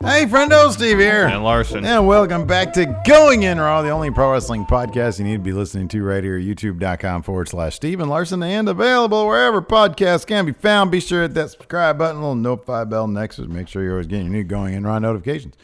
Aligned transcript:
Hey, 0.00 0.26
friendo, 0.26 0.70
Steve 0.70 0.98
here. 0.98 1.26
And 1.26 1.42
Larson. 1.42 1.84
And 1.84 2.06
welcome 2.06 2.46
back 2.46 2.72
to 2.74 2.86
Going 3.06 3.42
In 3.44 3.58
Raw, 3.58 3.82
the 3.82 3.88
only 3.88 4.10
pro 4.10 4.32
wrestling 4.32 4.66
podcast 4.66 5.18
you 5.18 5.24
need 5.24 5.38
to 5.38 5.42
be 5.42 5.52
listening 5.52 5.88
to 5.88 6.02
right 6.02 6.22
here, 6.22 6.38
youtube.com 6.38 7.22
forward 7.22 7.48
slash 7.48 7.76
Steven 7.76 8.08
Larson, 8.08 8.42
and 8.42 8.68
available 8.68 9.26
wherever 9.26 9.62
podcasts 9.62 10.26
can 10.26 10.44
be 10.44 10.52
found. 10.52 10.90
Be 10.90 11.00
sure 11.00 11.20
to 11.20 11.28
hit 11.28 11.34
that 11.34 11.50
subscribe 11.50 11.96
button, 11.96 12.20
little 12.20 12.34
notify 12.34 12.84
bell 12.84 13.08
next 13.08 13.36
to 13.36 13.48
make 13.48 13.68
sure 13.68 13.82
you're 13.82 13.92
always 13.92 14.06
getting 14.06 14.26
your 14.26 14.34
new 14.34 14.44
Going 14.44 14.74
In 14.74 14.84
Raw 14.84 14.98
notifications. 14.98 15.54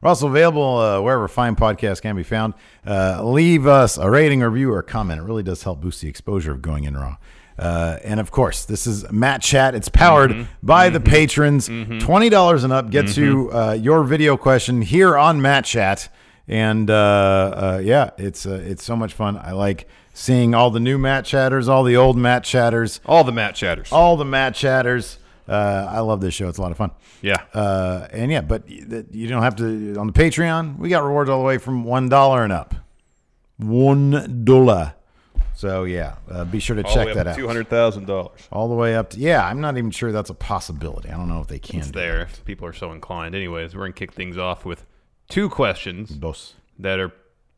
We're 0.00 0.08
also 0.08 0.28
available 0.28 0.78
uh, 0.78 1.00
wherever 1.00 1.28
fine 1.28 1.56
podcasts 1.56 2.00
can 2.00 2.16
be 2.16 2.22
found. 2.22 2.54
Uh, 2.86 3.22
leave 3.22 3.66
us 3.66 3.98
a 3.98 4.10
rating, 4.10 4.40
review, 4.40 4.72
or 4.72 4.82
comment. 4.82 5.20
It 5.20 5.24
really 5.24 5.42
does 5.42 5.62
help 5.62 5.80
boost 5.80 6.00
the 6.00 6.08
exposure 6.08 6.52
of 6.52 6.62
Going 6.62 6.84
In 6.84 6.96
Raw. 6.96 7.16
Uh, 7.58 7.98
and 8.02 8.18
of 8.20 8.30
course, 8.30 8.64
this 8.64 8.86
is 8.86 9.10
Matt 9.12 9.40
Chat. 9.42 9.74
It's 9.74 9.88
powered 9.88 10.30
Mm-hmm. 10.32 10.42
by 10.62 10.90
the 10.90 11.00
patrons. 11.00 11.66
Twenty 11.68 12.28
dollars 12.28 12.64
and 12.64 12.72
up 12.72 12.90
gets 12.90 13.16
you 13.16 13.50
uh, 13.52 13.72
your 13.80 14.02
video 14.04 14.36
question 14.36 14.82
here 14.82 15.16
on 15.16 15.40
Matt 15.40 15.64
Chat. 15.64 16.08
And 16.48 16.90
uh, 16.90 16.94
uh, 16.94 17.80
yeah, 17.82 18.10
it's 18.18 18.44
uh, 18.44 18.60
it's 18.64 18.82
so 18.84 18.96
much 18.96 19.12
fun. 19.14 19.36
I 19.38 19.52
like 19.52 19.88
seeing 20.12 20.54
all 20.54 20.70
the 20.70 20.80
new 20.80 20.98
Matt 20.98 21.24
Chatters, 21.24 21.68
all 21.68 21.84
the 21.84 21.96
old 21.96 22.16
Matt 22.16 22.44
Chatters, 22.44 23.00
All 23.06 23.24
the 23.24 23.32
Matt 23.32 23.54
chatters. 23.54 23.90
all 23.92 24.16
the 24.16 24.24
Matt 24.24 24.54
Chatters. 24.54 25.18
Uh, 25.48 25.86
I 25.90 26.00
love 26.00 26.20
this 26.20 26.34
show. 26.34 26.48
It's 26.48 26.58
a 26.58 26.62
lot 26.62 26.70
of 26.70 26.76
fun. 26.76 26.90
yeah. 27.22 27.42
Uh, 27.52 28.08
and 28.12 28.30
yeah, 28.32 28.40
but 28.40 28.68
you 28.68 29.26
don't 29.28 29.42
have 29.42 29.56
to 29.56 29.94
on 29.98 30.06
the 30.06 30.12
Patreon. 30.12 30.78
We 30.78 30.88
got 30.88 31.04
rewards 31.04 31.30
all 31.30 31.38
the 31.38 31.44
way 31.44 31.58
from 31.58 31.84
one 31.84 32.08
dollar 32.08 32.42
and 32.44 32.52
up. 32.52 32.74
One 33.58 34.44
dollar. 34.44 34.94
So 35.64 35.84
yeah, 35.84 36.16
uh, 36.30 36.44
be 36.44 36.60
sure 36.60 36.76
to 36.76 36.82
check 36.82 37.14
that 37.14 37.26
out. 37.26 37.36
Two 37.36 37.46
hundred 37.46 37.68
thousand 37.70 38.06
dollars. 38.06 38.38
All 38.52 38.68
the 38.68 38.74
way 38.74 38.94
up 38.94 39.08
to 39.10 39.18
yeah. 39.18 39.46
I'm 39.46 39.62
not 39.62 39.78
even 39.78 39.90
sure 39.90 40.12
that's 40.12 40.28
a 40.28 40.34
possibility. 40.34 41.08
I 41.08 41.16
don't 41.16 41.26
know 41.26 41.40
if 41.40 41.46
they 41.46 41.58
can. 41.58 41.80
It's 41.80 41.90
do 41.90 41.98
there 42.00 42.20
if 42.20 42.44
people 42.44 42.66
are 42.66 42.74
so 42.74 42.92
inclined. 42.92 43.34
Anyways, 43.34 43.74
we're 43.74 43.84
gonna 43.84 43.94
kick 43.94 44.12
things 44.12 44.36
off 44.36 44.66
with 44.66 44.84
two 45.30 45.48
questions 45.48 46.10
that. 46.10 46.20
Dos. 46.20 46.52
that 46.80 47.00
are 47.00 47.12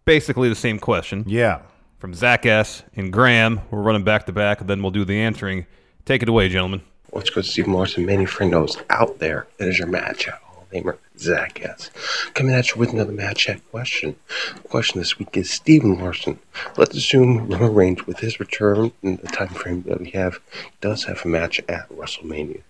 basically 0.05 0.48
the 0.48 0.55
same 0.55 0.79
question 0.79 1.25
Yeah. 1.27 1.63
from 1.98 2.15
Zach 2.15 2.47
S. 2.47 2.85
and 2.95 3.13
Graham. 3.13 3.61
We're 3.73 3.83
running 3.83 4.05
back 4.05 4.27
to 4.27 4.33
back, 4.33 4.61
and 4.61 4.70
then 4.70 4.83
we'll 4.83 4.93
do 4.93 5.05
the 5.05 5.19
answering. 5.20 5.67
Take 6.05 6.23
it 6.23 6.29
away, 6.29 6.48
gentlemen. 6.48 6.83
What's 7.11 7.31
good, 7.31 7.45
Steve 7.45 7.67
Morrison? 7.67 8.07
Many 8.07 8.25
friendos 8.25 8.81
out 8.89 9.19
there. 9.19 9.48
It 9.59 9.67
is 9.67 9.81
your 9.81 9.89
match, 9.89 10.20
Chat 10.20 10.35
Hall 10.45 10.63
of 10.63 10.70
Famer, 10.70 10.97
Zach 11.19 11.61
S. 11.62 11.91
Coming 12.34 12.55
at 12.55 12.70
you 12.70 12.78
with 12.78 12.92
another 12.92 13.12
Matt 13.12 13.36
Chat 13.36 13.61
question. 13.70 14.17
The 14.62 14.69
question 14.69 15.00
this 15.00 15.19
week 15.19 15.36
is 15.36 15.50
Stephen 15.50 15.98
Larson. 15.98 16.39
Let's 16.77 16.97
assume 16.97 17.48
Roman 17.48 17.75
Reigns, 17.75 18.06
with 18.06 18.20
his 18.20 18.39
return 18.39 18.92
in 19.03 19.17
the 19.17 19.28
time 19.28 19.48
frame 19.48 19.83
that 19.83 20.00
we 20.00 20.11
have, 20.11 20.39
does 20.81 21.05
have 21.05 21.25
a 21.25 21.28
match 21.28 21.61
at 21.69 21.89
WrestleMania. 21.89 22.62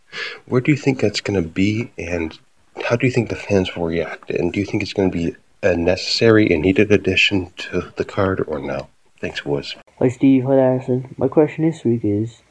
Where 0.46 0.60
do 0.60 0.70
you 0.70 0.76
think 0.76 1.00
that's 1.00 1.20
going 1.20 1.42
to 1.42 1.48
be, 1.48 1.92
and 1.98 2.38
how 2.84 2.96
do 2.96 3.06
you 3.06 3.12
think 3.12 3.28
the 3.28 3.36
fans 3.36 3.74
will 3.74 3.86
react? 3.86 4.30
And 4.30 4.52
do 4.52 4.60
you 4.60 4.66
think 4.66 4.82
it's 4.82 4.92
going 4.92 5.10
to 5.10 5.16
be 5.16 5.36
a 5.62 5.76
necessary 5.76 6.50
and 6.50 6.62
needed 6.62 6.92
addition 6.92 7.50
to 7.56 7.92
the 7.96 8.04
card, 8.04 8.44
or 8.46 8.58
no? 8.58 8.88
Thanks, 9.20 9.40
boys. 9.40 9.74
Hi 9.98 10.08
Steve, 10.08 10.44
hi 10.44 10.54
Larson. 10.54 11.14
My 11.16 11.26
question 11.26 11.68
this 11.68 11.82
week 11.84 12.04
is, 12.04 12.42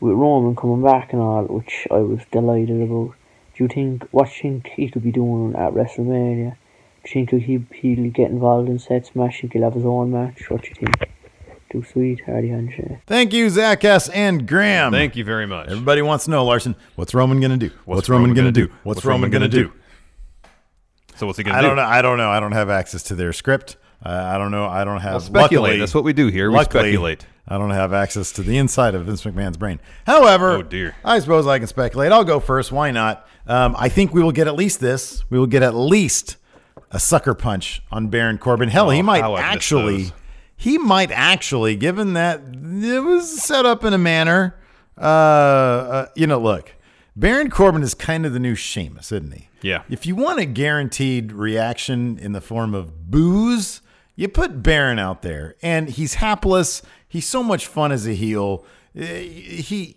with 0.00 0.14
Roman 0.14 0.54
coming 0.54 0.82
back 0.82 1.12
and 1.12 1.20
all, 1.20 1.44
which 1.44 1.88
I 1.90 1.98
was 1.98 2.20
delighted 2.30 2.80
about, 2.82 3.14
do 3.56 3.64
you 3.64 3.68
think, 3.68 4.08
what 4.10 4.26
do 4.28 4.32
you 4.34 4.42
think 4.42 4.66
he 4.74 4.88
could 4.90 5.02
be 5.02 5.12
doing 5.12 5.54
at 5.54 5.72
WrestleMania? 5.72 6.56
Do 7.04 7.18
you 7.18 7.26
think 7.26 7.42
he, 7.44 7.64
he'll 7.94 8.10
get 8.10 8.30
involved 8.30 8.68
in 8.68 8.78
Seth's 8.78 9.14
match? 9.14 9.40
Think 9.40 9.52
he'll 9.52 9.62
have 9.64 9.74
his 9.74 9.84
own 9.84 10.10
match? 10.10 10.50
What 10.50 10.62
do 10.62 10.68
you 10.68 10.74
think? 10.74 11.10
Too 11.70 11.84
sweet, 11.84 12.20
hardy 12.24 12.48
handshake. 12.48 12.98
Thank 13.06 13.32
you, 13.32 13.50
Zach 13.50 13.84
S. 13.84 14.08
and 14.08 14.46
Graham. 14.46 14.92
Thank 14.92 15.16
you 15.16 15.24
very 15.24 15.46
much. 15.46 15.68
Everybody 15.68 16.02
wants 16.02 16.24
to 16.26 16.30
know, 16.30 16.44
Larson. 16.44 16.76
What's 16.94 17.14
Roman 17.14 17.40
gonna 17.40 17.56
do? 17.56 17.70
What's, 17.84 18.08
Roman, 18.08 18.32
gonna, 18.32 18.52
do? 18.52 18.70
What's, 18.84 19.04
Roman 19.04 19.30
gonna, 19.30 19.48
do? 19.48 19.72
So 21.16 21.26
what's 21.26 21.38
he 21.38 21.44
gonna 21.44 21.58
I 21.58 21.62
do? 21.62 21.66
don't 21.68 21.76
know. 21.76 21.82
I 21.82 22.00
don't 22.02 22.18
know. 22.18 22.30
I 22.30 22.38
don't 22.40 22.52
have 22.52 22.70
access 22.70 23.02
to 23.04 23.14
their 23.16 23.32
script. 23.32 23.76
Uh, 24.04 24.10
I 24.10 24.38
don't 24.38 24.50
know. 24.50 24.66
I 24.66 24.84
don't 24.84 25.00
have. 25.00 25.12
Well, 25.14 25.20
speculate. 25.20 25.52
luckily- 25.62 25.78
That's 25.80 25.94
what 25.94 26.04
we 26.04 26.12
do 26.12 26.28
here. 26.28 26.48
We 26.50 26.56
luckily, 26.56 26.90
speculate. 26.90 27.26
I 27.48 27.58
don't 27.58 27.70
have 27.70 27.92
access 27.92 28.32
to 28.32 28.42
the 28.42 28.56
inside 28.56 28.94
of 28.94 29.06
Vince 29.06 29.22
McMahon's 29.24 29.56
brain. 29.56 29.80
However, 30.06 30.50
Oh, 30.52 30.62
dear. 30.62 30.94
I 31.04 31.18
suppose 31.18 31.46
I 31.46 31.58
can 31.58 31.66
speculate. 31.66 32.12
I'll 32.12 32.24
go 32.24 32.38
first. 32.40 32.70
Why 32.72 32.90
not? 32.90 33.26
Um, 33.46 33.74
I 33.78 33.88
think 33.88 34.14
we 34.14 34.22
will 34.22 34.32
get 34.32 34.46
at 34.46 34.54
least 34.54 34.80
this. 34.80 35.22
We 35.30 35.38
will 35.38 35.46
get 35.46 35.62
at 35.62 35.74
least 35.74 36.36
a 36.90 36.98
sucker 36.98 37.34
punch 37.34 37.82
on 37.90 38.08
Baron 38.08 38.38
Corbin. 38.38 38.68
Hell, 38.70 38.90
he 38.90 39.00
Oh, 39.00 39.02
might 39.02 39.22
I've 39.24 39.30
missed 39.32 39.42
actually. 39.42 40.12
He 40.56 40.78
might 40.78 41.10
actually, 41.10 41.76
given 41.76 42.12
that 42.14 42.40
it 42.54 43.00
was 43.02 43.42
set 43.42 43.66
up 43.66 43.84
in 43.84 43.92
a 43.92 43.98
manner. 43.98 44.56
Uh, 44.96 45.00
uh, 45.04 46.06
you 46.14 46.26
know, 46.26 46.38
look, 46.38 46.72
Baron 47.16 47.50
Corbin 47.50 47.82
is 47.82 47.94
kind 47.94 48.24
of 48.24 48.32
the 48.32 48.38
new 48.38 48.54
Sheamus, 48.54 49.10
isn't 49.12 49.32
he? 49.32 49.48
Yeah. 49.60 49.82
If 49.90 50.06
you 50.06 50.14
want 50.14 50.38
a 50.38 50.44
guaranteed 50.46 51.32
reaction 51.32 52.16
in 52.18 52.32
the 52.32 52.40
form 52.40 52.74
of 52.74 53.10
booze, 53.10 53.80
you 54.14 54.28
put 54.28 54.62
Baron 54.62 54.98
out 55.00 55.22
there, 55.22 55.56
and 55.62 55.88
he's 55.90 56.14
hapless. 56.14 56.80
He's 57.08 57.26
so 57.26 57.42
much 57.42 57.66
fun 57.66 57.90
as 57.90 58.06
a 58.06 58.14
heel. 58.14 58.64
Uh, 58.96 59.02
He 59.04 59.96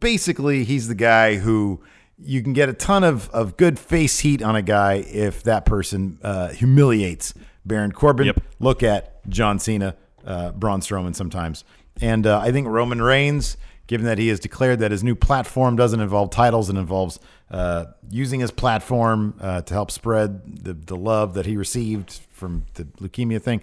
basically 0.00 0.64
he's 0.64 0.88
the 0.88 0.94
guy 0.94 1.36
who 1.36 1.80
you 2.20 2.42
can 2.42 2.52
get 2.52 2.68
a 2.68 2.72
ton 2.72 3.04
of, 3.04 3.28
of 3.30 3.56
good 3.56 3.78
face 3.78 4.20
heat 4.20 4.42
on 4.42 4.56
a 4.56 4.62
guy 4.62 4.94
if 4.94 5.42
that 5.44 5.64
person 5.64 6.18
uh, 6.22 6.48
humiliates 6.48 7.34
Baron 7.64 7.92
Corbin. 7.92 8.26
Yep. 8.26 8.42
Look 8.58 8.82
at 8.82 9.28
John 9.28 9.58
Cena, 9.58 9.96
uh, 10.24 10.52
Braun 10.52 10.80
Strowman 10.80 11.14
sometimes, 11.14 11.64
and 12.00 12.26
uh, 12.26 12.40
I 12.40 12.52
think 12.52 12.66
Roman 12.68 13.02
Reigns. 13.02 13.56
Given 13.86 14.04
that 14.04 14.18
he 14.18 14.28
has 14.28 14.38
declared 14.38 14.80
that 14.80 14.90
his 14.90 15.02
new 15.02 15.14
platform 15.14 15.74
doesn't 15.74 15.98
involve 15.98 16.28
titles, 16.28 16.68
it 16.68 16.76
involves 16.76 17.18
uh, 17.50 17.86
using 18.10 18.40
his 18.40 18.50
platform 18.50 19.32
uh, 19.40 19.62
to 19.62 19.72
help 19.72 19.90
spread 19.90 20.62
the, 20.62 20.74
the 20.74 20.94
love 20.94 21.32
that 21.32 21.46
he 21.46 21.56
received 21.56 22.20
from 22.30 22.66
the 22.74 22.84
leukemia 22.84 23.40
thing. 23.40 23.62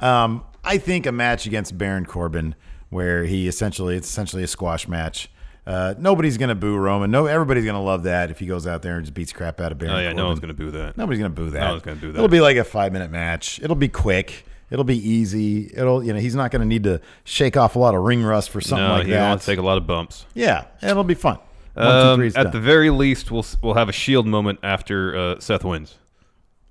Um, 0.00 0.44
I 0.62 0.76
think 0.76 1.06
a 1.06 1.12
match 1.12 1.46
against 1.46 1.78
Baron 1.78 2.04
Corbin, 2.04 2.54
where 2.90 3.24
he 3.24 3.48
essentially 3.48 3.96
it's 3.96 4.06
essentially 4.06 4.42
a 4.42 4.46
squash 4.46 4.86
match. 4.86 5.30
Uh, 5.66 5.94
nobody's 5.98 6.36
gonna 6.36 6.54
boo 6.54 6.76
Roman. 6.76 7.10
No, 7.10 7.26
everybody's 7.26 7.64
gonna 7.64 7.82
love 7.82 8.02
that 8.02 8.30
if 8.30 8.38
he 8.38 8.46
goes 8.46 8.66
out 8.66 8.82
there 8.82 8.96
and 8.96 9.04
just 9.04 9.14
beats 9.14 9.32
crap 9.32 9.60
out 9.60 9.72
of 9.72 9.78
Baron. 9.78 9.94
Oh 9.94 9.98
yeah, 9.98 10.04
Corbin. 10.08 10.16
no 10.18 10.26
one's 10.26 10.40
gonna 10.40 10.52
boo 10.54 10.70
that. 10.72 10.96
Nobody's 10.96 11.18
gonna 11.20 11.30
boo 11.30 11.50
that. 11.50 11.60
No 11.60 11.70
one's 11.70 11.82
gonna 11.82 11.96
boo 11.96 12.12
that. 12.12 12.18
It'll 12.18 12.28
be 12.28 12.40
like 12.42 12.56
a 12.58 12.64
five 12.64 12.92
minute 12.92 13.10
match. 13.10 13.60
It'll 13.62 13.74
be 13.76 13.88
quick. 13.88 14.44
It'll 14.70 14.84
be 14.84 14.98
easy. 14.98 15.70
It'll 15.74 16.04
you 16.04 16.12
know 16.12 16.18
he's 16.18 16.34
not 16.34 16.50
gonna 16.50 16.64
need 16.66 16.84
to 16.84 17.00
shake 17.24 17.56
off 17.56 17.76
a 17.76 17.78
lot 17.78 17.94
of 17.94 18.02
ring 18.02 18.22
rust 18.22 18.50
for 18.50 18.60
something 18.60 18.86
no, 18.86 18.94
like 18.94 19.06
he 19.06 19.12
that. 19.12 19.40
to 19.40 19.46
take 19.46 19.58
a 19.58 19.62
lot 19.62 19.78
of 19.78 19.86
bumps. 19.86 20.26
yeah, 20.34 20.66
it'll 20.82 21.02
be 21.04 21.14
fun. 21.14 21.38
One, 21.74 21.86
Um, 21.86 22.22
it's 22.22 22.36
at 22.36 22.44
done. 22.44 22.52
the 22.52 22.60
very 22.60 22.90
least, 22.90 23.30
we'll 23.30 23.44
we'll 23.62 23.74
have 23.74 23.88
a 23.88 23.92
shield 23.92 24.26
moment 24.26 24.58
after 24.62 25.16
uh, 25.16 25.40
Seth 25.40 25.64
wins. 25.64 25.96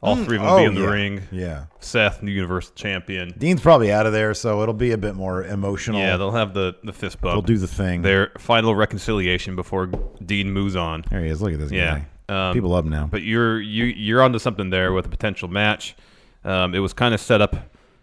All 0.03 0.15
three 0.17 0.35
of 0.35 0.43
them 0.43 0.51
oh, 0.51 0.57
be 0.57 0.63
in 0.65 0.75
the 0.75 0.81
yeah. 0.81 0.89
ring. 0.89 1.21
Yeah. 1.31 1.65
Seth, 1.79 2.21
new 2.21 2.31
Universal 2.31 2.73
Champion. 2.75 3.33
Dean's 3.37 3.61
probably 3.61 3.91
out 3.91 4.05
of 4.05 4.11
there, 4.11 4.33
so 4.33 4.61
it'll 4.61 4.73
be 4.73 4.91
a 4.91 4.97
bit 4.97 5.15
more 5.15 5.43
emotional. 5.45 5.99
Yeah, 5.99 6.17
they'll 6.17 6.31
have 6.31 6.53
the 6.53 6.75
the 6.83 6.91
fist 6.93 7.21
bump. 7.21 7.35
They'll 7.35 7.55
do 7.55 7.57
the 7.57 7.67
thing. 7.67 8.01
Their 8.01 8.31
final 8.37 8.75
reconciliation 8.75 9.55
before 9.55 9.87
Dean 9.87 10.51
moves 10.51 10.75
on. 10.75 11.05
There 11.09 11.23
he 11.23 11.29
is. 11.29 11.41
Look 11.41 11.53
at 11.53 11.59
this 11.59 11.71
Yeah. 11.71 12.01
guy. 12.27 12.47
Um, 12.49 12.53
People 12.53 12.69
love 12.71 12.85
him 12.85 12.91
now. 12.91 13.07
But 13.09 13.21
you're 13.23 13.59
you 13.61 13.85
you're 13.85 14.21
onto 14.21 14.39
something 14.39 14.69
there 14.69 14.91
with 14.93 15.05
a 15.05 15.09
potential 15.09 15.47
match. 15.47 15.95
Um, 16.43 16.75
it 16.75 16.79
was 16.79 16.93
kind 16.93 17.13
of 17.13 17.21
set 17.21 17.41
up 17.41 17.55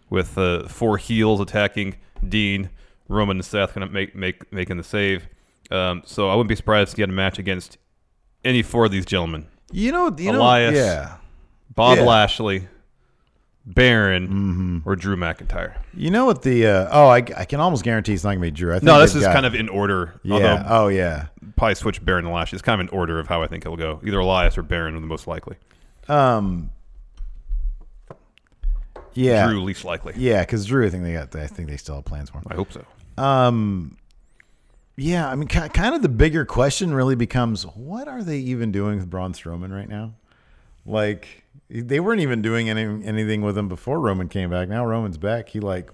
with 0.09 0.37
uh, 0.37 0.67
four 0.67 0.97
heels 0.97 1.39
attacking 1.39 1.95
Dean, 2.27 2.69
Roman, 3.07 3.37
and 3.37 3.45
Seth, 3.45 3.73
kind 3.73 3.83
of 3.83 3.91
make 3.91 4.15
make 4.15 4.51
making 4.51 4.77
the 4.77 4.83
save. 4.83 5.27
Um, 5.69 6.01
so 6.05 6.29
I 6.29 6.35
wouldn't 6.35 6.49
be 6.49 6.55
surprised 6.55 6.91
to 6.91 6.97
get 6.97 7.09
a 7.09 7.11
match 7.13 7.39
against 7.39 7.77
any 8.43 8.61
four 8.63 8.85
of 8.85 8.91
these 8.91 9.05
gentlemen: 9.05 9.47
you 9.71 9.91
know, 9.91 10.13
you 10.17 10.31
Elias. 10.31 10.73
know, 10.73 10.79
yeah. 10.79 11.17
Bob 11.73 11.97
Yeah. 11.97 12.03
Lashley, 12.05 12.67
Baron, 13.65 14.27
Mm-hmm. 14.27 14.89
or 14.89 14.95
Drew 14.95 15.15
McIntyre. 15.15 15.73
You 15.93 16.09
know 16.11 16.25
what 16.25 16.41
the? 16.41 16.65
Uh, 16.67 16.89
oh, 16.91 17.07
I, 17.07 17.17
I 17.17 17.45
can 17.45 17.59
almost 17.59 17.83
guarantee 17.83 18.13
it's 18.13 18.23
not 18.23 18.31
gonna 18.31 18.41
be 18.41 18.51
Drew. 18.51 18.71
I 18.71 18.75
think 18.75 18.83
No, 18.83 18.99
this 18.99 19.15
is 19.15 19.23
got- 19.23 19.33
kind 19.33 19.45
of 19.45 19.53
in 19.55 19.69
order. 19.69 20.19
yeah. 20.23 20.65
Oh 20.67 20.87
yeah. 20.87 21.27
probably 21.55 21.75
switch 21.75 22.03
Baron 22.03 22.25
and 22.25 22.33
Lashley. 22.33 22.55
It's 22.55 22.63
kind 22.63 22.81
of 22.81 22.87
in 22.87 22.93
order 22.97 23.19
of 23.19 23.27
how 23.27 23.41
I 23.43 23.47
think 23.47 23.65
it'll 23.65 23.77
go. 23.77 24.01
Either 24.03 24.19
Elias 24.19 24.57
or 24.57 24.63
Baron 24.63 24.95
are 24.95 24.99
the 24.99 25.05
most 25.07 25.27
likely. 25.27 25.57
Um. 26.09 26.71
Yeah. 29.13 29.47
Drew 29.47 29.61
least 29.61 29.83
likely. 29.83 30.13
Yeah, 30.17 30.41
because 30.41 30.65
Drew, 30.65 30.85
I 30.85 30.89
think 30.89 31.03
they 31.03 31.13
got. 31.13 31.35
I 31.35 31.47
think 31.47 31.69
they 31.69 31.77
still 31.77 31.95
have 31.95 32.05
plans 32.05 32.29
for 32.29 32.37
him. 32.39 32.45
I 32.49 32.55
hope 32.55 32.71
so. 32.71 32.85
Um. 33.17 33.97
Yeah, 34.97 35.29
I 35.29 35.35
mean, 35.35 35.47
ki- 35.47 35.69
kind 35.69 35.95
of 35.95 36.01
the 36.01 36.09
bigger 36.09 36.45
question 36.45 36.93
really 36.93 37.15
becomes 37.15 37.63
what 37.63 38.07
are 38.07 38.23
they 38.23 38.37
even 38.37 38.71
doing 38.71 38.97
with 38.97 39.09
Braun 39.09 39.33
Strowman 39.33 39.73
right 39.73 39.87
now? 39.89 40.13
Like, 40.85 41.40
they 41.73 41.99
weren't 42.01 42.19
even 42.19 42.41
doing 42.41 42.69
any, 42.69 42.83
anything 43.05 43.41
with 43.41 43.57
him 43.57 43.69
before 43.69 43.99
Roman 43.99 44.27
came 44.27 44.49
back. 44.49 44.67
Now 44.67 44.85
Roman's 44.85 45.17
back. 45.17 45.49
He, 45.49 45.59
like, 45.61 45.89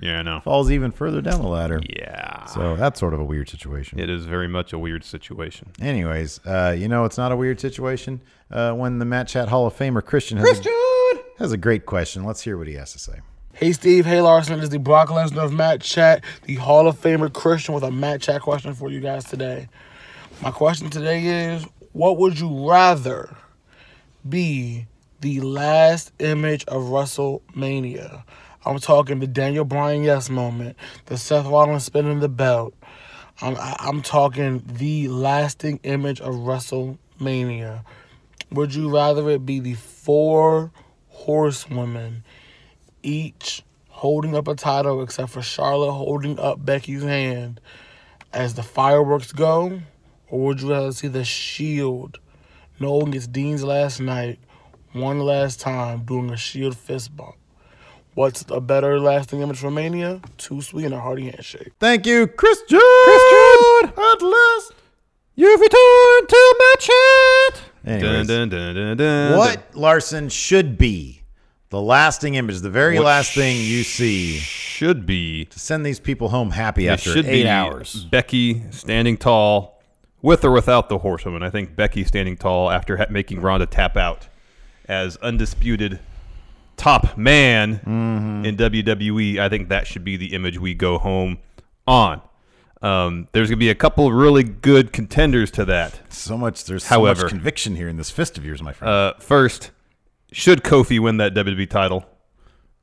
Yeah, 0.00 0.20
I 0.20 0.22
know. 0.22 0.40
falls 0.40 0.70
even 0.70 0.92
further 0.92 1.20
down 1.20 1.42
the 1.42 1.48
ladder. 1.48 1.80
Yeah. 1.88 2.44
So 2.46 2.76
that's 2.76 3.00
sort 3.00 3.12
of 3.14 3.20
a 3.20 3.24
weird 3.24 3.48
situation. 3.48 3.98
It 3.98 4.08
is 4.08 4.24
very 4.24 4.46
much 4.46 4.72
a 4.72 4.78
weird 4.78 5.02
situation. 5.04 5.72
Anyways, 5.80 6.38
uh, 6.46 6.74
you 6.78 6.86
know, 6.88 7.04
it's 7.04 7.18
not 7.18 7.32
a 7.32 7.36
weird 7.36 7.60
situation 7.60 8.20
uh, 8.50 8.72
when 8.72 8.98
the 9.00 9.04
Matt 9.04 9.26
Chat 9.26 9.48
Hall 9.48 9.66
of 9.66 9.74
Famer 9.76 10.04
Christian 10.04 10.38
has, 10.38 10.64
A, 10.64 11.18
has 11.38 11.52
a 11.52 11.56
great 11.56 11.86
question. 11.86 12.24
Let's 12.24 12.42
hear 12.42 12.56
what 12.56 12.68
he 12.68 12.74
has 12.74 12.92
to 12.92 12.98
say. 12.98 13.20
Hey 13.52 13.72
Steve, 13.72 14.06
hey 14.06 14.20
Larson, 14.22 14.54
this 14.54 14.64
is 14.64 14.70
the 14.70 14.78
Brock 14.78 15.08
Lesnar 15.08 15.44
of 15.44 15.52
Matt 15.52 15.80
Chat, 15.82 16.24
the 16.44 16.54
Hall 16.54 16.86
of 16.86 16.98
Famer 16.98 17.30
Christian 17.32 17.74
with 17.74 17.82
a 17.82 17.90
Matt 17.90 18.22
Chat 18.22 18.40
question 18.42 18.72
for 18.74 18.90
you 18.90 19.00
guys 19.00 19.24
today. 19.24 19.68
My 20.40 20.50
question 20.50 20.88
today 20.88 21.26
is 21.52 21.66
what 21.92 22.16
would 22.18 22.38
you 22.38 22.70
rather 22.70 23.36
be 24.26 24.86
the 25.20 25.40
last 25.40 26.12
image 26.18 26.64
of 26.66 26.84
WrestleMania? 26.84 28.24
I'm 28.64 28.78
talking 28.78 29.20
the 29.20 29.26
Daniel 29.26 29.64
Bryan 29.64 30.02
yes 30.04 30.28
moment, 30.28 30.76
the 31.06 31.16
Seth 31.16 31.46
Rollins 31.46 31.84
spinning 31.84 32.20
the 32.20 32.28
belt. 32.28 32.74
I'm, 33.40 33.56
I'm 33.58 34.02
talking 34.02 34.62
the 34.66 35.08
lasting 35.08 35.80
image 35.82 36.20
of 36.20 36.34
WrestleMania. 36.34 37.84
Would 38.50 38.74
you 38.74 38.94
rather 38.94 39.30
it 39.30 39.46
be 39.46 39.60
the 39.60 39.74
four 39.74 40.72
horsewomen? 41.08 42.24
each 43.02 43.62
holding 43.88 44.34
up 44.34 44.48
a 44.48 44.54
title 44.54 45.02
except 45.02 45.30
for 45.30 45.42
Charlotte 45.42 45.92
holding 45.92 46.38
up 46.38 46.64
Becky's 46.64 47.02
hand 47.02 47.60
as 48.32 48.54
the 48.54 48.62
fireworks 48.62 49.32
go? 49.32 49.80
Or 50.28 50.40
would 50.40 50.60
you 50.60 50.70
rather 50.70 50.92
see 50.92 51.08
the 51.08 51.24
Shield? 51.24 52.18
No 52.78 52.94
one 52.94 53.10
gets 53.10 53.26
Dean's 53.26 53.64
last 53.64 54.00
night, 54.00 54.38
one 54.92 55.20
last 55.20 55.60
time 55.60 56.04
doing 56.04 56.30
a 56.30 56.36
Shield 56.36 56.76
fist 56.76 57.16
bump. 57.16 57.36
What's 58.14 58.44
a 58.50 58.60
better 58.60 58.98
lasting 58.98 59.40
image 59.40 59.58
for 59.58 59.70
Mania? 59.70 60.20
Too 60.36 60.60
sweet 60.62 60.86
and 60.86 60.94
a 60.94 61.00
hearty 61.00 61.24
handshake. 61.30 61.72
Thank 61.78 62.06
you, 62.06 62.26
Christian. 62.26 62.80
Christian, 63.04 63.92
at 63.96 64.22
last 64.22 64.72
you've 65.36 65.60
returned 65.60 66.28
to 66.28 66.54
my 66.58 66.74
chat. 66.80 67.62
Anyways, 67.86 68.26
Dun, 68.26 68.48
dun, 68.48 68.74
dun, 68.74 68.74
dun, 68.74 68.96
dun, 68.96 69.38
what 69.38 69.74
Larson 69.74 70.28
should 70.28 70.76
be 70.76 71.22
the 71.70 71.80
lasting 71.80 72.34
image, 72.34 72.58
the 72.60 72.68
very 72.68 72.96
What 72.96 73.04
last 73.06 73.32
thing 73.32 73.56
you 73.64 73.84
see 73.84 74.38
should 74.38 75.06
be 75.06 75.44
to 75.46 75.58
send 75.60 75.86
these 75.86 76.00
people 76.00 76.28
home 76.30 76.50
happy 76.50 76.88
It 76.88 76.90
after 76.90 77.10
should 77.12 77.26
eight 77.26 77.44
be 77.44 77.48
hours. 77.48 78.04
Becky 78.06 78.64
standing 78.70 79.16
tall, 79.16 79.80
with 80.20 80.44
or 80.44 80.50
without 80.50 80.88
the 80.88 80.98
horsewoman. 80.98 81.42
I 81.44 81.48
think 81.48 81.76
Becky 81.76 82.02
standing 82.04 82.36
tall 82.36 82.70
after 82.70 82.96
ha- 82.96 83.06
making 83.08 83.40
Ronda 83.40 83.66
tap 83.66 83.96
out 83.96 84.26
as 84.90 85.16
undisputed 85.18 86.00
top 86.76 87.16
man 87.16 87.76
Mm-hmm. 87.78 88.44
in 88.44 88.56
WWE. 88.56 89.38
I 89.38 89.48
think 89.48 89.68
that 89.68 89.86
should 89.86 90.04
be 90.04 90.16
the 90.16 90.34
image 90.34 90.58
we 90.58 90.74
go 90.74 90.98
home 90.98 91.38
on. 91.86 92.20
Um, 92.82 93.28
there's 93.32 93.48
gonna 93.50 93.58
be 93.58 93.68
a 93.70 93.74
couple 93.74 94.06
of 94.06 94.12
really 94.14 94.42
good 94.42 94.92
contenders 94.92 95.50
to 95.52 95.64
that. 95.66 96.00
So 96.08 96.36
much, 96.38 96.64
there's 96.64 96.84
so 96.84 96.88
However- 96.96 97.22
much 97.24 97.30
conviction 97.30 97.76
here 97.76 97.88
in 97.88 97.96
this 97.98 98.10
fist 98.10 98.38
of 98.38 98.44
yours, 98.44 98.62
my 98.62 98.72
friend. 98.72 98.90
Uh, 98.92 99.14
first, 99.18 99.70
should 100.32 100.62
Kofi 100.62 100.98
win 100.98 101.18
that 101.18 101.34
WWE 101.34 101.68
title 101.68 102.04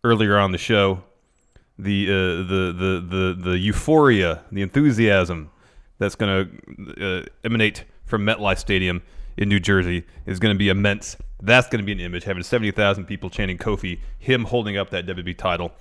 earlier 0.04 0.38
on 0.38 0.52
the 0.52 0.58
show, 0.60 1.04
the 1.80 2.08
uh, 2.08 2.14
the 2.14 2.74
the 2.78 3.06
the 3.10 3.50
the 3.52 3.58
euphoria, 3.58 4.44
the 4.52 4.62
enthusiasm 4.62 5.50
that's 5.98 6.14
going 6.16 6.32
to 6.96 7.22
uh, 7.22 7.26
emanate 7.44 7.84
from 8.06 8.24
MetLife 8.24 8.60
Stadium 8.60 9.02
in 9.38 9.50
New 9.50 9.60
Jersey 9.60 10.04
is 10.26 10.40
going 10.40 10.54
to 10.54 10.58
be 10.58 10.70
immense. 10.70 11.16
That's 11.42 11.68
going 11.68 11.80
to 11.80 11.86
be 11.86 11.92
an 11.92 12.00
image. 12.00 12.24
Having 12.24 12.44
seventy 12.44 12.72
thousand 12.72 13.06
people 13.06 13.30
chanting 13.30 13.58
Kofi, 13.58 14.00
him 14.20 14.44
holding 14.44 14.78
up 14.78 14.90
that 14.90 15.06
WWE 15.06 15.38
title, 15.38 15.72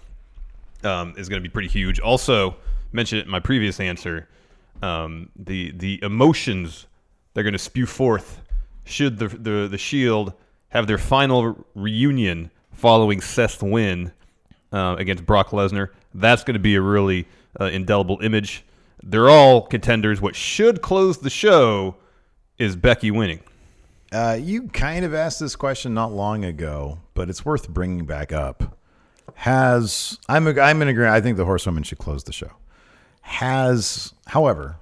um, 0.84 1.14
is 1.16 1.28
going 1.28 1.42
to 1.42 1.48
be 1.48 1.52
pretty 1.52 1.68
huge. 1.68 1.98
Also, 1.98 2.56
mentioned 2.92 3.20
it 3.20 3.24
in 3.24 3.30
my 3.30 3.40
previous 3.40 3.80
answer, 3.80 4.28
um, 4.82 5.30
the 5.36 5.72
the 5.72 5.98
emotions 6.02 6.86
they're 7.34 7.44
going 7.44 7.52
to 7.52 7.58
spew 7.58 7.86
forth 7.86 8.42
should 8.84 9.18
the, 9.18 9.28
the 9.28 9.68
the 9.68 9.78
Shield 9.78 10.32
have 10.68 10.86
their 10.86 10.98
final 10.98 11.66
reunion 11.74 12.50
following 12.72 13.20
Seth's 13.20 13.62
win 13.62 14.12
uh, 14.72 14.96
against 14.98 15.24
Brock 15.24 15.50
Lesnar. 15.50 15.88
That's 16.14 16.44
going 16.44 16.54
to 16.54 16.60
be 16.60 16.74
a 16.74 16.82
really 16.82 17.26
uh, 17.58 17.66
indelible 17.66 18.20
image. 18.20 18.64
They're 19.02 19.30
all 19.30 19.62
contenders. 19.62 20.20
What 20.20 20.36
should 20.36 20.82
close 20.82 21.18
the 21.18 21.30
show 21.30 21.96
is 22.58 22.76
Becky 22.76 23.10
winning. 23.10 23.40
Uh, 24.12 24.38
you 24.40 24.68
kind 24.68 25.04
of 25.04 25.12
asked 25.12 25.40
this 25.40 25.56
question 25.56 25.92
not 25.92 26.12
long 26.12 26.44
ago, 26.44 26.98
but 27.14 27.28
it's 27.28 27.44
worth 27.44 27.68
bringing 27.68 28.06
back 28.06 28.32
up. 28.32 28.78
Has 29.34 30.18
I'm 30.28 30.46
a, 30.46 30.60
I'm 30.60 30.80
in 30.80 30.88
agreement. 30.88 31.14
I 31.14 31.20
think 31.20 31.36
the 31.36 31.44
horsewoman 31.44 31.82
should 31.82 31.98
close 31.98 32.24
the 32.24 32.32
show. 32.32 32.52
Has, 33.20 34.14
however, 34.28 34.76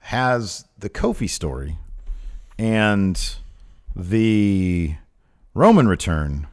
has 0.00 0.66
the 0.78 0.90
Kofi 0.90 1.28
story 1.28 1.78
and 2.58 3.36
the 3.96 4.94
Roman 5.54 5.88
return 5.88 6.46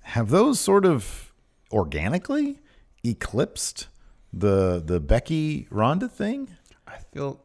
have 0.00 0.30
those 0.30 0.58
sort 0.58 0.86
of 0.86 1.32
organically 1.70 2.58
eclipsed 3.04 3.88
the 4.32 4.82
the 4.84 4.98
Becky 4.98 5.66
Ronda 5.70 6.08
thing? 6.08 6.56
I 6.88 6.98
feel 7.12 7.40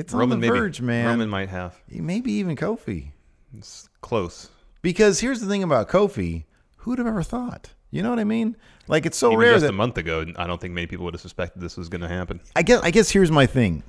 It's 0.00 0.14
Roman 0.14 0.32
on 0.36 0.40
the 0.40 0.46
maybe 0.48 0.58
verge, 0.58 0.80
man. 0.80 1.06
Roman 1.06 1.28
might 1.28 1.50
have. 1.50 1.78
Maybe 1.90 2.32
even 2.32 2.56
Kofi. 2.56 3.10
It's 3.56 3.88
close. 4.00 4.48
Because 4.80 5.20
here's 5.20 5.40
the 5.40 5.46
thing 5.46 5.62
about 5.62 5.90
Kofi, 5.90 6.44
who'd 6.78 6.98
have 6.98 7.06
ever 7.06 7.22
thought? 7.22 7.74
You 7.90 8.02
know 8.02 8.08
what 8.08 8.18
I 8.18 8.24
mean? 8.24 8.56
Like 8.88 9.04
it's 9.04 9.18
so 9.18 9.32
Even 9.32 9.40
rare 9.40 9.52
just 9.52 9.62
that 9.62 9.70
a 9.70 9.72
month 9.72 9.98
ago, 9.98 10.24
I 10.36 10.46
don't 10.46 10.58
think 10.58 10.72
many 10.72 10.86
people 10.86 11.04
would 11.04 11.12
have 11.12 11.20
suspected 11.20 11.60
this 11.60 11.76
was 11.76 11.90
going 11.90 12.00
to 12.00 12.08
happen. 12.08 12.40
I 12.56 12.62
guess 12.62 12.80
I 12.82 12.90
guess 12.90 13.10
here's 13.10 13.30
my 13.30 13.44
thing. 13.44 13.82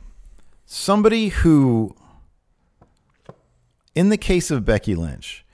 Somebody 0.66 1.30
who 1.30 1.96
in 3.96 4.10
the 4.10 4.18
case 4.18 4.52
of 4.52 4.66
Becky 4.66 4.96
Lynch, 4.96 5.46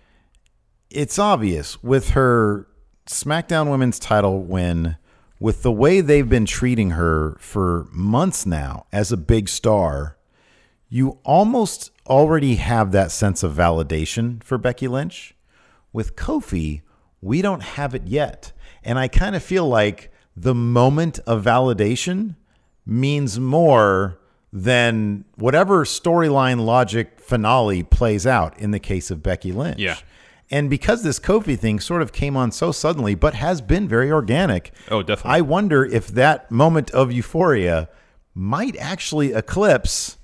it's 0.90 1.20
obvious 1.20 1.84
with 1.84 2.10
her 2.12 2.68
SmackDown 3.06 3.70
Women's 3.70 4.00
title 4.00 4.42
win, 4.42 4.98
with 5.40 5.62
the 5.62 5.72
way 5.72 6.02
they've 6.02 6.28
been 6.28 6.46
treating 6.46 6.92
her 6.92 7.38
for 7.40 7.88
months 7.92 8.46
now 8.46 8.86
as 8.92 9.12
a 9.12 9.18
big 9.18 9.50
star, 9.50 10.17
you 10.90 11.20
almost 11.24 11.92
already 12.08 12.56
have 12.56 12.92
that 12.92 13.12
sense 13.12 13.44
of 13.44 13.54
validation 13.54 14.44
for 14.44 14.58
Becky 14.58 14.88
Lynch. 14.88 15.36
With 15.92 16.16
Kofi, 16.16 16.82
we 17.22 17.42
don't 17.42 17.64
have 17.64 17.94
it 17.94 18.08
yet. 18.08 18.54
And 18.84 18.98
I 18.98 19.08
kind 19.08 19.36
of 19.36 19.44
feel 19.44 19.68
like 19.68 20.12
the 20.36 20.56
moment 20.56 21.20
of 21.26 21.44
validation 21.44 22.36
means 22.86 23.40
more 23.40 24.20
than 24.54 25.26
whatever 25.36 25.84
storyline 25.84 26.64
logic 26.64 27.20
finale 27.20 27.84
plays 27.84 28.26
out 28.26 28.58
in 28.58 28.72
the 28.72 28.80
case 28.80 29.12
of 29.12 29.22
Becky 29.22 29.52
Lynch. 29.52 29.80
Yeah. 29.80 29.98
And 30.50 30.70
because 30.70 31.04
this 31.04 31.20
Kofi 31.20 31.60
thing 31.60 31.82
sort 31.82 32.02
of 32.02 32.14
came 32.14 32.38
on 32.38 32.52
so 32.54 32.72
suddenly, 32.72 33.16
but 33.16 33.34
has 33.34 33.60
been 33.60 33.88
very 33.88 34.10
organic. 34.10 34.72
Oh, 34.90 35.04
definitely. 35.04 35.38
I 35.38 35.42
wonder 35.42 35.86
if 35.86 36.08
that 36.10 36.50
moment 36.50 36.92
of 36.92 37.12
euphoria 37.12 37.90
might 38.34 38.78
actually 38.78 39.34
eclipse 39.34 40.17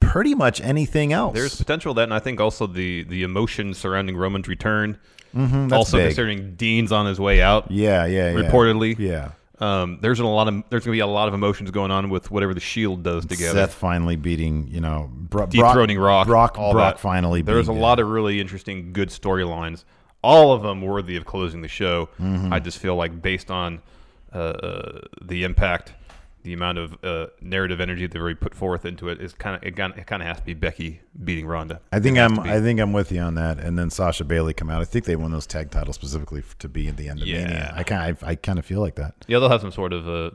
pretty 0.00 0.34
much 0.34 0.60
anything 0.60 1.12
else. 1.12 1.34
There's 1.34 1.56
potential 1.56 1.94
that, 1.94 2.02
and 2.04 2.14
I 2.14 2.18
think 2.18 2.40
also 2.40 2.66
the 2.66 3.04
the 3.04 3.22
emotion 3.22 3.74
surrounding 3.74 4.16
Roman's 4.16 4.48
return. 4.48 4.98
Mm-hmm, 5.34 5.68
that's 5.68 5.72
also 5.78 5.96
big. 5.98 6.06
considering 6.08 6.56
Dean's 6.56 6.90
on 6.90 7.06
his 7.06 7.20
way 7.20 7.40
out. 7.40 7.70
yeah, 7.70 8.04
yeah, 8.06 8.30
yeah. 8.32 8.36
reportedly. 8.50 8.98
Yeah. 8.98 9.30
Um, 9.60 9.98
there's 10.00 10.18
a 10.20 10.26
lot 10.26 10.48
of 10.48 10.64
there's 10.70 10.84
gonna 10.84 10.94
be 10.96 11.00
a 11.00 11.06
lot 11.06 11.28
of 11.28 11.34
emotions 11.34 11.70
going 11.70 11.90
on 11.90 12.08
with 12.08 12.30
whatever 12.30 12.54
the 12.54 12.60
Shield 12.60 13.02
does 13.02 13.26
together. 13.26 13.52
Seth 13.60 13.74
finally 13.74 14.16
beating, 14.16 14.66
you 14.68 14.80
know, 14.80 15.10
Bro- 15.12 15.46
dethroning 15.46 15.98
Rock, 15.98 16.26
Brock, 16.26 16.58
all 16.58 16.72
Brock 16.72 16.96
that. 16.96 17.00
finally. 17.00 17.42
There's 17.42 17.68
a 17.68 17.72
beating- 17.72 17.82
lot 17.82 18.00
of 18.00 18.08
really 18.08 18.40
interesting, 18.40 18.92
good 18.94 19.10
storylines. 19.10 19.84
All 20.22 20.52
of 20.52 20.62
them 20.62 20.80
worthy 20.82 21.16
of 21.16 21.26
closing 21.26 21.60
the 21.62 21.68
show. 21.68 22.08
Mm-hmm. 22.20 22.52
I 22.52 22.58
just 22.58 22.78
feel 22.78 22.96
like 22.96 23.20
based 23.22 23.50
on 23.50 23.82
uh, 24.34 24.38
uh, 24.38 25.00
the 25.22 25.44
impact, 25.44 25.92
the 26.42 26.52
amount 26.52 26.78
of 26.78 26.96
uh, 27.04 27.26
narrative 27.40 27.80
energy 27.80 28.06
that 28.06 28.22
we 28.22 28.34
put 28.34 28.54
forth 28.54 28.84
into 28.86 29.08
it 29.08 29.20
is 29.20 29.32
kind 29.34 29.56
of 29.56 29.62
it 29.62 29.76
kind 29.76 29.92
of 29.94 30.20
has 30.28 30.38
to 30.38 30.44
be 30.44 30.54
Becky 30.54 31.00
beating 31.24 31.46
Ronda. 31.46 31.80
I 31.92 32.00
think 32.00 32.18
I'm. 32.18 32.40
I 32.40 32.60
think 32.60 32.80
I'm 32.80 32.92
with 32.92 33.12
you 33.12 33.20
on 33.20 33.34
that. 33.34 33.58
And 33.58 33.78
then 33.78 33.90
Sasha 33.90 34.24
Bailey 34.24 34.54
come 34.54 34.70
out. 34.70 34.80
I 34.80 34.84
think 34.86 35.04
they 35.04 35.16
won 35.16 35.32
those 35.32 35.46
tag 35.46 35.70
titles 35.70 35.96
specifically 35.96 36.42
to 36.58 36.68
be 36.68 36.88
at 36.88 36.96
the 36.96 37.08
end 37.08 37.20
of 37.22 37.28
Yeah. 37.28 37.44
Mania. 37.44 37.72
I 37.76 37.82
kind. 37.82 38.16
I, 38.22 38.30
I 38.30 38.34
kind 38.36 38.58
of 38.58 38.64
feel 38.64 38.80
like 38.80 38.94
that. 38.96 39.14
yeah, 39.28 39.38
they'll 39.38 39.48
have 39.50 39.60
some 39.60 39.72
sort 39.72 39.92
of 39.92 40.08
a 40.08 40.32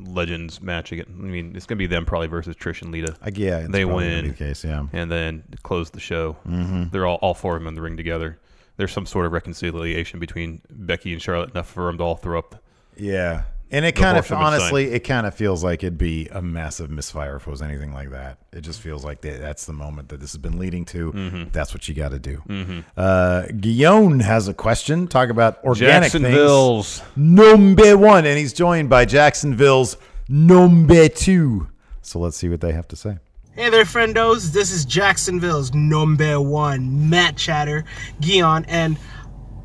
legends 0.00 0.60
match 0.60 0.90
again. 0.92 1.06
I 1.08 1.22
mean, 1.22 1.54
it's 1.54 1.66
gonna 1.66 1.78
be 1.78 1.86
them 1.86 2.04
probably 2.04 2.26
versus 2.28 2.56
Trish 2.56 2.82
and 2.82 2.90
Lita. 2.90 3.16
I, 3.22 3.30
yeah, 3.34 3.60
They 3.68 3.84
probably 3.84 4.06
gonna 4.06 4.22
be 4.22 4.22
win. 4.22 4.28
the 4.28 4.34
case. 4.34 4.64
Yeah. 4.64 4.86
and 4.92 5.10
then 5.10 5.44
close 5.62 5.90
the 5.90 6.00
show. 6.00 6.36
Mm-hmm. 6.46 6.88
They're 6.90 7.06
all 7.06 7.16
all 7.16 7.34
four 7.34 7.56
of 7.56 7.62
them 7.62 7.68
in 7.68 7.74
the 7.74 7.82
ring 7.82 7.96
together. 7.96 8.38
There's 8.76 8.90
some 8.92 9.06
sort 9.06 9.26
of 9.26 9.32
reconciliation 9.32 10.18
between 10.18 10.60
Becky 10.68 11.12
and 11.12 11.22
Charlotte 11.22 11.50
enough 11.52 11.68
for 11.70 11.86
them 11.86 11.98
to 11.98 12.02
all 12.04 12.16
throw 12.16 12.38
up. 12.40 12.56
Yeah. 12.96 13.44
And 13.70 13.84
it 13.84 13.92
kind 13.92 14.16
of 14.16 14.28
horse 14.28 14.38
signed. 14.40 14.54
honestly, 14.54 14.92
it 14.92 15.00
kind 15.00 15.26
of 15.26 15.34
feels 15.34 15.64
like 15.64 15.82
it'd 15.82 15.98
be 15.98 16.28
a 16.28 16.40
massive 16.40 16.90
misfire 16.90 17.36
if 17.36 17.46
it 17.46 17.50
was 17.50 17.60
anything 17.62 17.92
like 17.92 18.10
that. 18.10 18.38
It 18.52 18.60
just 18.60 18.80
feels 18.80 19.04
like 19.04 19.20
that's 19.20 19.64
the 19.66 19.72
moment 19.72 20.10
that 20.10 20.20
this 20.20 20.32
has 20.32 20.40
been 20.40 20.58
leading 20.58 20.84
to. 20.86 21.12
Mm-hmm. 21.12 21.44
That's 21.50 21.74
what 21.74 21.88
you 21.88 21.94
got 21.94 22.10
to 22.10 22.18
do. 22.20 22.84
Uh, 22.96 23.46
Guillaume 23.58 24.20
has 24.20 24.46
a 24.46 24.54
question. 24.54 25.08
Talk 25.08 25.28
about 25.28 25.64
organic 25.64 26.12
things. 26.12 26.22
Jacksonville's 26.22 27.02
Number 27.16 27.96
one, 27.98 28.26
and 28.26 28.38
he's 28.38 28.52
joined 28.52 28.88
by 28.90 29.06
Jacksonville's 29.06 29.96
number 30.28 31.08
two. 31.08 31.68
So 32.02 32.18
let's 32.20 32.36
see 32.36 32.48
what 32.48 32.60
they 32.60 32.72
have 32.72 32.86
to 32.88 32.96
say. 32.96 33.18
Hey 33.56 33.70
there, 33.70 33.84
friendos. 33.84 34.52
This 34.52 34.72
is 34.72 34.84
Jacksonville's 34.84 35.72
number 35.74 36.40
one 36.40 37.08
Matt 37.08 37.36
Chatter, 37.36 37.84
Guion, 38.20 38.64
and 38.66 38.98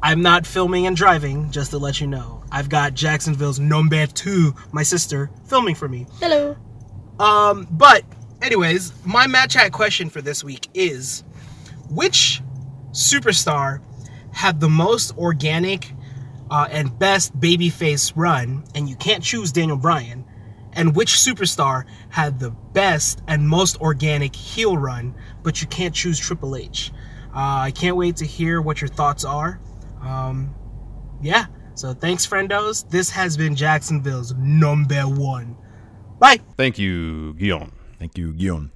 I'm 0.01 0.21
not 0.21 0.47
filming 0.47 0.87
and 0.87 0.95
driving, 0.95 1.51
just 1.51 1.71
to 1.71 1.77
let 1.77 1.99
you 1.99 2.07
know. 2.07 2.43
I've 2.51 2.69
got 2.69 2.93
Jacksonville's 2.93 3.59
number 3.59 4.05
two, 4.07 4.55
my 4.71 4.83
sister, 4.83 5.29
filming 5.45 5.75
for 5.75 5.89
me. 5.89 6.07
Hello. 6.19 6.55
Um, 7.19 7.67
but, 7.71 8.03
anyways, 8.41 8.93
my 9.05 9.27
Matt 9.27 9.49
Chat 9.49 9.73
question 9.73 10.09
for 10.09 10.21
this 10.21 10.43
week 10.43 10.69
is 10.73 11.23
which 11.89 12.41
superstar 12.91 13.81
had 14.31 14.59
the 14.61 14.69
most 14.69 15.17
organic 15.17 15.91
uh, 16.49 16.67
and 16.71 16.97
best 16.97 17.37
babyface 17.37 18.13
run, 18.15 18.63
and 18.75 18.87
you 18.87 18.95
can't 18.95 19.23
choose 19.23 19.51
Daniel 19.51 19.77
Bryan, 19.77 20.23
and 20.73 20.95
which 20.95 21.13
superstar 21.15 21.83
had 22.09 22.39
the 22.39 22.51
best 22.51 23.21
and 23.27 23.47
most 23.47 23.79
organic 23.81 24.33
heel 24.35 24.77
run, 24.77 25.13
but 25.43 25.61
you 25.61 25.67
can't 25.67 25.93
choose 25.93 26.17
Triple 26.17 26.55
H. 26.55 26.91
Uh, 27.35 27.59
I 27.67 27.71
can't 27.71 27.97
wait 27.97 28.15
to 28.17 28.25
hear 28.25 28.61
what 28.61 28.81
your 28.81 28.87
thoughts 28.87 29.25
are. 29.25 29.59
Um, 30.01 30.53
yeah, 31.21 31.45
so 31.75 31.93
thanks, 31.93 32.25
friendos. 32.25 32.89
This 32.89 33.09
has 33.09 33.37
been 33.37 33.55
Jacksonville's 33.55 34.33
number 34.35 35.01
one. 35.01 35.55
Bye. 36.19 36.39
Thank 36.57 36.77
you, 36.77 37.33
Guillaume. 37.35 37.71
Thank 37.97 38.17
you, 38.17 38.33
Guillaume. 38.33 38.71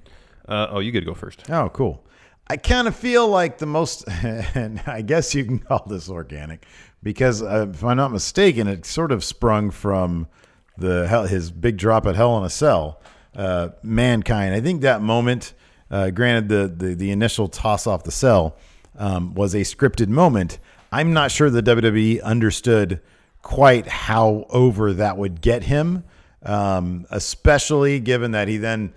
Uh, 0.48 0.68
oh, 0.70 0.78
you 0.80 0.92
get 0.92 1.00
to 1.00 1.06
go 1.06 1.14
first. 1.14 1.48
Oh, 1.50 1.68
cool. 1.70 2.04
I 2.46 2.58
kind 2.58 2.86
of 2.86 2.94
feel 2.94 3.26
like 3.28 3.58
the 3.58 3.66
most, 3.66 4.04
and 4.08 4.82
I 4.86 5.02
guess 5.02 5.34
you 5.34 5.44
can 5.44 5.58
call 5.58 5.84
this 5.86 6.08
organic, 6.10 6.66
because 7.02 7.42
uh, 7.42 7.66
if 7.70 7.82
I'm 7.82 7.96
not 7.96 8.12
mistaken, 8.12 8.68
it 8.68 8.84
sort 8.84 9.12
of 9.12 9.24
sprung 9.24 9.70
from 9.70 10.28
the 10.76 11.06
hell, 11.06 11.26
his 11.26 11.50
big 11.50 11.76
drop 11.76 12.06
at 12.06 12.16
Hell 12.16 12.36
in 12.38 12.44
a 12.44 12.50
Cell, 12.50 13.00
uh, 13.34 13.70
mankind. 13.82 14.54
I 14.54 14.60
think 14.60 14.82
that 14.82 15.00
moment, 15.00 15.54
uh, 15.90 16.10
granted 16.10 16.48
the, 16.48 16.86
the 16.86 16.94
the 16.94 17.10
initial 17.10 17.48
toss 17.48 17.86
off 17.86 18.04
the 18.04 18.12
cell, 18.12 18.56
um, 18.98 19.34
was 19.34 19.54
a 19.54 19.60
scripted 19.60 20.08
moment. 20.08 20.58
I'm 20.94 21.12
not 21.12 21.32
sure 21.32 21.50
the 21.50 21.60
WWE 21.60 22.22
understood 22.22 23.00
quite 23.42 23.88
how 23.88 24.46
over 24.48 24.92
that 24.92 25.16
would 25.18 25.40
get 25.40 25.64
him, 25.64 26.04
um, 26.44 27.04
especially 27.10 27.98
given 27.98 28.30
that 28.30 28.46
he 28.46 28.58
then 28.58 28.94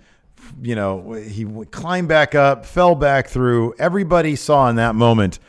you 0.62 0.76
know, 0.76 1.12
he 1.12 1.44
climbed 1.72 2.06
back 2.06 2.36
up, 2.36 2.64
fell 2.64 2.94
back 2.94 3.26
through. 3.26 3.74
Everybody 3.80 4.36
saw 4.36 4.68
in 4.68 4.76
that 4.76 4.94
moment 4.94 5.40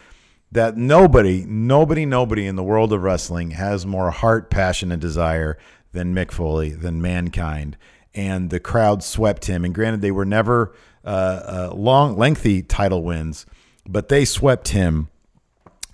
that 0.52 0.76
nobody, 0.76 1.46
nobody, 1.46 2.04
nobody 2.04 2.48
in 2.48 2.56
the 2.56 2.64
world 2.64 2.92
of 2.94 3.04
wrestling 3.04 3.52
has 3.52 3.86
more 3.86 4.10
heart, 4.10 4.50
passion, 4.50 4.92
and 4.92 5.00
desire 5.00 5.56
than 5.92 6.16
Mick 6.16 6.32
Foley, 6.32 6.72
than 6.72 7.00
mankind. 7.00 7.78
And 8.16 8.50
the 8.50 8.60
crowd 8.60 9.04
swept 9.04 9.46
him. 9.46 9.64
And 9.64 9.74
granted, 9.74 10.02
they 10.02 10.12
were 10.12 10.26
never 10.26 10.74
uh, 11.06 11.70
uh, 11.70 11.76
long, 11.76 12.18
lengthy 12.18 12.64
title 12.64 13.04
wins, 13.04 13.46
but 13.88 14.10
they 14.10 14.26
swept 14.26 14.70
him 14.70 15.10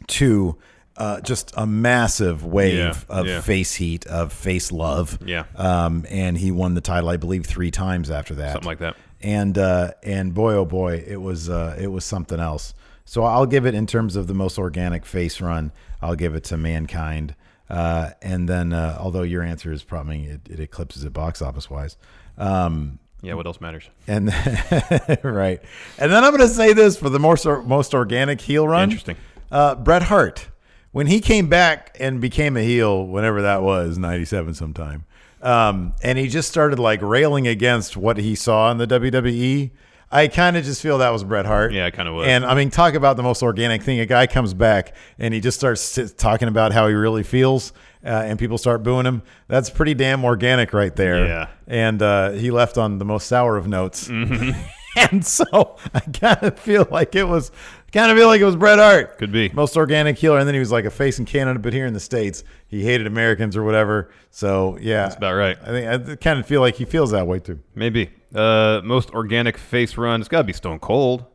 to 0.07 0.55
uh, 0.97 1.19
just 1.21 1.51
a 1.57 1.65
massive 1.67 2.45
wave 2.45 2.75
Yeah, 2.77 2.95
of 3.09 3.27
yeah. 3.27 3.41
face 3.41 3.75
heat, 3.75 4.05
of 4.07 4.31
face 4.31 4.71
love. 4.71 5.19
Yeah. 5.25 5.43
Um, 5.55 6.05
and 6.09 6.37
he 6.37 6.51
won 6.51 6.73
the 6.73 6.81
title, 6.81 7.09
I 7.09 7.17
believe, 7.17 7.45
three 7.45 7.71
times 7.71 8.09
after 8.09 8.35
that. 8.35 8.53
Something 8.53 8.67
like 8.67 8.79
that. 8.79 8.95
And 9.21 9.57
uh, 9.57 9.91
and 10.03 10.33
boy, 10.33 10.53
oh 10.53 10.65
boy, 10.65 11.03
it 11.05 11.17
was 11.21 11.49
uh, 11.49 11.75
it 11.79 11.87
was 11.87 12.05
something 12.05 12.39
else. 12.39 12.73
So 13.05 13.23
I'll 13.23 13.45
give 13.45 13.65
it 13.65 13.75
in 13.75 13.85
terms 13.87 14.15
of 14.15 14.27
the 14.27 14.33
most 14.33 14.57
organic 14.57 15.05
face 15.05 15.41
run. 15.41 15.71
I'll 16.01 16.15
give 16.15 16.33
it 16.35 16.43
to 16.45 16.57
Mankind. 16.57 17.35
Uh, 17.69 18.11
and 18.21 18.47
then, 18.47 18.73
uh, 18.73 18.97
although 18.99 19.23
your 19.23 19.41
answer 19.41 19.71
is 19.71 19.83
probably 19.83 20.25
it, 20.25 20.41
it 20.49 20.59
eclipses 20.59 21.03
it 21.03 21.13
box 21.13 21.41
office 21.41 21.69
wise. 21.69 21.97
Um, 22.37 22.99
Yeah, 23.21 23.33
what 23.33 23.45
else 23.47 23.59
matters? 23.59 23.89
and 24.07 24.27
right, 25.23 25.59
and 25.97 26.11
then 26.11 26.23
I'm 26.23 26.29
going 26.35 26.47
to 26.47 26.53
say 26.53 26.73
this 26.73 26.95
for 26.97 27.09
the 27.09 27.19
most 27.19 27.45
most 27.45 27.93
organic 27.95 28.39
heel 28.41 28.67
run. 28.67 28.83
Interesting. 28.83 29.17
Uh, 29.55 29.73
Bret 29.73 30.03
Hart, 30.03 30.49
when 30.91 31.07
he 31.07 31.21
came 31.21 31.47
back 31.47 31.95
and 31.97 32.19
became 32.19 32.57
a 32.57 32.61
heel, 32.61 33.07
whenever 33.07 33.41
that 33.43 33.63
was, 33.63 33.97
'97 33.97 34.53
sometime, 34.53 35.05
um, 35.41 35.93
and 36.03 36.17
he 36.17 36.27
just 36.27 36.49
started 36.49 36.77
like 36.77 37.01
railing 37.01 37.47
against 37.47 37.95
what 37.95 38.17
he 38.17 38.35
saw 38.35 38.69
in 38.69 38.79
the 38.79 38.85
WWE. 38.85 39.71
I 40.11 40.27
kind 40.27 40.57
of 40.57 40.65
just 40.65 40.81
feel 40.81 40.97
that 40.97 41.09
was 41.09 41.23
Bret 41.23 41.45
Hart. 41.45 41.71
Yeah, 41.71 41.85
it 41.85 41.93
kinda 41.93 42.11
was. 42.11 42.27
And 42.27 42.45
I 42.45 42.53
mean, 42.53 42.69
talk 42.69 42.95
about 42.95 43.15
the 43.15 43.23
most 43.23 43.41
organic 43.41 43.81
thing. 43.81 44.01
A 44.01 44.05
guy 44.05 44.27
comes 44.27 44.53
back 44.53 44.93
and 45.17 45.33
he 45.33 45.39
just 45.39 45.57
starts 45.57 45.97
talking 46.17 46.49
about 46.49 46.73
how 46.73 46.87
he 46.89 46.93
really 46.93 47.23
feels, 47.23 47.71
uh, 48.03 48.09
and 48.09 48.37
people 48.37 48.57
start 48.57 48.83
booing 48.83 49.05
him. 49.05 49.23
That's 49.47 49.69
pretty 49.69 49.93
damn 49.93 50.25
organic 50.25 50.73
right 50.73 50.95
there. 50.95 51.25
Yeah. 51.25 51.47
And 51.65 52.01
uh, 52.01 52.31
he 52.31 52.51
left 52.51 52.77
on 52.77 52.97
the 52.97 53.05
most 53.05 53.27
sour 53.27 53.55
of 53.55 53.67
notes. 53.67 54.09
Mm-hmm. 54.09 54.51
and 55.13 55.25
so 55.25 55.77
I 55.93 55.99
kind 55.99 56.43
of 56.43 56.59
feel 56.59 56.87
like 56.91 57.15
it 57.15 57.27
was, 57.27 57.51
kind 57.95 58.11
of 58.11 58.17
feel 58.17 58.27
like 58.27 58.39
it 58.41 58.45
was 58.45 58.55
Bret 58.55 58.77
Hart. 58.77 59.17
Could 59.17 59.31
be. 59.31 59.49
most 59.53 59.75
organic 59.77 60.17
healer. 60.17 60.37
And 60.37 60.47
then 60.47 60.53
he 60.53 60.59
was 60.59 60.71
like 60.71 60.85
a 60.85 60.89
face 60.91 61.17
in 61.17 61.25
Canada, 61.25 61.57
but 61.59 61.73
here 61.73 61.85
in 61.87 61.93
the 61.93 61.99
states, 61.99 62.43
he 62.67 62.83
hated 62.83 63.07
Americans 63.07 63.57
or 63.57 63.63
whatever. 63.63 64.11
So 64.31 64.77
yeah, 64.79 65.03
That's 65.03 65.15
about 65.15 65.33
right. 65.35 65.57
I 65.63 65.65
think 65.67 66.09
I 66.11 66.15
kind 66.17 66.39
of 66.39 66.45
feel 66.45 66.61
like 66.61 66.75
he 66.75 66.85
feels 66.85 67.11
that 67.11 67.25
way 67.25 67.39
too. 67.39 67.59
Maybe. 67.73 68.11
Uh, 68.33 68.81
most 68.83 69.11
organic 69.11 69.57
face 69.57 69.97
run. 69.97 70.19
It's 70.19 70.27
got 70.29 70.39
to 70.39 70.43
be 70.43 70.53
Stone 70.53 70.79
Cold. 70.79 71.25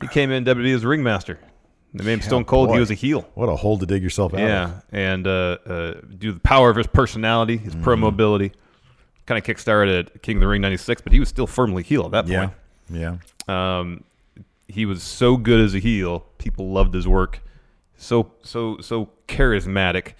He 0.00 0.08
came 0.08 0.30
in 0.30 0.44
WWE 0.44 0.74
as 0.74 0.84
ringmaster. 0.84 1.38
They 1.92 2.04
made 2.04 2.14
him 2.14 2.20
Stone 2.22 2.44
Cold. 2.44 2.68
boy. 2.68 2.74
He 2.74 2.80
was 2.80 2.90
a 2.90 2.94
heel. 2.94 3.28
What 3.34 3.48
a 3.48 3.56
hole 3.56 3.76
to 3.78 3.86
dig 3.86 4.02
yourself 4.02 4.32
out. 4.34 4.40
Yeah, 4.40 4.64
of. 4.76 4.82
and 4.92 5.26
uh, 5.26 5.30
uh, 5.66 5.92
due 6.18 6.28
to 6.28 6.32
the 6.34 6.40
power 6.40 6.70
of 6.70 6.76
his 6.76 6.86
personality, 6.86 7.56
his 7.56 7.74
Mm-hmm. 7.74 8.00
mobility, 8.00 8.52
kind 9.26 9.38
of 9.38 9.44
kickstarted 9.44 9.98
at 10.06 10.22
King 10.22 10.36
of 10.36 10.40
the 10.40 10.46
Ring 10.46 10.60
'96, 10.62 11.02
but 11.02 11.12
he 11.12 11.18
was 11.20 11.28
still 11.28 11.46
firmly 11.48 11.82
heel 11.82 12.04
at 12.06 12.10
that 12.12 12.28
yeah, 12.28 12.46
point. 12.46 12.52
yeah. 13.48 13.78
Um, 13.78 14.04
he 14.70 14.86
was 14.86 15.02
so 15.02 15.36
good 15.36 15.60
as 15.60 15.74
a 15.74 15.78
heel. 15.78 16.26
People 16.38 16.70
loved 16.70 16.94
his 16.94 17.06
work. 17.06 17.42
So 17.96 18.32
so 18.42 18.78
so 18.80 19.10
charismatic. 19.28 20.14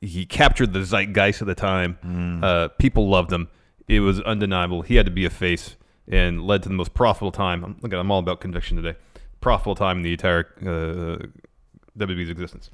He 0.00 0.26
captured 0.26 0.72
the 0.72 0.80
zeitgeist 0.80 1.40
of 1.40 1.46
the 1.46 1.54
time. 1.54 1.98
Mm. 2.04 2.42
Uh, 2.42 2.68
people 2.68 3.08
loved 3.08 3.32
him. 3.32 3.48
It 3.86 4.00
was 4.00 4.20
undeniable. 4.20 4.82
He 4.82 4.96
had 4.96 5.06
to 5.06 5.12
be 5.12 5.24
a 5.24 5.30
face 5.30 5.76
and 6.08 6.42
led 6.42 6.62
to 6.64 6.68
the 6.68 6.74
most 6.74 6.92
profitable 6.92 7.30
time. 7.30 7.64
I'm, 7.64 7.76
look, 7.82 7.92
I'm 7.92 8.10
all 8.10 8.18
about 8.18 8.40
conviction 8.40 8.76
today. 8.76 8.98
Profitable 9.40 9.76
time 9.76 9.98
in 9.98 10.02
the 10.02 10.12
entire 10.12 10.46
uh, 10.60 11.26
WWE's 11.96 12.30
existence. 12.30 12.70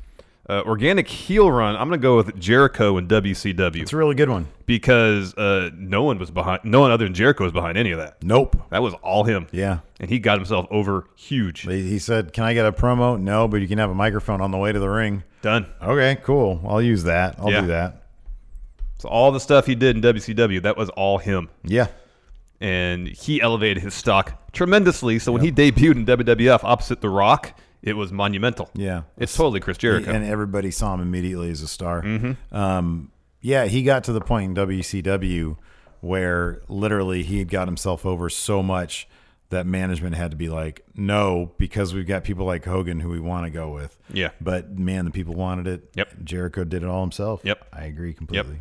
Uh, 0.50 0.62
organic 0.64 1.06
heel 1.06 1.50
run. 1.52 1.76
I'm 1.76 1.88
going 1.88 2.00
to 2.00 2.02
go 2.02 2.16
with 2.16 2.38
Jericho 2.40 2.96
and 2.96 3.06
WCW 3.06 3.82
It's 3.82 3.92
a 3.92 3.96
really 3.98 4.14
good 4.14 4.30
one. 4.30 4.46
because 4.64 5.34
uh, 5.34 5.68
no 5.76 6.04
one 6.04 6.18
was 6.18 6.30
behind. 6.30 6.60
No 6.64 6.80
one 6.80 6.90
other 6.90 7.04
than 7.04 7.12
Jericho 7.12 7.44
was 7.44 7.52
behind 7.52 7.76
any 7.76 7.90
of 7.90 7.98
that. 7.98 8.22
Nope. 8.22 8.56
That 8.70 8.82
was 8.82 8.94
all 9.02 9.24
him. 9.24 9.46
Yeah. 9.52 9.80
And 10.00 10.08
he 10.08 10.18
got 10.18 10.38
himself 10.38 10.66
over 10.70 11.04
huge. 11.16 11.60
He 11.62 11.82
he 11.90 11.98
said, 11.98 12.32
"Can 12.32 12.44
I 12.44 12.54
get 12.54 12.64
a 12.64 12.72
promo?" 12.72 13.20
No, 13.20 13.46
but 13.46 13.60
you 13.60 13.68
can 13.68 13.76
have 13.78 13.90
a 13.90 13.94
microphone 13.94 14.40
on 14.40 14.50
the 14.50 14.56
way 14.56 14.72
to 14.72 14.78
the 14.78 14.88
ring. 14.88 15.22
Done. 15.42 15.66
Okay, 15.82 16.16
cool. 16.22 16.64
I'll 16.66 16.80
use 16.80 17.02
that. 17.04 17.34
I'll 17.38 17.50
Yeah. 17.50 17.60
do 17.60 17.66
that. 17.66 18.04
So 18.98 19.08
all 19.10 19.30
the 19.32 19.40
stuff 19.40 19.66
he 19.66 19.74
did 19.74 19.96
in 19.96 20.02
WCW, 20.02 20.60
that 20.62 20.76
was 20.78 20.88
all 20.90 21.18
him. 21.18 21.50
Yeah. 21.62 21.88
And 22.60 23.06
he 23.06 23.40
elevated 23.40 23.82
his 23.82 23.94
stock 23.94 24.50
tremendously. 24.52 25.18
So 25.18 25.30
when 25.30 25.42
he 25.42 25.52
debuted 25.52 25.92
in 25.96 26.04
WWF 26.06 26.64
opposite 26.64 27.00
The 27.00 27.08
Rock, 27.10 27.52
it 27.82 27.94
was 27.94 28.12
monumental. 28.12 28.70
Yeah. 28.74 29.02
It's 29.16 29.36
totally 29.36 29.60
Chris 29.60 29.78
Jericho. 29.78 30.10
and 30.10 30.24
everybody 30.24 30.70
saw 30.70 30.94
him 30.94 31.00
immediately 31.00 31.50
as 31.50 31.62
a 31.62 31.68
star. 31.68 32.04
Um, 32.52 33.12
yeah, 33.40 33.66
he 33.66 33.82
got 33.82 34.04
to 34.04 34.12
the 34.12 34.20
point 34.20 34.56
in 34.58 34.66
WCW 34.66 35.56
where 36.00 36.62
literally 36.68 37.22
he 37.22 37.38
had 37.38 37.48
got 37.48 37.66
himself 37.68 38.06
over 38.06 38.28
so 38.28 38.62
much 38.62 39.08
that 39.50 39.66
management 39.66 40.14
had 40.14 40.30
to 40.30 40.36
be 40.36 40.48
like, 40.48 40.84
no, 40.94 41.52
because 41.56 41.94
we've 41.94 42.06
got 42.06 42.22
people 42.22 42.44
like 42.44 42.64
Hogan 42.64 43.00
who 43.00 43.08
we 43.08 43.18
want 43.20 43.46
to 43.46 43.50
go 43.50 43.70
with. 43.70 43.98
Yeah. 44.12 44.30
But 44.40 44.78
man, 44.78 45.06
the 45.06 45.10
people 45.10 45.34
wanted 45.34 45.66
it. 45.66 45.90
Yep. 45.94 46.08
Jericho 46.24 46.64
did 46.64 46.82
it 46.82 46.88
all 46.88 47.00
himself. 47.00 47.40
Yep. 47.44 47.66
I 47.72 47.84
agree 47.84 48.12
completely. 48.12 48.58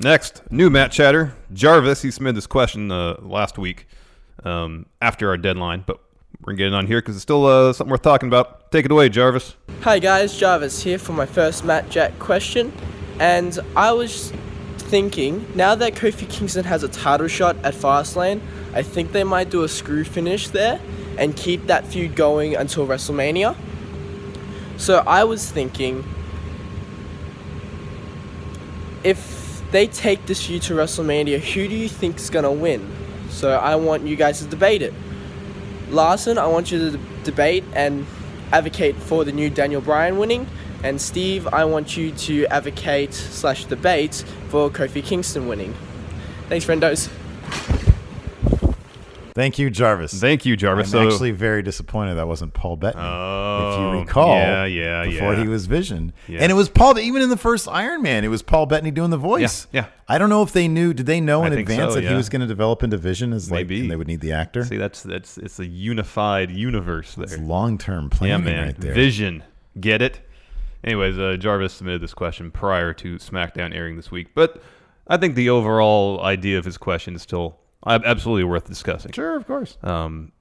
Next, 0.00 0.42
new 0.50 0.70
Matt 0.70 0.92
Chatter. 0.92 1.34
Jarvis, 1.52 2.02
he 2.02 2.10
submitted 2.10 2.36
this 2.36 2.46
question 2.46 2.90
uh, 2.90 3.16
last 3.20 3.58
week 3.58 3.86
um, 4.44 4.86
after 5.00 5.28
our 5.30 5.36
deadline, 5.38 5.84
but 5.86 6.00
we're 6.40 6.52
going 6.52 6.56
to 6.56 6.62
get 6.64 6.66
it 6.68 6.74
on 6.74 6.86
here 6.86 7.00
because 7.00 7.16
it's 7.16 7.22
still 7.22 7.46
uh, 7.46 7.72
something 7.72 7.90
worth 7.90 8.02
talking 8.02 8.28
about. 8.28 8.70
Take 8.70 8.84
it 8.84 8.90
away, 8.90 9.08
Jarvis. 9.08 9.56
Hi 9.82 9.98
guys, 9.98 10.36
Jarvis 10.36 10.82
here 10.82 10.98
for 10.98 11.12
my 11.12 11.26
first 11.26 11.64
Matt 11.64 11.90
Chat 11.90 12.18
question. 12.18 12.72
And 13.18 13.58
I 13.74 13.92
was 13.92 14.32
thinking, 14.78 15.46
now 15.54 15.74
that 15.74 15.94
Kofi 15.94 16.28
Kingston 16.28 16.64
has 16.64 16.82
a 16.82 16.88
title 16.88 17.28
shot 17.28 17.56
at 17.64 17.74
Fastlane, 17.74 18.40
I 18.74 18.82
think 18.82 19.12
they 19.12 19.24
might 19.24 19.50
do 19.50 19.62
a 19.62 19.68
screw 19.68 20.04
finish 20.04 20.48
there 20.48 20.80
and 21.18 21.36
keep 21.36 21.66
that 21.66 21.86
feud 21.86 22.14
going 22.14 22.56
until 22.56 22.86
WrestleMania. 22.86 23.56
So 24.76 25.02
I 25.06 25.24
was 25.24 25.50
thinking, 25.50 26.04
if 29.02 29.62
they 29.70 29.86
take 29.86 30.26
this 30.26 30.44
feud 30.46 30.62
to 30.62 30.74
WrestleMania, 30.74 31.38
who 31.38 31.68
do 31.68 31.74
you 31.74 31.88
think 31.88 32.16
is 32.16 32.28
gonna 32.28 32.52
win? 32.52 32.92
So 33.30 33.52
I 33.52 33.76
want 33.76 34.06
you 34.06 34.16
guys 34.16 34.40
to 34.40 34.46
debate 34.46 34.82
it. 34.82 34.92
Larson, 35.88 36.38
I 36.38 36.46
want 36.46 36.70
you 36.70 36.90
to 36.90 36.98
debate 37.24 37.64
and 37.74 38.06
advocate 38.52 38.96
for 38.96 39.24
the 39.24 39.32
new 39.32 39.50
Daniel 39.50 39.80
Bryan 39.80 40.18
winning. 40.18 40.46
And 40.82 41.00
Steve, 41.00 41.46
I 41.48 41.64
want 41.64 41.96
you 41.96 42.12
to 42.12 42.46
advocate 42.46 43.14
slash 43.14 43.64
debate 43.64 44.24
for 44.48 44.70
Kofi 44.70 45.02
Kingston 45.02 45.48
winning. 45.48 45.74
Thanks, 46.48 46.64
friendos. 46.64 47.10
Thank 49.36 49.58
you, 49.58 49.68
Jarvis. 49.68 50.14
Thank 50.18 50.46
you, 50.46 50.56
Jarvis. 50.56 50.86
I'm 50.94 51.02
So- 51.02 51.06
actually 51.12 51.30
very 51.32 51.62
disappointed 51.62 52.14
that 52.14 52.26
wasn't 52.26 52.54
Paul 52.54 52.76
Bettany. 52.76 53.04
Oh, 53.04 53.06
if 53.06 53.78
Oh, 53.78 53.92
you 53.92 53.98
recall, 54.00 54.28
yeah, 54.34 54.64
yeah, 54.64 55.04
before 55.04 55.34
yeah. 55.34 55.42
he 55.42 55.46
was 55.46 55.66
Vision, 55.66 56.14
Yeah. 56.26 56.38
and 56.40 56.50
it 56.50 56.54
was 56.54 56.70
Paul. 56.70 56.98
Even 56.98 57.20
in 57.20 57.28
the 57.28 57.36
first 57.36 57.68
Iron 57.68 58.00
Man, 58.00 58.24
it 58.24 58.28
was 58.28 58.40
Paul 58.40 58.64
Bettany 58.64 58.90
doing 58.90 59.10
the 59.10 59.18
voice. 59.18 59.66
Yeah, 59.70 59.82
yeah. 59.82 59.86
I 60.08 60.16
don't 60.16 60.30
know 60.30 60.42
if 60.42 60.54
they 60.54 60.68
knew. 60.68 60.94
Did 60.94 61.04
they 61.04 61.20
know 61.20 61.44
in 61.44 61.52
advance 61.52 61.92
so, 61.92 62.00
that 62.00 62.08
he 62.08 62.14
was 62.14 62.30
going 62.30 62.40
to 62.40 62.46
develop 62.46 62.82
into 62.82 62.96
Vision 62.96 63.34
as 63.34 63.50
like, 63.50 63.66
Maybe. 63.66 63.80
and 63.82 63.90
they 63.90 63.96
would 63.96 64.06
need 64.08 64.22
the 64.22 64.32
actor? 64.32 64.64
See, 64.64 64.78
that's 64.78 65.02
that's 65.02 65.36
it's 65.36 65.58
a 65.58 65.66
unified 65.66 66.50
universe 66.50 67.14
there. 67.14 67.24
It's 67.24 67.36
long 67.36 67.76
term 67.76 68.08
yeah, 68.10 68.18
planning 68.18 68.44
man. 68.46 68.66
right 68.68 68.80
there. 68.80 68.94
Vision, 68.94 69.42
get 69.78 70.00
it? 70.00 70.20
Anyways, 70.82 71.18
uh, 71.18 71.36
Jarvis 71.38 71.74
submitted 71.74 72.00
this 72.00 72.14
question 72.14 72.50
prior 72.50 72.94
to 72.94 73.16
SmackDown 73.16 73.74
airing 73.74 73.96
this 73.96 74.10
week, 74.10 74.28
but 74.34 74.62
I 75.06 75.18
think 75.18 75.34
the 75.34 75.50
overall 75.50 76.22
idea 76.22 76.58
of 76.58 76.64
his 76.64 76.78
question 76.78 77.14
is 77.14 77.20
still 77.20 77.58
absolutely 77.86 78.44
worth 78.44 78.66
discussing. 78.66 79.12
Sure, 79.12 79.36
of 79.36 79.46
course. 79.46 79.78
Um, 79.82 80.32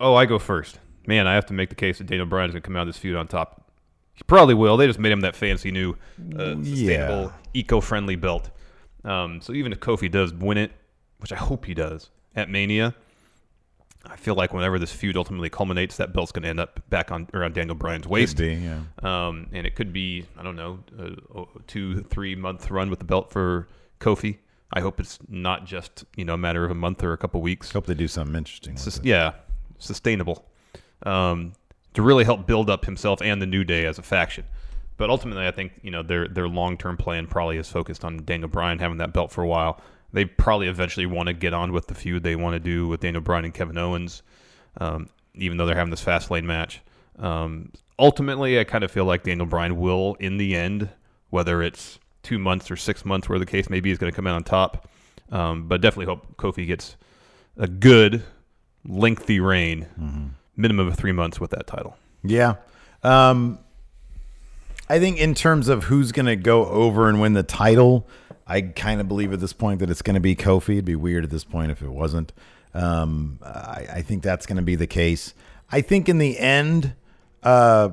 oh, 0.00 0.14
I 0.14 0.26
go 0.26 0.38
first. 0.38 0.78
Man, 1.06 1.26
I 1.26 1.34
have 1.34 1.46
to 1.46 1.54
make 1.54 1.68
the 1.68 1.74
case 1.74 1.98
that 1.98 2.06
Daniel 2.06 2.26
Bryan 2.26 2.48
is 2.48 2.54
going 2.54 2.62
to 2.62 2.66
come 2.66 2.76
out 2.76 2.82
of 2.82 2.88
this 2.88 2.98
feud 2.98 3.16
on 3.16 3.28
top. 3.28 3.70
He 4.14 4.22
probably 4.24 4.54
will. 4.54 4.76
They 4.76 4.86
just 4.86 4.98
made 4.98 5.12
him 5.12 5.20
that 5.20 5.36
fancy 5.36 5.70
new, 5.70 5.96
uh, 6.38 6.54
sustainable, 6.62 7.32
eco-friendly 7.52 8.16
belt. 8.16 8.50
Um, 9.04 9.40
so 9.40 9.52
even 9.52 9.72
if 9.72 9.80
Kofi 9.80 10.10
does 10.10 10.32
win 10.32 10.56
it, 10.56 10.72
which 11.18 11.32
I 11.32 11.36
hope 11.36 11.66
he 11.66 11.74
does 11.74 12.10
at 12.34 12.48
Mania, 12.48 12.94
I 14.06 14.16
feel 14.16 14.34
like 14.34 14.52
whenever 14.52 14.78
this 14.78 14.92
feud 14.92 15.16
ultimately 15.16 15.48
culminates, 15.48 15.96
that 15.96 16.12
belt's 16.12 16.32
going 16.32 16.42
to 16.42 16.48
end 16.48 16.60
up 16.60 16.80
back 16.90 17.10
on 17.10 17.26
around 17.34 17.54
Daniel 17.54 17.74
Bryan's 17.74 18.06
waist. 18.06 18.36
be, 18.36 18.54
yeah. 18.54 18.80
Um, 19.02 19.48
and 19.52 19.66
it 19.66 19.74
could 19.74 19.92
be 19.92 20.26
I 20.38 20.42
don't 20.42 20.56
know 20.56 20.80
a, 20.98 21.40
a 21.40 21.44
two 21.66 22.02
three 22.02 22.34
month 22.34 22.70
run 22.70 22.90
with 22.90 22.98
the 22.98 23.04
belt 23.04 23.30
for 23.30 23.66
Kofi. 24.00 24.38
I 24.72 24.80
hope 24.80 25.00
it's 25.00 25.18
not 25.28 25.66
just 25.66 26.04
you 26.16 26.24
know 26.24 26.34
a 26.34 26.38
matter 26.38 26.64
of 26.64 26.70
a 26.70 26.74
month 26.74 27.02
or 27.02 27.12
a 27.12 27.18
couple 27.18 27.40
weeks. 27.40 27.72
Hope 27.72 27.86
they 27.86 27.94
do 27.94 28.08
something 28.08 28.34
interesting. 28.34 28.76
Sus- 28.76 29.00
yeah, 29.02 29.32
sustainable. 29.78 30.46
Um, 31.04 31.52
to 31.94 32.02
really 32.02 32.24
help 32.24 32.46
build 32.46 32.68
up 32.68 32.84
himself 32.84 33.22
and 33.22 33.40
the 33.40 33.46
New 33.46 33.62
Day 33.64 33.86
as 33.86 33.98
a 33.98 34.02
faction. 34.02 34.44
But 34.96 35.10
ultimately, 35.10 35.46
I 35.46 35.50
think 35.50 35.72
you 35.82 35.90
know 35.90 36.02
their 36.02 36.28
their 36.28 36.48
long 36.48 36.76
term 36.76 36.96
plan 36.96 37.26
probably 37.26 37.56
is 37.56 37.68
focused 37.68 38.04
on 38.04 38.24
Daniel 38.24 38.48
Bryan 38.48 38.78
having 38.78 38.98
that 38.98 39.12
belt 39.12 39.32
for 39.32 39.42
a 39.42 39.46
while. 39.46 39.80
They 40.12 40.24
probably 40.24 40.68
eventually 40.68 41.06
want 41.06 41.26
to 41.26 41.32
get 41.32 41.52
on 41.52 41.72
with 41.72 41.88
the 41.88 41.94
feud 41.94 42.22
they 42.22 42.36
want 42.36 42.54
to 42.54 42.60
do 42.60 42.86
with 42.86 43.00
Daniel 43.00 43.20
Bryan 43.20 43.46
and 43.46 43.54
Kevin 43.54 43.76
Owens, 43.76 44.22
um, 44.78 45.08
even 45.34 45.56
though 45.56 45.66
they're 45.66 45.74
having 45.74 45.90
this 45.90 46.00
fast 46.00 46.30
lane 46.30 46.46
match. 46.46 46.80
Um, 47.18 47.72
ultimately, 47.98 48.60
I 48.60 48.64
kind 48.64 48.84
of 48.84 48.92
feel 48.92 49.04
like 49.04 49.24
Daniel 49.24 49.46
Bryan 49.46 49.76
will, 49.76 50.14
in 50.20 50.36
the 50.36 50.54
end, 50.54 50.88
whether 51.30 51.62
it's 51.62 51.98
two 52.24 52.38
months 52.38 52.70
or 52.70 52.76
six 52.76 53.04
months, 53.04 53.28
where 53.28 53.38
the 53.38 53.46
case 53.46 53.70
may 53.70 53.78
be, 53.80 53.92
is 53.92 53.98
going 53.98 54.10
to 54.10 54.16
come 54.16 54.26
out 54.26 54.34
on 54.34 54.42
top. 54.42 54.88
Um, 55.30 55.68
but 55.68 55.80
definitely 55.80 56.06
hope 56.06 56.36
Kofi 56.36 56.66
gets 56.66 56.96
a 57.56 57.68
good, 57.68 58.24
lengthy 58.84 59.38
reign, 59.38 59.86
minimum 60.56 60.88
of 60.88 60.96
three 60.96 61.12
months 61.12 61.38
with 61.38 61.50
that 61.50 61.66
title. 61.66 61.96
Yeah. 62.22 62.56
Um, 63.02 63.58
I 64.88 64.98
think 64.98 65.18
in 65.18 65.34
terms 65.34 65.68
of 65.68 65.84
who's 65.84 66.12
going 66.12 66.26
to 66.26 66.36
go 66.36 66.66
over 66.66 67.08
and 67.08 67.20
win 67.20 67.32
the 67.32 67.42
title, 67.42 68.06
I 68.46 68.60
kind 68.60 69.00
of 69.00 69.08
believe 69.08 69.32
at 69.32 69.40
this 69.40 69.52
point 69.52 69.80
that 69.80 69.88
it's 69.88 70.02
going 70.02 70.14
to 70.14 70.20
be 70.20 70.36
Kofi. 70.36 70.74
It'd 70.74 70.84
be 70.84 70.96
weird 70.96 71.24
at 71.24 71.30
this 71.30 71.44
point 71.44 71.70
if 71.70 71.80
it 71.80 71.88
wasn't. 71.88 72.32
Um, 72.74 73.38
I, 73.42 73.86
I 73.94 74.02
think 74.02 74.22
that's 74.22 74.46
going 74.46 74.56
to 74.56 74.62
be 74.62 74.74
the 74.74 74.86
case. 74.86 75.32
I 75.70 75.80
think 75.80 76.08
in 76.08 76.18
the 76.18 76.38
end, 76.38 76.94
uh, 77.42 77.90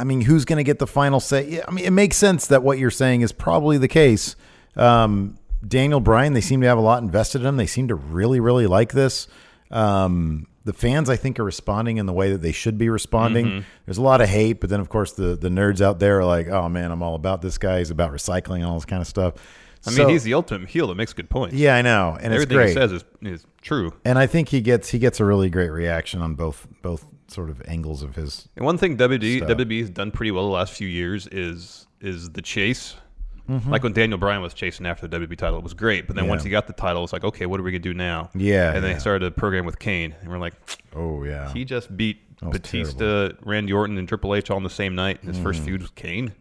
I 0.00 0.04
mean, 0.04 0.22
who's 0.22 0.44
going 0.44 0.56
to 0.58 0.64
get 0.64 0.78
the 0.78 0.86
final 0.86 1.20
say? 1.20 1.48
Yeah, 1.48 1.64
I 1.68 1.70
mean, 1.70 1.84
it 1.84 1.90
makes 1.92 2.16
sense 2.16 2.46
that 2.48 2.62
what 2.62 2.78
you're 2.78 2.90
saying 2.90 3.20
is 3.20 3.32
probably 3.32 3.78
the 3.78 3.88
case. 3.88 4.34
Um, 4.76 5.36
Daniel 5.66 6.00
Bryan, 6.00 6.32
they 6.32 6.40
seem 6.40 6.60
to 6.62 6.66
have 6.66 6.78
a 6.78 6.82
lot 6.82 7.02
invested 7.02 7.42
in 7.42 7.46
him. 7.46 7.56
They 7.56 7.66
seem 7.66 7.88
to 7.88 7.94
really, 7.94 8.40
really 8.40 8.66
like 8.66 8.92
this. 8.92 9.28
Um, 9.70 10.46
the 10.64 10.72
fans, 10.72 11.08
I 11.08 11.16
think, 11.16 11.38
are 11.38 11.44
responding 11.44 11.96
in 11.98 12.06
the 12.06 12.12
way 12.12 12.30
that 12.32 12.42
they 12.42 12.52
should 12.52 12.76
be 12.78 12.88
responding. 12.88 13.46
Mhm. 13.46 13.64
There's 13.86 13.98
a 13.98 14.02
lot 14.02 14.20
of 14.20 14.28
hate, 14.28 14.60
but 14.60 14.68
then, 14.70 14.80
of 14.80 14.88
course, 14.88 15.12
the 15.12 15.36
the 15.36 15.48
nerds 15.48 15.80
out 15.80 15.98
there 16.00 16.18
are 16.20 16.24
like, 16.24 16.48
"Oh 16.48 16.68
man, 16.68 16.90
I'm 16.92 17.02
all 17.02 17.14
about 17.14 17.40
this 17.42 17.56
guy. 17.58 17.78
He's 17.78 17.90
about 17.90 18.12
recycling 18.12 18.56
and 18.56 18.64
all 18.66 18.74
this 18.74 18.84
kind 18.84 19.00
of 19.00 19.08
stuff." 19.08 19.34
I 19.86 19.90
mean, 19.90 19.96
So- 19.96 20.08
he's 20.08 20.24
the 20.24 20.34
ultimate 20.34 20.68
heel 20.68 20.88
that 20.88 20.96
makes 20.96 21.14
good 21.14 21.30
points. 21.30 21.54
yeah, 21.54 21.74
I 21.74 21.80
know, 21.82 22.18
and 22.20 22.34
everything 22.34 22.60
he 22.66 22.74
says 22.74 22.92
is, 22.92 23.04
is 23.22 23.46
true. 23.62 23.94
and 24.04 24.18
I 24.18 24.26
think 24.26 24.50
he 24.50 24.60
gets 24.60 24.90
he 24.90 24.98
gets 24.98 25.18
a 25.20 25.24
really 25.24 25.48
great 25.48 25.70
reaction 25.70 26.20
on 26.20 26.34
both 26.34 26.66
both 26.82 27.06
sort 27.32 27.50
of 27.50 27.62
angles 27.66 28.02
of 28.02 28.16
his. 28.16 28.48
And 28.56 28.64
one 28.64 28.78
thing 28.78 28.96
WWE 28.96 29.38
stuff. 29.38 29.48
WWE's 29.50 29.90
done 29.90 30.10
pretty 30.10 30.30
well 30.30 30.44
the 30.46 30.52
last 30.52 30.72
few 30.72 30.88
years 30.88 31.26
is 31.28 31.86
is 32.00 32.30
the 32.30 32.42
chase. 32.42 32.96
Mhm. 33.48 33.66
Like 33.68 33.82
when 33.82 33.92
Daniel 33.92 34.18
Bryan 34.18 34.42
was 34.42 34.54
chasing 34.54 34.86
after 34.86 35.08
the 35.08 35.18
WWE 35.18 35.36
title, 35.36 35.58
it 35.58 35.64
was 35.64 35.74
great. 35.74 36.06
But 36.06 36.14
then 36.16 36.28
once 36.28 36.44
he 36.44 36.50
got 36.50 36.66
the 36.68 36.72
title, 36.72 37.02
it's 37.02 37.12
like, 37.12 37.24
okay, 37.24 37.46
what 37.46 37.58
are 37.58 37.62
we 37.64 37.72
gonna 37.72 37.80
do 37.80 37.94
now? 37.94 38.30
Yeah, 38.34 38.68
And 38.72 38.76
then 38.76 38.90
yeah. 38.90 38.94
they 38.94 39.00
started 39.00 39.26
a 39.26 39.30
program 39.32 39.64
with 39.66 39.78
Kane, 39.78 40.14
and 40.20 40.30
we're 40.30 40.38
like, 40.38 40.54
oh 40.94 41.24
yeah, 41.24 41.52
he 41.52 41.64
just 41.64 41.96
beat 41.96 42.18
Batista, 42.40 43.30
Randy 43.44 43.72
Orton, 43.72 43.98
and 43.98 44.06
Triple 44.08 44.34
H 44.34 44.50
all 44.50 44.56
on 44.56 44.62
the 44.62 44.70
same 44.70 44.94
night. 44.94 45.22
His 45.24 45.38
first 45.38 45.62
Mhm. 45.62 45.64
feud 45.64 45.82
with 45.82 45.94
Kane. 45.94 46.32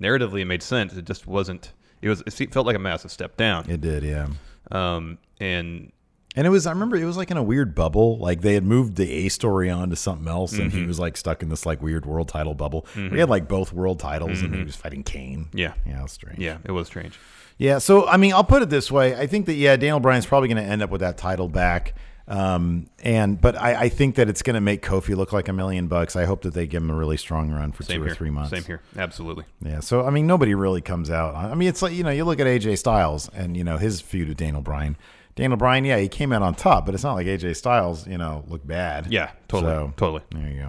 Narratively, 0.00 0.40
it 0.40 0.44
made 0.46 0.62
sense. 0.62 0.94
It 0.94 1.04
just 1.04 1.26
wasn't. 1.26 1.72
It 2.00 2.08
was. 2.08 2.22
It 2.26 2.52
felt 2.52 2.66
like 2.66 2.76
a 2.76 2.80
massive 2.80 3.10
step 3.10 3.36
down. 3.36 3.68
It 3.70 3.80
did, 3.80 4.02
yeah. 4.02 4.28
Um, 4.70 5.18
and 5.40 5.92
And 6.34 6.46
it 6.46 6.50
was, 6.50 6.66
I 6.66 6.70
remember 6.70 6.96
it 6.96 7.04
was 7.04 7.16
like 7.18 7.30
in 7.30 7.36
a 7.36 7.42
weird 7.42 7.74
bubble. 7.74 8.16
Like 8.18 8.40
they 8.40 8.54
had 8.54 8.64
moved 8.64 8.96
the 8.96 9.10
A 9.10 9.28
story 9.28 9.68
on 9.68 9.90
to 9.90 9.96
something 9.96 10.26
else, 10.28 10.54
and 10.58 10.72
he 10.72 10.80
Mhm. 10.80 10.86
was 10.86 10.98
like 10.98 11.16
stuck 11.18 11.42
in 11.42 11.50
this 11.50 11.66
like 11.66 11.82
weird 11.82 12.06
world 12.06 12.28
title 12.28 12.54
bubble. 12.54 12.86
Mhm. 12.94 13.10
We 13.12 13.18
had 13.18 13.28
like 13.28 13.48
both 13.48 13.72
world 13.72 13.98
titles, 14.00 14.40
and 14.42 14.54
he 14.54 14.62
Mhm. 14.62 14.66
was 14.66 14.76
fighting 14.76 15.02
Kane. 15.02 15.46
Yeah. 15.52 15.74
Yeah, 15.86 15.98
it 16.00 16.02
was 16.02 16.12
strange. 16.12 16.38
Yeah, 16.38 16.56
it 16.64 16.72
was 16.72 16.86
strange. 16.86 17.18
Yeah, 17.58 17.78
so 17.78 18.08
I 18.08 18.16
mean, 18.16 18.32
I'll 18.32 18.44
put 18.44 18.62
it 18.62 18.70
this 18.70 18.90
way: 18.90 19.14
I 19.14 19.26
think 19.26 19.44
that 19.46 19.54
yeah, 19.54 19.76
Daniel 19.76 20.00
Bryan's 20.00 20.24
probably 20.26 20.48
going 20.48 20.64
to 20.64 20.68
end 20.70 20.80
up 20.82 20.88
with 20.90 21.02
that 21.02 21.18
title 21.18 21.48
back. 21.48 21.94
Um, 22.28 22.86
and 23.02 23.38
but 23.40 23.60
I, 23.60 23.74
I 23.82 23.88
think 23.88 24.14
that 24.14 24.28
it's 24.28 24.42
going 24.42 24.54
to 24.54 24.60
make 24.60 24.80
Kofi 24.82 25.14
look 25.16 25.32
like 25.32 25.48
a 25.48 25.52
million 25.52 25.88
bucks. 25.88 26.14
I 26.16 26.24
hope 26.24 26.42
that 26.42 26.54
they 26.54 26.66
give 26.66 26.82
him 26.82 26.88
a 26.90 26.94
really 26.94 27.16
strong 27.16 27.50
run 27.50 27.72
for 27.72 27.82
Same 27.82 27.96
two 27.98 28.02
here. 28.04 28.12
or 28.12 28.14
three 28.14 28.30
months. 28.30 28.50
Same 28.50 28.62
here. 28.62 28.80
Absolutely. 28.96 29.44
Yeah. 29.60 29.80
So 29.80 30.06
I 30.06 30.10
mean, 30.10 30.26
nobody 30.26 30.54
really 30.54 30.80
comes 30.80 31.10
out. 31.10 31.34
I 31.34 31.54
mean, 31.54 31.68
it's 31.68 31.82
like 31.82 31.92
you 31.92 32.04
know, 32.04 32.10
you 32.10 32.24
look 32.24 32.40
at 32.40 32.46
AJ 32.46 32.78
Styles 32.78 33.28
and 33.34 33.56
you 33.56 33.64
know 33.64 33.76
his 33.76 34.00
feud 34.00 34.28
with 34.28 34.38
Daniel 34.38 34.62
Bryan. 34.62 34.96
Daniel 35.34 35.56
Bryan, 35.56 35.84
yeah, 35.84 35.98
he 35.98 36.08
came 36.08 36.32
out 36.32 36.42
on 36.42 36.54
top, 36.54 36.84
but 36.84 36.94
it's 36.94 37.04
not 37.04 37.14
like 37.14 37.26
AJ 37.26 37.56
Styles, 37.56 38.06
you 38.06 38.18
know, 38.18 38.44
looked 38.48 38.66
bad. 38.66 39.06
Yeah, 39.10 39.30
totally, 39.48 39.72
So, 39.72 39.92
totally. 39.96 40.22
There 40.30 40.48
you 40.48 40.60
go. 40.62 40.68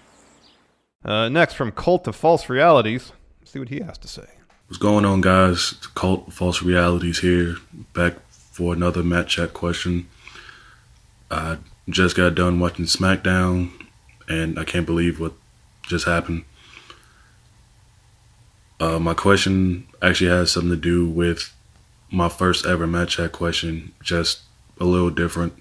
Uh, 1.03 1.29
next, 1.29 1.53
from 1.53 1.71
Cult 1.71 2.03
to 2.05 2.13
False 2.13 2.49
Realities. 2.49 3.11
Let's 3.39 3.51
see 3.51 3.59
what 3.59 3.69
he 3.69 3.79
has 3.79 3.97
to 3.99 4.07
say. 4.07 4.27
What's 4.67 4.77
going 4.77 5.03
on, 5.05 5.21
guys? 5.21 5.73
Cult 5.95 6.31
False 6.31 6.61
Realities 6.61 7.19
here, 7.19 7.57
back 7.93 8.15
for 8.29 8.73
another 8.73 9.03
Matt 9.03 9.27
Chat 9.27 9.53
question. 9.53 10.07
I 11.29 11.57
just 11.89 12.15
got 12.15 12.35
done 12.35 12.59
watching 12.59 12.85
SmackDown, 12.85 13.71
and 14.27 14.59
I 14.59 14.63
can't 14.63 14.85
believe 14.85 15.19
what 15.19 15.33
just 15.83 16.05
happened. 16.05 16.43
Uh, 18.79 18.97
my 18.97 19.13
question 19.13 19.87
actually 20.01 20.29
has 20.29 20.51
something 20.51 20.71
to 20.71 20.75
do 20.75 21.07
with 21.07 21.53
my 22.09 22.27
first 22.27 22.65
ever 22.65 22.87
match 22.87 23.17
chat 23.17 23.31
question, 23.31 23.93
just 24.01 24.41
a 24.79 24.85
little 24.85 25.09
different. 25.09 25.53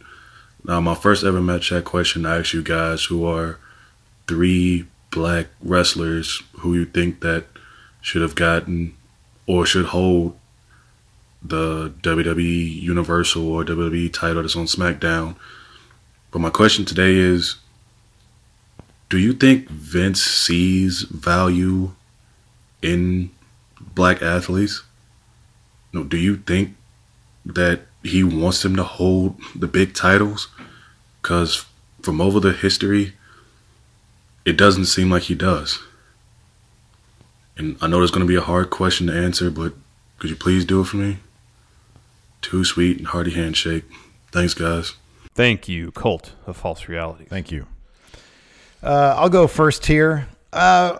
Now, 0.64 0.80
my 0.80 0.94
first 0.94 1.22
ever 1.24 1.40
match 1.40 1.68
chat 1.68 1.84
question, 1.84 2.26
I 2.26 2.38
asked 2.38 2.52
you 2.52 2.62
guys 2.62 3.04
who 3.04 3.26
are 3.26 3.58
three 4.26 4.86
black 5.10 5.46
wrestlers 5.62 6.42
who 6.58 6.74
you 6.74 6.84
think 6.84 7.20
that 7.20 7.46
should 8.00 8.22
have 8.22 8.34
gotten 8.34 8.94
or 9.46 9.66
should 9.66 9.86
hold 9.86 10.36
the 11.42 11.92
WWE 12.02 12.82
Universal 12.82 13.46
or 13.46 13.64
WWE 13.64 14.12
title 14.12 14.42
that's 14.42 14.56
on 14.56 14.66
SmackDown. 14.66 15.36
But 16.30 16.40
my 16.40 16.50
question 16.50 16.84
today 16.84 17.14
is 17.14 17.56
do 19.08 19.18
you 19.18 19.32
think 19.32 19.68
Vince 19.68 20.22
sees 20.22 21.02
value 21.02 21.90
in 22.80 23.30
black 23.80 24.22
athletes? 24.22 24.84
No, 25.92 26.04
do 26.04 26.16
you 26.16 26.36
think 26.36 26.76
that 27.44 27.80
he 28.04 28.22
wants 28.22 28.62
them 28.62 28.76
to 28.76 28.84
hold 28.84 29.40
the 29.56 29.66
big 29.66 29.94
titles? 29.94 30.46
Because 31.20 31.66
from 32.00 32.20
over 32.20 32.38
the 32.38 32.52
history, 32.52 33.14
it 34.44 34.56
doesn't 34.56 34.86
seem 34.86 35.10
like 35.10 35.24
he 35.24 35.34
does. 35.34 35.78
And 37.56 37.76
I 37.80 37.88
know 37.88 37.98
there's 37.98 38.10
going 38.10 38.26
to 38.26 38.28
be 38.28 38.36
a 38.36 38.40
hard 38.40 38.70
question 38.70 39.06
to 39.08 39.12
answer, 39.12 39.50
but 39.50 39.74
could 40.18 40.30
you 40.30 40.36
please 40.36 40.64
do 40.64 40.80
it 40.80 40.84
for 40.84 40.96
me? 40.96 41.18
Too 42.40 42.64
sweet 42.64 42.98
and 42.98 43.06
hearty 43.08 43.32
handshake. 43.32 43.84
Thanks, 44.32 44.54
guys. 44.54 44.94
Thank 45.34 45.68
you, 45.68 45.92
Cult 45.92 46.32
of 46.46 46.56
False 46.56 46.88
Reality. 46.88 47.24
Thank 47.26 47.50
you. 47.50 47.66
Uh, 48.82 49.14
I'll 49.16 49.28
go 49.28 49.46
first 49.46 49.86
here. 49.86 50.26
Uh, 50.52 50.98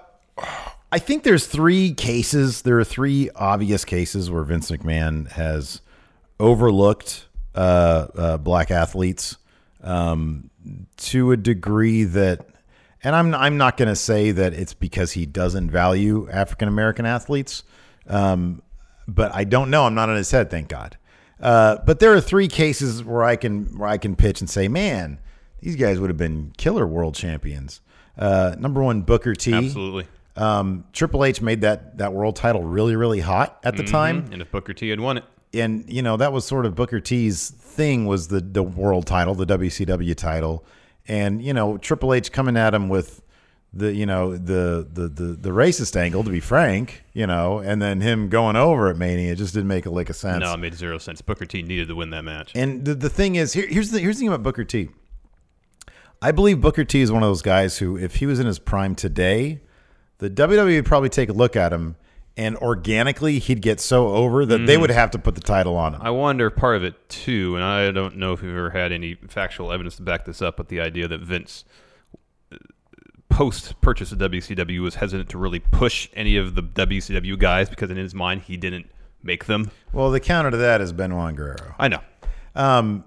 I 0.92 0.98
think 0.98 1.22
there's 1.22 1.46
three 1.46 1.94
cases. 1.94 2.62
There 2.62 2.79
are 2.79 2.85
three 2.85 3.31
obvious 3.35 3.85
cases 3.85 4.31
where 4.31 4.42
Vince 4.42 4.70
McMahon 4.70 5.31
has 5.31 5.81
overlooked 6.38 7.26
uh, 7.55 8.09
uh, 8.14 8.37
black 8.38 8.70
athletes 8.70 9.37
um, 9.83 10.50
to 10.96 11.33
a 11.33 11.37
degree 11.37 12.05
that, 12.05 12.46
and 13.03 13.15
I'm 13.17 13.35
I'm 13.35 13.57
not 13.57 13.77
going 13.77 13.89
to 13.89 13.97
say 13.97 14.31
that 14.33 14.53
it's 14.55 14.75
because 14.75 15.13
he 15.13 15.27
doesn't 15.27 15.71
value 15.71 16.29
African 16.31 16.69
American 16.69 17.07
athletes, 17.07 17.63
um, 18.07 18.63
but 19.09 19.35
I 19.35 19.45
don't 19.45 19.71
know. 19.71 19.85
I'm 19.85 19.95
not 19.95 20.09
on 20.09 20.17
his 20.17 20.31
head, 20.31 20.51
thank 20.51 20.69
God. 20.69 20.97
Uh, 21.41 21.79
but 21.87 22.01
there 22.01 22.13
are 22.13 22.21
three 22.21 22.49
cases 22.49 23.03
where 23.03 23.25
I 23.25 23.37
can 23.37 23.77
where 23.79 23.89
I 23.89 23.97
can 23.99 24.15
pitch 24.17 24.41
and 24.41 24.51
say, 24.51 24.69
man, 24.69 25.19
these 25.61 25.77
guys 25.77 25.99
would 25.99 26.11
have 26.11 26.17
been 26.19 26.53
killer 26.59 26.87
world 26.87 27.15
champions. 27.15 27.81
Uh, 28.19 28.55
number 28.59 28.83
one, 28.83 29.03
Booker 29.03 29.35
T. 29.35 29.53
Absolutely. 29.55 30.07
Um, 30.37 30.85
Triple 30.93 31.25
H 31.25 31.41
made 31.41 31.63
that 31.63 31.99
that 31.99 32.13
world 32.13 32.37
title 32.37 32.63
really 32.63 32.95
really 32.97 33.21
hot 33.21 33.59
at 33.65 33.77
the 33.77 33.83
Mhm. 33.83 33.91
time, 33.91 34.29
And 34.33 34.43
if 34.43 34.51
Booker 34.51 34.73
T 34.75 34.89
had 34.91 35.01
won 35.01 35.17
it, 35.17 35.25
and 35.55 35.85
you 35.89 36.03
know 36.03 36.17
that 36.19 36.33
was 36.33 36.45
sort 36.45 36.67
of 36.67 36.75
Booker 36.75 37.01
T's 37.01 37.49
thing 37.51 38.05
was 38.07 38.29
the 38.29 38.41
the 38.41 38.63
world 38.63 39.07
title, 39.07 39.35
the 39.35 39.47
WCW 39.47 40.15
title, 40.15 40.65
and 41.11 41.42
you 41.42 41.53
know 41.53 41.77
Triple 41.77 42.14
H 42.14 42.31
coming 42.31 42.57
at 42.57 42.73
him 42.73 42.88
with 42.88 43.20
the 43.73 43.92
you 43.92 44.07
know 44.07 44.37
the 44.37 44.88
the 44.90 45.09
the 45.09 45.25
the 45.33 45.51
racist 45.51 45.96
angle 45.96 46.23
to 46.23 46.31
be 46.31 46.40
frank, 46.40 47.03
you 47.12 47.27
know, 47.27 47.59
and 47.59 47.83
then 47.83 48.01
him 48.01 48.29
going 48.29 48.55
over 48.55 48.88
at 48.88 48.96
Mania 48.96 49.35
just 49.35 49.53
didn't 49.53 49.68
make 49.68 49.87
a 49.87 49.90
lick 49.90 50.09
of 50.09 50.16
sense. 50.16 50.40
no, 50.40 50.55
it 50.55 50.59
made 50.59 50.75
zero 50.75 50.99
sense. 50.99 51.20
Booker 51.20 51.44
T 51.46 51.62
needed 51.62 51.88
to 51.88 51.96
win 51.96 52.11
that 52.11 52.23
match. 52.23 52.53
And 52.55 52.85
the, 52.85 52.94
the 52.94 53.11
thing 53.11 53.35
is, 53.35 53.53
here, 53.53 53.66
here's 53.66 53.90
the 53.90 53.99
here's 53.99 54.16
the 54.16 54.20
thing 54.20 54.29
about 54.29 54.44
Booker 54.44 54.64
T. 54.64 54.88
I 56.23 56.31
believe 56.31 56.61
Booker 56.61 56.85
T 56.85 57.01
is 57.01 57.11
one 57.11 57.23
of 57.23 57.29
those 57.29 57.42
guys 57.42 57.79
who, 57.79 57.96
if 57.96 58.16
he 58.16 58.27
was 58.27 58.38
in 58.38 58.46
his 58.46 58.59
prime 58.59 58.94
today, 58.94 59.61
the 60.18 60.31
WWE 60.31 60.77
would 60.77 60.87
probably 60.87 61.09
take 61.09 61.29
a 61.29 61.33
look 61.33 61.57
at 61.57 61.73
him, 61.73 61.96
and 62.37 62.57
organically 62.59 63.38
he'd 63.38 63.61
get 63.62 63.81
so 63.81 64.09
over 64.09 64.47
that 64.47 64.66
they 64.66 64.77
Mhm. 64.77 64.81
would 64.83 64.90
have 64.90 65.11
to 65.12 65.19
put 65.19 65.35
the 65.35 65.40
title 65.40 65.77
on 65.77 65.95
him. 65.95 66.01
I 66.03 66.11
wonder 66.11 66.49
part 66.51 66.77
of 66.77 66.85
it 66.85 67.09
too, 67.09 67.55
and 67.57 67.64
I 67.64 67.90
don't 67.90 68.16
know 68.16 68.33
if 68.33 68.43
you've 68.43 68.57
ever 68.57 68.71
had 68.71 68.93
any 68.93 69.14
factual 69.29 69.73
evidence 69.73 69.97
to 69.97 70.03
back 70.03 70.25
this 70.25 70.40
up, 70.40 70.57
but 70.57 70.69
the 70.69 70.81
idea 70.81 71.09
that 71.09 71.21
Vince, 71.21 71.64
post 73.29 73.81
purchase 73.81 74.12
of 74.12 74.19
WCW, 74.19 74.83
was 74.83 74.97
hesitant 74.97 75.29
to 75.31 75.38
really 75.38 75.61
push 75.61 76.09
any 76.14 76.37
of 76.37 76.55
the 76.55 76.62
WCW 76.62 77.37
guys 77.38 77.69
because 77.69 77.90
in 77.90 77.97
his 77.97 78.14
mind 78.14 78.43
he 78.43 78.57
didn't 78.57 78.87
make 79.23 79.47
them. 79.47 79.71
Well, 79.93 80.11
the 80.11 80.21
counter 80.21 80.51
to 80.51 80.57
that 80.57 80.81
is 80.81 80.93
Benoit 80.93 81.35
Guerrero. 81.37 81.75
I 81.79 81.88
know. 81.88 82.01
Um, 82.55 83.05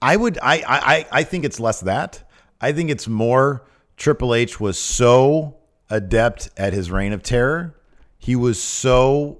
I 0.00 0.16
would. 0.16 0.38
I. 0.42 0.62
I- 0.66 1.06
I 1.12 1.22
think 1.22 1.44
it's 1.44 1.60
less 1.60 1.80
that. 1.80 2.28
I 2.60 2.72
think 2.72 2.90
it's 2.90 3.06
more. 3.06 3.64
Triple 3.96 4.34
H 4.34 4.58
was 4.58 4.76
so 4.78 5.56
adept 5.88 6.50
at 6.56 6.72
his 6.72 6.90
reign 6.90 7.12
of 7.12 7.22
terror. 7.22 7.76
He 8.22 8.36
was 8.36 8.62
so. 8.62 9.38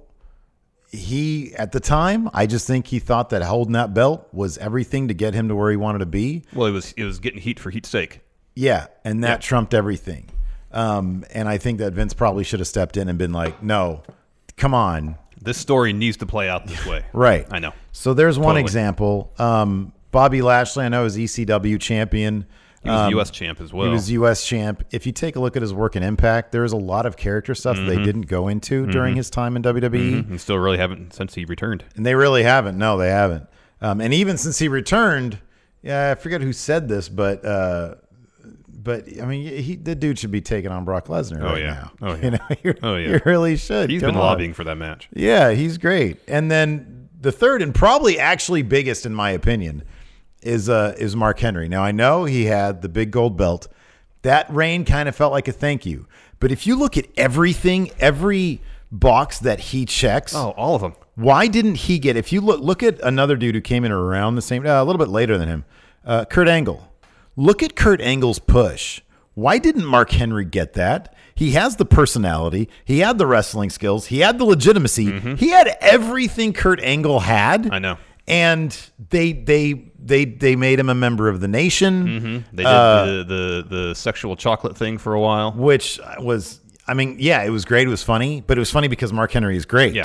He 0.91 1.55
at 1.55 1.71
the 1.71 1.79
time, 1.79 2.29
I 2.33 2.45
just 2.45 2.67
think 2.67 2.85
he 2.87 2.99
thought 2.99 3.29
that 3.31 3.41
holding 3.41 3.73
that 3.73 3.93
belt 3.93 4.27
was 4.31 4.57
everything 4.59 5.07
to 5.07 5.13
get 5.13 5.33
him 5.33 5.47
to 5.47 5.55
where 5.55 5.71
he 5.71 5.77
wanted 5.77 5.99
to 5.99 6.05
be. 6.05 6.43
Well, 6.53 6.67
it 6.67 6.71
was 6.71 6.91
it 6.97 7.03
was 7.05 7.19
getting 7.19 7.39
heat 7.39 7.59
for 7.59 7.71
heat's 7.71 7.89
sake. 7.89 8.19
Yeah, 8.55 8.87
and 9.03 9.23
that 9.23 9.29
Yeah. 9.29 9.37
trumped 9.37 9.73
everything. 9.73 10.29
Um, 10.71 11.23
and 11.33 11.47
I 11.49 11.57
think 11.57 11.79
that 11.79 11.93
Vince 11.93 12.13
probably 12.13 12.43
should 12.43 12.59
have 12.59 12.67
stepped 12.67 12.97
in 12.97 13.07
and 13.09 13.17
been 13.17 13.31
like, 13.31 13.63
"No, 13.63 14.03
come 14.57 14.73
on, 14.75 15.15
This 15.41 15.57
story 15.57 15.93
needs 15.93 16.17
to 16.17 16.25
play 16.25 16.47
out 16.49 16.67
this 16.67 16.85
way. 16.91 17.03
Right. 17.13 17.47
I 17.51 17.59
know. 17.59 17.71
So 17.91 18.13
there's 18.13 18.37
one 18.37 18.49
Totally. 18.55 18.61
example. 18.61 19.31
Um, 19.39 19.93
Bobby 20.11 20.41
Lashley, 20.43 20.85
I 20.85 20.89
know, 20.89 21.05
is 21.05 21.17
ECW 21.17 21.79
champion. 21.79 22.45
He 22.83 22.89
was 22.89 22.99
Um, 22.99 23.13
US 23.19 23.29
champ 23.31 23.61
as 23.61 23.71
well. 23.71 23.87
He 23.87 23.91
was 23.93 24.11
US 24.11 24.45
champ. 24.45 24.83
If 24.91 25.05
you 25.05 25.11
take 25.11 25.35
a 25.35 25.39
look 25.39 25.55
at 25.55 25.61
his 25.61 25.73
work 25.73 25.95
in 25.95 26.03
Impact, 26.03 26.51
there's 26.51 26.71
a 26.73 26.77
lot 26.77 27.05
of 27.05 27.15
character 27.17 27.55
stuff 27.55 27.77
that 27.77 27.83
they 27.83 28.01
didn't 28.03 28.23
go 28.27 28.47
into 28.47 28.85
during 28.87 29.13
Mhm. 29.13 29.17
his 29.17 29.29
time 29.29 29.55
in 29.55 29.61
WWE. 29.61 30.11
Mhm. 30.23 30.29
And 30.31 30.41
still 30.41 30.57
really 30.57 30.77
haven't 30.77 31.13
since 31.13 31.35
he 31.35 31.45
returned. 31.45 31.85
And 31.95 32.05
they 32.05 32.15
really 32.15 32.43
haven't. 32.43 32.77
No, 32.77 32.97
they 32.97 33.09
haven't. 33.09 33.47
Um, 33.81 34.01
and 34.01 34.13
even 34.13 34.37
since 34.37 34.59
he 34.59 34.67
returned, 34.67 35.39
yeah, 35.81 36.11
I 36.11 36.15
forget 36.15 36.41
who 36.41 36.51
said 36.53 36.87
this, 36.89 37.07
but 37.09 37.43
uh, 37.45 37.95
but 38.75 39.05
I 39.21 39.25
mean, 39.25 39.45
he 39.63 39.75
the 39.77 39.95
dude 39.95 40.19
should 40.19 40.31
be 40.31 40.41
taking 40.41 40.71
on 40.71 40.83
Brock 40.83 41.07
Lesnar. 41.07 41.41
Oh, 41.41 41.45
right 41.53 41.61
yeah. 41.61 41.73
now. 41.73 41.91
Oh, 42.01 42.15
You 42.15 42.19
yeah. 42.23 42.29
know, 42.31 42.39
you, 42.63 42.73
Oh, 42.83 42.95
yeah. 42.95 43.07
you 43.11 43.19
really 43.25 43.55
should. 43.55 43.89
He's 43.89 44.01
Come 44.01 44.09
been 44.09 44.15
on. 44.17 44.21
lobbying 44.21 44.53
for 44.53 44.63
that 44.65 44.75
match. 44.75 45.07
Yeah, 45.13 45.51
he's 45.51 45.77
great. 45.77 46.17
And 46.27 46.51
then 46.51 47.07
the 47.21 47.31
third 47.31 47.61
and 47.61 47.73
probably 47.73 48.19
actually 48.19 48.61
biggest 48.61 49.05
in 49.05 49.13
my 49.13 49.29
opinion 49.31 49.83
is 50.45 50.69
uh 50.69 50.95
is 50.97 51.15
Mark 51.15 51.39
Henry. 51.39 51.67
Now 51.67 51.83
I 51.83 51.91
know 51.91 52.25
he 52.25 52.45
had 52.45 52.81
the 52.81 52.89
big 52.89 53.11
gold 53.11 53.37
belt. 53.37 53.67
That 54.21 54.49
reign 54.53 54.85
kind 54.85 55.09
of 55.09 55.15
felt 55.15 55.31
like 55.33 55.47
a 55.47 55.51
thank 55.51 55.85
you. 55.85 56.07
But 56.39 56.51
if 56.51 56.65
you 56.67 56.75
look 56.77 56.97
at 56.97 57.07
everything, 57.17 57.91
every 57.99 58.61
box 58.91 59.39
that 59.39 59.59
he 59.59 59.85
checks, 59.85 60.33
Oh, 60.35 60.51
all 60.51 60.75
of 60.75 60.81
them. 60.81 60.93
why 61.15 61.47
didn't 61.47 61.75
he 61.75 61.99
get? 61.99 62.15
If 62.15 62.31
you 62.31 62.41
look 62.41 62.61
look 62.61 62.83
at 62.83 62.99
another 63.01 63.35
dude 63.35 63.55
who 63.55 63.61
came 63.61 63.83
in 63.85 63.91
around 63.91 64.35
the 64.35 64.41
same, 64.41 64.65
uh, 64.65 64.81
a 64.81 64.85
little 64.85 64.99
bit 64.99 65.09
later 65.09 65.37
than 65.37 65.47
him, 65.49 65.65
uh, 66.05 66.25
Kurt 66.25 66.47
Angle. 66.47 66.89
Look 67.35 67.63
at 67.63 67.75
Kurt 67.75 67.99
Angle's 68.01 68.39
push. 68.39 69.01
Why 69.33 69.57
didn't 69.57 69.85
Mark 69.85 70.11
Henry 70.11 70.45
get 70.45 70.73
that? 70.73 71.15
He 71.33 71.51
has 71.51 71.77
the 71.77 71.85
personality. 71.85 72.69
He 72.85 72.99
had 72.99 73.17
the 73.17 73.25
wrestling 73.25 73.71
skills. 73.71 74.05
He 74.05 74.19
had 74.19 74.37
the 74.37 74.45
legitimacy. 74.45 75.19
He 75.37 75.49
had 75.49 75.75
everything 75.81 76.53
Kurt 76.53 76.79
Angle 76.81 77.21
had. 77.21 77.63
Mm-hmm. 77.63 77.73
I 77.73 77.79
know. 77.79 77.97
And 78.27 78.77
they 79.09 79.33
they 79.33 79.91
they 80.05 80.25
they 80.25 80.55
made 80.55 80.79
him 80.79 80.89
a 80.89 80.95
member 80.95 81.29
of 81.29 81.39
the 81.39 81.47
nation. 81.47 82.05
Mm-hmm. 82.07 82.55
They 82.55 82.63
did 82.63 82.65
Uh, 82.65 83.05
the, 83.05 83.23
the 83.69 83.75
the 83.87 83.95
sexual 83.95 84.35
chocolate 84.35 84.77
thing 84.77 84.97
for 84.97 85.13
a 85.13 85.19
while. 85.19 85.51
which 85.53 85.99
was 86.19 86.59
I 86.87 86.93
mean, 86.93 87.15
yeah, 87.19 87.43
it 87.43 87.49
was 87.49 87.63
great. 87.65 87.87
It 87.87 87.89
was 87.91 88.03
funny, 88.03 88.41
but 88.45 88.57
it 88.57 88.61
was 88.61 88.69
funny 88.71 88.87
because 88.89 89.13
Mark 89.13 89.31
Henry 89.31 89.55
is 89.55 89.65
great. 89.65 89.93
Yeah. 89.93 90.03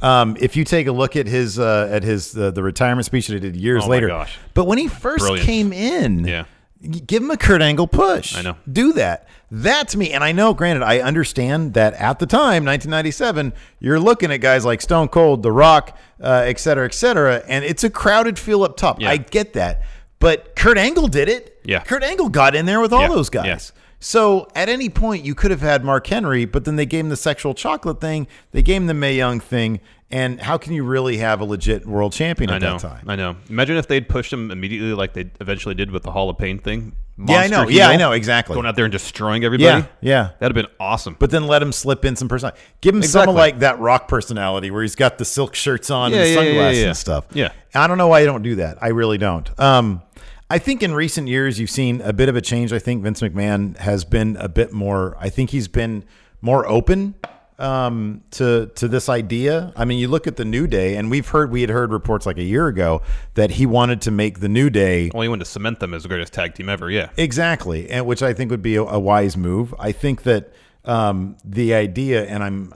Um, 0.00 0.36
if 0.40 0.56
you 0.56 0.64
take 0.64 0.86
a 0.86 0.92
look 0.92 1.16
at 1.16 1.26
his 1.26 1.58
uh, 1.58 1.88
at 1.90 2.02
his 2.02 2.36
uh, 2.36 2.50
the 2.50 2.62
retirement 2.62 3.04
speech 3.04 3.26
that 3.26 3.34
he 3.34 3.40
did 3.40 3.56
years 3.56 3.82
Oh 3.84 3.88
my 3.88 3.94
later, 3.96 4.08
gosh. 4.08 4.38
but 4.54 4.64
when 4.66 4.78
he 4.78 4.88
first 4.88 5.18
Brilliant. 5.24 5.46
came 5.46 5.72
in, 5.72 6.24
Yeah. 6.26 6.44
Give 6.82 7.22
him 7.22 7.30
a 7.30 7.36
Kurt 7.36 7.62
Angle 7.62 7.86
push. 7.86 8.36
I 8.36 8.42
know. 8.42 8.56
Do 8.70 8.92
that. 8.94 9.28
That's 9.50 9.94
me, 9.94 10.12
and 10.12 10.24
I 10.24 10.32
know, 10.32 10.52
granted, 10.54 10.82
I 10.82 11.00
understand 11.00 11.74
that 11.74 11.92
at 11.94 12.18
the 12.18 12.26
time, 12.26 12.64
1997, 12.64 13.52
you're 13.80 14.00
looking 14.00 14.32
at 14.32 14.38
guys 14.38 14.64
like 14.64 14.80
Stone 14.80 15.08
Cold, 15.08 15.42
The 15.42 15.52
Rock, 15.52 15.96
uh, 16.22 16.42
et 16.46 16.58
cetera, 16.58 16.86
et 16.86 16.94
cetera, 16.94 17.42
and 17.46 17.64
it's 17.64 17.84
a 17.84 17.90
crowded 17.90 18.38
feel 18.38 18.64
up 18.64 18.76
top. 18.76 19.00
Yeah. 19.00 19.10
I 19.10 19.18
get 19.18 19.52
that, 19.52 19.82
but 20.18 20.56
Kurt 20.56 20.78
Angle 20.78 21.06
did 21.08 21.28
it. 21.28 21.60
Yeah. 21.64 21.80
Kurt 21.80 22.02
Angle 22.02 22.30
got 22.30 22.54
in 22.54 22.64
there 22.66 22.80
with 22.80 22.92
all 22.92 23.02
Yeah. 23.02 23.08
those 23.08 23.28
guys. 23.28 23.46
Yeah. 23.74 23.78
So 24.00 24.48
at 24.56 24.68
any 24.68 24.88
point, 24.88 25.24
you 25.24 25.34
could 25.34 25.50
have 25.52 25.60
had 25.60 25.84
Mark 25.84 26.06
Henry, 26.08 26.44
but 26.46 26.64
then 26.64 26.74
they 26.76 26.86
gave 26.86 27.04
him 27.04 27.10
the 27.10 27.16
sexual 27.16 27.54
chocolate 27.54 28.00
thing. 28.00 28.26
They 28.50 28.62
gave 28.62 28.78
him 28.80 28.86
the 28.88 28.94
Mae 28.94 29.14
Young 29.14 29.38
thing. 29.38 29.78
And 30.12 30.38
how 30.40 30.58
can 30.58 30.74
you 30.74 30.84
really 30.84 31.16
have 31.16 31.40
a 31.40 31.44
legit 31.44 31.86
world 31.86 32.12
champion 32.12 32.50
I 32.50 32.56
at 32.56 32.62
know. 32.62 32.72
that 32.76 32.80
time? 32.86 33.08
I 33.08 33.16
know. 33.16 33.36
Imagine 33.48 33.78
if 33.78 33.88
they'd 33.88 34.06
pushed 34.06 34.30
him 34.32 34.50
immediately, 34.50 34.92
like 34.92 35.14
they 35.14 35.30
eventually 35.40 35.74
did 35.74 35.90
with 35.90 36.02
the 36.02 36.10
Hall 36.10 36.28
of 36.28 36.36
Pain 36.36 36.58
thing. 36.58 36.94
Yeah, 37.18 37.38
I 37.40 37.46
know. 37.46 37.58
Monster 37.58 37.74
Yeah, 37.74 37.88
I 37.88 37.96
know, 37.96 38.12
exactly. 38.12 38.54
Going 38.54 38.66
out 38.66 38.76
there 38.76 38.84
and 38.84 38.92
destroying 38.92 39.42
everybody. 39.44 39.64
Yeah, 39.64 39.86
yeah. 40.00 40.30
That'd 40.38 40.54
have 40.56 40.66
been 40.66 40.74
awesome. 40.78 41.16
But 41.18 41.30
then 41.30 41.46
let 41.46 41.62
him 41.62 41.72
slip 41.72 42.04
in 42.04 42.16
some 42.16 42.28
personality. 42.28 42.60
Give 42.82 42.94
him 42.94 43.00
Exactly. 43.00 43.28
some 43.28 43.34
like 43.36 43.58
that 43.60 43.80
rock 43.80 44.06
personality 44.08 44.70
where 44.70 44.82
he's 44.82 44.94
got 44.96 45.16
the 45.18 45.24
silk 45.24 45.54
shirts 45.54 45.90
on 45.90 46.10
Yeah, 46.12 46.18
and 46.18 46.26
yeah, 46.28 46.34
yeah, 46.34 46.40
sunglasses 46.46 46.80
yeah. 46.80 46.86
and 46.88 46.96
stuff. 46.96 47.24
Yeah. 47.32 47.52
I 47.74 47.86
don't 47.86 47.98
know 47.98 48.08
why 48.08 48.20
you 48.20 48.26
don't 48.26 48.42
do 48.42 48.56
that. 48.56 48.78
I 48.82 48.88
really 48.88 49.18
don't. 49.18 49.48
Um, 49.60 50.02
I 50.50 50.58
think 50.58 50.82
in 50.82 50.92
recent 50.92 51.28
years 51.28 51.58
you've 51.58 51.70
seen 51.70 52.02
a 52.02 52.12
bit 52.12 52.28
of 52.28 52.36
a 52.36 52.42
change. 52.42 52.72
I 52.74 52.78
think 52.78 53.02
Vince 53.02 53.20
McMahon 53.22 53.76
has 53.78 54.04
been 54.04 54.36
a 54.36 54.48
bit 54.48 54.72
more. 54.74 55.16
I 55.18 55.30
think 55.30 55.50
he's 55.50 55.68
been 55.68 56.04
more 56.42 56.66
open 56.68 57.14
um, 57.62 58.22
to 58.32 58.66
to 58.74 58.88
this 58.88 59.08
idea. 59.08 59.72
I 59.76 59.84
mean, 59.84 59.98
you 59.98 60.08
look 60.08 60.26
at 60.26 60.36
the 60.36 60.44
New 60.44 60.66
Day, 60.66 60.96
and 60.96 61.10
we've 61.10 61.28
heard 61.28 61.50
we 61.50 61.60
had 61.60 61.70
heard 61.70 61.92
reports 61.92 62.26
like 62.26 62.38
a 62.38 62.42
year 62.42 62.66
ago 62.66 63.02
that 63.34 63.52
he 63.52 63.66
wanted 63.66 64.00
to 64.02 64.10
make 64.10 64.40
the 64.40 64.48
New 64.48 64.68
Day 64.68 65.10
Only 65.14 65.28
wanted 65.28 65.44
to 65.44 65.50
cement 65.50 65.80
them 65.80 65.94
as 65.94 66.02
the 66.02 66.08
greatest 66.08 66.32
tag 66.32 66.54
team 66.54 66.68
ever. 66.68 66.90
Yeah. 66.90 67.10
Exactly, 67.16 67.88
and 67.90 68.04
which 68.06 68.22
I 68.22 68.34
think 68.34 68.50
would 68.50 68.62
be 68.62 68.76
a, 68.76 68.82
a 68.82 68.98
wise 68.98 69.36
move. 69.36 69.74
I 69.78 69.92
think 69.92 70.24
that 70.24 70.52
um, 70.84 71.36
the 71.44 71.74
idea, 71.74 72.24
and 72.24 72.42
I'm, 72.42 72.72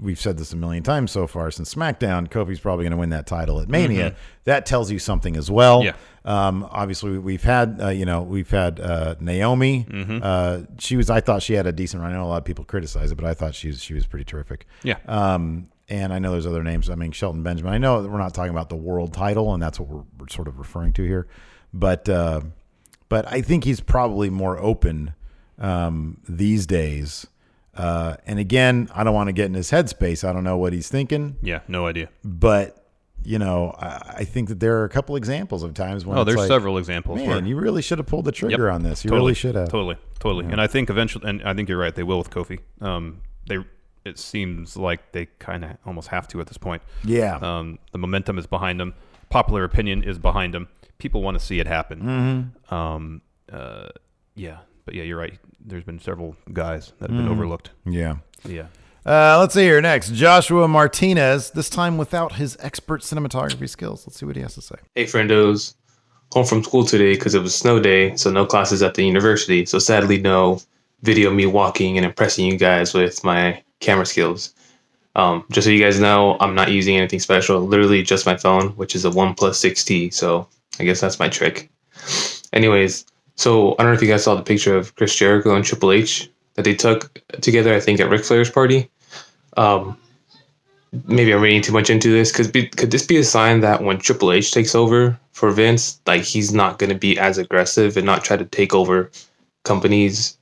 we've 0.00 0.18
said 0.18 0.38
this 0.38 0.54
a 0.54 0.56
million 0.56 0.82
times 0.82 1.10
so 1.10 1.26
far 1.26 1.50
since 1.50 1.74
SmackDown, 1.74 2.26
Kofi's 2.28 2.58
probably 2.58 2.84
going 2.84 2.92
to 2.92 2.96
win 2.96 3.10
that 3.10 3.26
title 3.26 3.60
at 3.60 3.68
Mania. 3.68 4.12
Mhm. 4.12 4.14
That 4.44 4.64
tells 4.64 4.90
you 4.90 4.98
something 4.98 5.36
as 5.36 5.50
well. 5.50 5.84
Yeah. 5.84 5.92
Um, 6.24 6.66
obviously, 6.70 7.18
we've 7.18 7.42
had, 7.42 7.78
uh, 7.82 7.88
you 7.88 8.06
know, 8.06 8.22
we've 8.22 8.50
had 8.50 8.80
uh, 8.80 9.14
Naomi. 9.20 9.86
Mhm. 9.88 10.20
Uh, 10.22 10.66
she 10.78 10.96
was, 10.96 11.10
I 11.10 11.20
thought 11.20 11.42
she 11.42 11.52
had 11.54 11.66
a 11.66 11.72
decent 11.72 12.02
run. 12.02 12.12
I 12.12 12.14
know 12.16 12.24
a 12.24 12.26
lot 12.28 12.38
of 12.38 12.44
people 12.44 12.64
criticize 12.64 13.12
it, 13.12 13.16
but 13.16 13.24
I 13.26 13.34
thought 13.34 13.54
she 13.54 13.68
was, 13.68 13.82
she 13.82 13.92
was 13.94 14.06
pretty 14.06 14.24
terrific. 14.24 14.66
Yeah. 14.82 14.96
Um, 15.06 15.68
and 15.88 16.14
I 16.14 16.18
know 16.18 16.32
there's 16.32 16.46
other 16.46 16.62
names. 16.62 16.88
I 16.88 16.94
mean, 16.94 17.12
Shelton 17.12 17.42
Benjamin. 17.42 17.74
I 17.74 17.78
know 17.78 18.00
that 18.02 18.08
we're 18.08 18.16
not 18.18 18.32
talking 18.32 18.52
about 18.52 18.70
the 18.70 18.76
world 18.76 19.12
title, 19.12 19.52
and 19.52 19.62
that's 19.62 19.78
what 19.78 19.88
we're, 19.88 20.02
we're 20.18 20.28
sort 20.30 20.48
of 20.48 20.58
referring 20.58 20.94
to 20.94 21.02
here. 21.02 21.26
But 21.74 22.08
uh, 22.08 22.40
but 23.10 23.30
I 23.30 23.42
think 23.42 23.64
he's 23.64 23.80
probably 23.80 24.30
more 24.30 24.58
open 24.58 25.12
um, 25.58 26.20
these 26.28 26.66
days. 26.66 27.26
Uh, 27.76 28.16
and 28.26 28.38
again, 28.38 28.88
I 28.94 29.04
don't 29.04 29.14
want 29.14 29.28
to 29.28 29.32
get 29.32 29.46
in 29.46 29.54
his 29.54 29.70
headspace. 29.72 30.26
I 30.26 30.32
don't 30.32 30.44
know 30.44 30.56
what 30.56 30.72
he's 30.72 30.88
thinking. 30.88 31.36
Yeah, 31.42 31.60
no 31.68 31.86
idea. 31.86 32.08
But 32.24 32.83
you 33.24 33.38
know, 33.38 33.74
I, 33.78 34.24
think 34.24 34.48
that 34.50 34.60
there 34.60 34.78
are 34.80 34.84
a 34.84 34.88
couple 34.88 35.16
examples 35.16 35.62
of 35.62 35.74
times 35.74 36.04
when 36.04 36.18
Oh, 36.18 36.24
there's 36.24 36.36
like, 36.36 36.48
several 36.48 36.78
examples 36.78 37.18
Man, 37.18 37.28
where- 37.28 37.44
you 37.44 37.56
really 37.56 37.82
should 37.82 37.98
have 37.98 38.06
pulled 38.06 38.24
the 38.26 38.32
trigger 38.32 38.66
Yep. 38.66 38.74
on 38.74 38.82
this. 38.82 39.04
You 39.04 39.08
Totally. 39.10 39.22
really 39.28 39.34
should 39.34 39.54
have. 39.54 39.68
Totally, 39.70 39.96
totally. 40.18 40.44
Yeah. 40.46 40.52
And 40.52 40.60
I 40.60 40.66
think 40.66 40.90
eventually, 40.90 41.28
and 41.28 41.42
I 41.42 41.54
think 41.54 41.68
you're 41.68 41.78
right. 41.78 41.94
They 41.94 42.02
will 42.02 42.18
with 42.18 42.30
Kofi. 42.30 42.58
Um, 42.80 43.20
they 43.48 43.58
it 44.04 44.18
seems 44.18 44.76
like 44.76 45.12
they 45.12 45.26
kind 45.38 45.64
of 45.64 45.70
almost 45.86 46.08
have 46.08 46.28
to 46.28 46.40
at 46.40 46.46
this 46.46 46.58
point. 46.58 46.82
Yeah. 47.04 47.36
Um, 47.36 47.78
the 47.92 47.98
momentum 47.98 48.36
is 48.38 48.46
behind 48.46 48.78
them. 48.78 48.92
Popular 49.30 49.64
opinion 49.64 50.02
is 50.04 50.18
behind 50.18 50.52
them. 50.52 50.68
People 50.98 51.22
want 51.22 51.38
to 51.38 51.44
see 51.44 51.58
it 51.58 51.66
happen. 51.66 52.52
Mhm. 52.68 52.72
Um, 52.72 53.22
uh, 53.50 53.86
yeah, 54.34 54.58
but 54.84 54.94
yeah, 54.94 55.04
you're 55.04 55.18
right. 55.18 55.38
There's 55.64 55.84
been 55.84 55.98
several 55.98 56.36
guys 56.52 56.92
that 56.98 57.08
have 57.08 57.16
been 57.18 57.26
Mhm. 57.28 57.32
overlooked. 57.32 57.70
Yeah. 57.86 58.16
Yeah. 58.46 58.66
Uh, 59.06 59.36
let's 59.38 59.52
see 59.52 59.62
here 59.62 59.80
next. 59.82 60.12
Joshua 60.14 60.66
Martinez, 60.66 61.50
this 61.50 61.68
time 61.68 61.98
without 61.98 62.32
his 62.32 62.56
expert 62.60 63.02
cinematography 63.02 63.68
skills. 63.68 64.06
Let's 64.06 64.18
see 64.18 64.24
what 64.24 64.36
he 64.36 64.42
has 64.42 64.54
to 64.54 64.62
say. 64.62 64.76
Hey, 64.94 65.04
friendos. 65.04 65.74
Home 66.32 66.46
from 66.46 66.64
school 66.64 66.84
today 66.84 67.14
because 67.14 67.34
it 67.34 67.42
was 67.42 67.54
snow 67.54 67.78
day, 67.78 68.16
so 68.16 68.30
no 68.30 68.46
classes 68.46 68.82
at 68.82 68.94
the 68.94 69.04
university. 69.04 69.66
So 69.66 69.78
sadly, 69.78 70.20
no 70.20 70.60
video 71.02 71.28
of 71.28 71.36
me 71.36 71.46
walking 71.46 71.96
and 71.98 72.04
impressing 72.04 72.46
you 72.46 72.56
guys 72.56 72.94
with 72.94 73.22
my 73.22 73.62
camera 73.80 74.06
skills. 74.06 74.54
Um, 75.16 75.44
just 75.52 75.66
so 75.66 75.70
you 75.70 75.82
guys 75.82 76.00
know, 76.00 76.36
I'm 76.40 76.54
not 76.54 76.72
using 76.72 76.96
anything 76.96 77.20
special. 77.20 77.60
Literally 77.60 78.02
just 78.02 78.26
my 78.26 78.36
phone, 78.36 78.70
which 78.70 78.96
is 78.96 79.04
a 79.04 79.10
OnePlus 79.10 79.36
6T. 79.36 80.12
So 80.12 80.48
I 80.80 80.84
guess 80.84 81.00
that's 81.00 81.20
my 81.20 81.28
trick. 81.28 81.70
Anyways, 82.52 83.04
so 83.36 83.74
I 83.74 83.82
don't 83.82 83.92
know 83.92 83.92
if 83.92 84.02
you 84.02 84.08
guys 84.08 84.24
saw 84.24 84.34
the 84.34 84.42
picture 84.42 84.76
of 84.76 84.94
Chris 84.96 85.14
Jericho 85.14 85.54
and 85.54 85.64
Triple 85.64 85.92
H 85.92 86.30
that 86.54 86.64
they 86.64 86.74
took 86.74 87.20
together. 87.40 87.74
I 87.74 87.80
think 87.80 88.00
at 88.00 88.08
Ric 88.08 88.24
Flair's 88.24 88.50
party. 88.50 88.90
Um, 89.56 89.96
maybe 91.06 91.32
I'm 91.32 91.40
reading 91.40 91.62
too 91.62 91.72
much 91.72 91.90
into 91.90 92.10
this. 92.10 92.32
Could 92.32 92.52
be 92.52 92.68
could 92.68 92.90
this 92.90 93.06
be 93.06 93.16
a 93.16 93.24
sign 93.24 93.60
that 93.60 93.82
when 93.82 93.98
Triple 93.98 94.32
H 94.32 94.52
takes 94.52 94.74
over 94.74 95.18
for 95.32 95.50
Vince, 95.50 96.00
like 96.06 96.22
he's 96.22 96.52
not 96.52 96.78
going 96.78 96.90
to 96.90 96.98
be 96.98 97.18
as 97.18 97.38
aggressive 97.38 97.96
and 97.96 98.06
not 98.06 98.24
try 98.24 98.36
to 98.36 98.44
take 98.44 98.74
over 98.74 99.10
companies? 99.64 100.38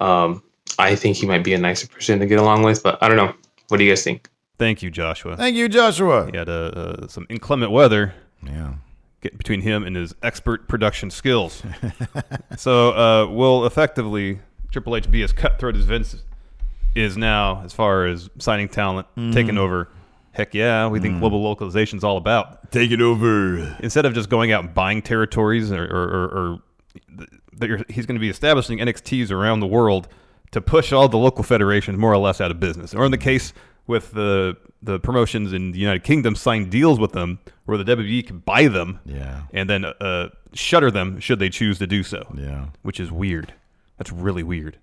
Um, 0.00 0.42
I 0.78 0.96
think 0.96 1.16
he 1.16 1.26
might 1.26 1.44
be 1.44 1.54
a 1.54 1.58
nicer 1.58 1.86
person 1.86 2.18
to 2.20 2.26
get 2.26 2.38
along 2.38 2.62
with, 2.62 2.82
but 2.82 3.02
I 3.02 3.08
don't 3.08 3.16
know. 3.16 3.34
What 3.68 3.78
do 3.78 3.84
you 3.84 3.90
guys 3.90 4.02
think? 4.02 4.28
Thank 4.58 4.82
you, 4.82 4.90
Joshua. 4.90 5.36
Thank 5.36 5.56
you, 5.56 5.68
Joshua. 5.68 6.28
He 6.30 6.36
had 6.36 6.48
uh, 6.48 6.52
uh, 6.52 7.08
some 7.08 7.26
inclement 7.28 7.72
weather. 7.72 8.14
Yeah. 8.42 8.74
Get 9.20 9.38
between 9.38 9.62
him 9.62 9.84
and 9.84 9.96
his 9.96 10.14
expert 10.22 10.68
production 10.68 11.10
skills. 11.10 11.62
so 12.56 12.92
uh, 12.92 13.26
will 13.26 13.66
effectively 13.66 14.40
Triple 14.74 14.96
H 14.96 15.08
be 15.08 15.22
as 15.22 15.32
cutthroat 15.32 15.76
as 15.76 15.84
Vince 15.84 16.16
is 16.96 17.16
now 17.16 17.62
as 17.64 17.72
far 17.72 18.06
as 18.06 18.28
signing 18.38 18.68
talent, 18.68 19.06
Mhm. 19.16 19.32
taking 19.32 19.56
over? 19.56 19.88
Heck 20.32 20.52
yeah, 20.52 20.88
we 20.88 20.98
think 20.98 21.14
Mm. 21.16 21.20
global 21.20 21.42
localization 21.44 21.96
is 21.96 22.02
all 22.02 22.16
about. 22.16 22.72
Take 22.72 22.90
it 22.90 23.00
over. 23.00 23.76
Instead 23.80 24.04
of 24.04 24.14
just 24.14 24.28
going 24.28 24.50
out 24.50 24.64
and 24.64 24.74
buying 24.74 25.00
territories 25.00 25.70
or, 25.70 25.84
or, 25.84 26.02
or, 26.08 26.24
or 26.26 26.58
that 27.56 27.68
you're, 27.68 27.80
he's 27.88 28.04
going 28.04 28.16
to 28.16 28.20
be 28.20 28.28
establishing 28.28 28.80
NXTs 28.80 29.30
around 29.30 29.60
the 29.60 29.66
world 29.68 30.08
to 30.50 30.60
push 30.60 30.92
all 30.92 31.06
the 31.08 31.18
local 31.18 31.44
federations 31.44 31.96
more 31.96 32.12
or 32.12 32.18
less 32.18 32.40
out 32.40 32.50
of 32.50 32.58
business. 32.58 32.94
Or 32.94 33.04
in 33.04 33.12
the 33.12 33.18
case 33.18 33.52
with 33.86 34.10
the 34.12 34.56
the 34.82 34.98
promotions 34.98 35.52
in 35.54 35.70
the 35.72 35.78
United 35.78 36.02
Kingdom, 36.04 36.34
sign 36.34 36.68
deals 36.68 36.98
with 37.00 37.12
them 37.12 37.38
where 37.64 37.78
the 37.78 37.84
WWE 37.84 38.22
can 38.26 38.38
buy 38.40 38.66
them, 38.66 38.98
Yeah. 39.06 39.42
and 39.54 39.70
then 39.70 39.84
uh, 39.86 40.28
shutter 40.52 40.90
them 40.90 41.20
should 41.20 41.38
they 41.38 41.48
choose 41.48 41.78
to 41.78 41.86
do 41.86 42.02
so. 42.02 42.26
Yeah, 42.36 42.66
which 42.82 42.98
is 43.00 43.10
weird. 43.10 43.54
That's 43.98 44.12
really 44.12 44.42
weird. 44.42 44.78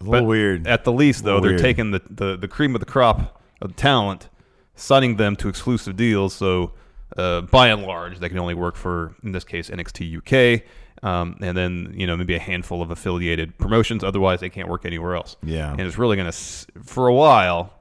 A 0.00 0.04
little 0.04 0.20
But 0.20 0.28
weird. 0.28 0.66
At 0.66 0.84
the 0.84 0.92
least, 0.92 1.24
though, 1.24 1.40
they're 1.40 1.50
weird. 1.50 1.60
taking 1.62 1.90
the, 1.90 2.02
the, 2.08 2.36
the 2.36 2.48
cream 2.48 2.74
of 2.74 2.80
the 2.80 2.86
crop 2.86 3.40
of 3.60 3.74
talent, 3.74 4.28
signing 4.76 5.16
them 5.16 5.34
to 5.36 5.48
exclusive 5.48 5.96
deals. 5.96 6.34
So, 6.34 6.72
uh, 7.16 7.40
by 7.42 7.68
and 7.68 7.82
large, 7.82 8.18
they 8.20 8.28
can 8.28 8.38
only 8.38 8.54
work 8.54 8.76
for, 8.76 9.14
in 9.24 9.32
this 9.32 9.42
case, 9.44 9.70
NXT 9.70 10.18
UK, 10.18 10.62
um, 11.02 11.36
and 11.40 11.56
then 11.56 11.92
you 11.96 12.06
know 12.06 12.16
maybe 12.16 12.34
a 12.34 12.38
handful 12.38 12.80
of 12.82 12.90
affiliated 12.90 13.58
promotions. 13.58 14.04
Otherwise, 14.04 14.40
they 14.40 14.50
can't 14.50 14.68
work 14.68 14.84
anywhere 14.84 15.16
else. 15.16 15.36
Yeah. 15.42 15.70
and 15.72 15.80
it's 15.80 15.98
really 15.98 16.16
going 16.16 16.30
to, 16.30 16.36
for 16.84 17.08
a 17.08 17.14
while, 17.14 17.72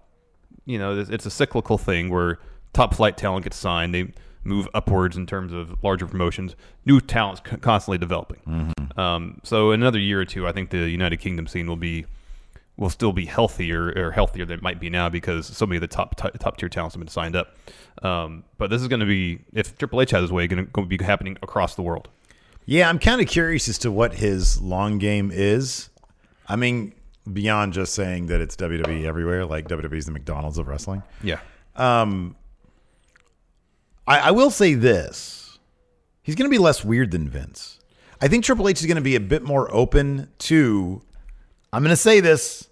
you 0.65 0.79
know, 0.79 0.97
it's, 0.97 1.09
it's 1.09 1.25
a 1.25 1.31
cyclical 1.31 1.77
thing 1.77 2.09
where 2.09 2.39
top 2.73 2.93
flight 2.95 3.15
talent 3.17 3.43
gets 3.43 3.57
signed. 3.57 3.93
They 3.93 4.11
move 4.47 4.67
upwards 4.73 5.17
in 5.17 5.25
terms 5.25 5.51
of 5.53 5.83
larger 5.83 6.07
promotions. 6.07 6.55
New 6.85 7.01
talent's 7.01 7.41
c- 7.47 7.57
constantly 7.57 7.97
developing. 7.97 8.39
Mm-hmm. 8.47 8.99
Um, 8.99 9.41
so 9.43 9.71
in 9.71 9.81
another 9.81 9.99
year 9.99 10.21
or 10.21 10.25
two, 10.25 10.47
I 10.47 10.51
think 10.51 10.69
the 10.69 10.89
United 10.89 11.17
Kingdom 11.17 11.47
scene 11.47 11.67
will 11.67 11.75
be 11.75 12.05
will 12.77 12.89
still 12.91 13.11
be 13.11 13.25
healthier 13.25 13.91
or 13.95 14.11
healthier 14.11 14.45
than 14.45 14.59
it 14.59 14.61
might 14.61 14.79
be 14.79 14.87
now 14.87 15.09
because 15.09 15.47
so 15.47 15.65
many 15.65 15.77
of 15.77 15.81
the 15.81 15.87
top 15.87 16.15
t- 16.15 16.29
top 16.39 16.57
tier 16.57 16.69
talents 16.69 16.93
have 16.95 16.99
been 16.99 17.07
signed 17.07 17.35
up. 17.35 17.55
Um, 18.03 18.43
but 18.59 18.69
this 18.69 18.81
is 18.81 18.87
going 18.87 18.99
to 18.99 19.05
be 19.05 19.39
if 19.53 19.77
Triple 19.77 20.01
H 20.01 20.11
has 20.11 20.21
his 20.21 20.31
way, 20.31 20.47
going 20.47 20.67
to 20.67 20.85
be 20.85 21.03
happening 21.03 21.37
across 21.41 21.75
the 21.75 21.81
world. 21.81 22.07
Yeah, 22.65 22.89
I'm 22.89 22.99
kind 22.99 23.21
of 23.21 23.27
curious 23.27 23.67
as 23.69 23.77
to 23.79 23.91
what 23.91 24.15
his 24.15 24.61
long 24.61 24.97
game 24.97 25.31
is. 25.33 25.89
I 26.47 26.55
mean, 26.55 26.93
beyond 27.31 27.73
just 27.73 27.93
saying 27.93 28.27
that 28.27 28.41
it's 28.41 28.55
WWE 28.55 29.05
everywhere, 29.05 29.45
like 29.45 29.67
WWE's 29.67 30.05
the 30.05 30.11
McDonald's 30.11 30.57
of 30.57 30.67
wrestling. 30.67 31.01
Yeah. 31.23 31.39
Um, 31.75 32.35
I, 34.07 34.19
I 34.19 34.31
will 34.31 34.49
say 34.51 34.73
this: 34.73 35.59
he's 36.23 36.35
going 36.35 36.49
to 36.49 36.53
be 36.53 36.57
less 36.61 36.83
weird 36.85 37.11
than 37.11 37.27
Vince. 37.29 37.79
I 38.21 38.27
think 38.27 38.43
Triple 38.43 38.67
H 38.67 38.79
is 38.79 38.85
going 38.87 38.95
to 38.95 39.01
be 39.01 39.15
a 39.15 39.19
bit 39.19 39.43
more 39.43 39.73
open 39.73 40.29
to. 40.39 41.01
I'm 41.73 41.83
going 41.83 41.89
to 41.91 41.95
say 41.97 42.19
this: 42.19 42.67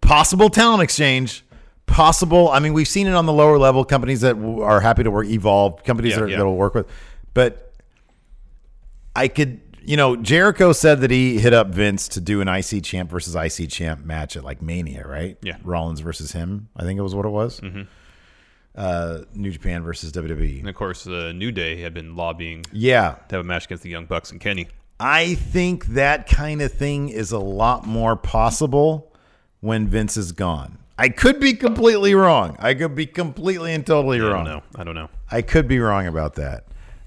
possible 0.00 0.48
talent 0.48 0.82
exchange. 0.82 1.44
Possible. 1.86 2.48
I 2.48 2.58
mean, 2.60 2.72
we've 2.72 2.88
seen 2.88 3.06
it 3.06 3.12
on 3.14 3.26
the 3.26 3.32
lower 3.32 3.58
level 3.58 3.84
companies 3.84 4.22
that 4.22 4.36
are 4.36 4.80
happy 4.80 5.02
to 5.02 5.10
work, 5.10 5.26
evolve 5.26 5.84
companies 5.84 6.12
Yeah, 6.12 6.20
that, 6.20 6.24
are, 6.24 6.28
yeah. 6.28 6.42
will 6.42 6.56
work 6.56 6.74
with. 6.74 6.86
But 7.34 7.74
I 9.14 9.28
could, 9.28 9.60
you 9.82 9.98
know, 9.98 10.16
Jericho 10.16 10.72
said 10.72 11.00
that 11.02 11.10
he 11.10 11.38
hit 11.38 11.52
up 11.52 11.68
Vince 11.68 12.08
to 12.08 12.20
do 12.20 12.40
an 12.40 12.48
IC 12.48 12.82
champ 12.82 13.10
versus 13.10 13.34
IC 13.34 13.68
champ 13.68 14.04
match 14.06 14.36
at 14.36 14.44
like 14.44 14.62
Mania, 14.62 15.06
right? 15.06 15.36
Yeah. 15.42 15.56
Rollins 15.64 16.00
versus 16.00 16.32
him. 16.32 16.68
I 16.76 16.84
think 16.84 16.98
it 16.98 17.02
was 17.02 17.14
what 17.14 17.26
it 17.26 17.30
was. 17.30 17.60
Mhm. 17.60 17.88
Uh, 18.74 19.20
New 19.34 19.50
Japan 19.50 19.82
versus 19.82 20.12
WWE. 20.12 20.60
And 20.60 20.68
of 20.68 20.74
course, 20.74 21.06
uh, 21.06 21.32
New 21.32 21.52
Day 21.52 21.80
had 21.82 21.92
been 21.92 22.16
lobbying, 22.16 22.64
Yeah. 22.72 23.16
to 23.28 23.36
have 23.36 23.44
a 23.44 23.48
match 23.48 23.66
against 23.66 23.82
the 23.82 23.90
Young 23.90 24.06
Bucks 24.06 24.30
and 24.30 24.40
Kenny. 24.40 24.68
I 24.98 25.34
think 25.34 25.86
that 25.88 26.26
kind 26.26 26.62
of 26.62 26.72
thing 26.72 27.08
is 27.10 27.32
a 27.32 27.38
lot 27.38 27.86
more 27.86 28.16
possible 28.16 29.12
when 29.60 29.88
Vince 29.88 30.16
is 30.16 30.32
gone. 30.32 30.78
I 30.98 31.08
could 31.08 31.38
be 31.40 31.54
completely 31.54 32.14
wrong. 32.14 32.56
I 32.60 32.74
could 32.74 32.94
be 32.94 33.06
completely 33.06 33.74
and 33.74 33.84
totally 33.84 34.20
I 34.20 34.24
wrong. 34.24 34.44
don't 34.44 34.54
know. 34.54 34.62
I 34.76 34.84
don't 34.84 34.94
know. 34.94 35.08
I 35.30 35.42
could 35.42 35.66
be 35.68 35.78
wrong 35.80 36.06
about 36.06 36.34
that. 36.36 36.64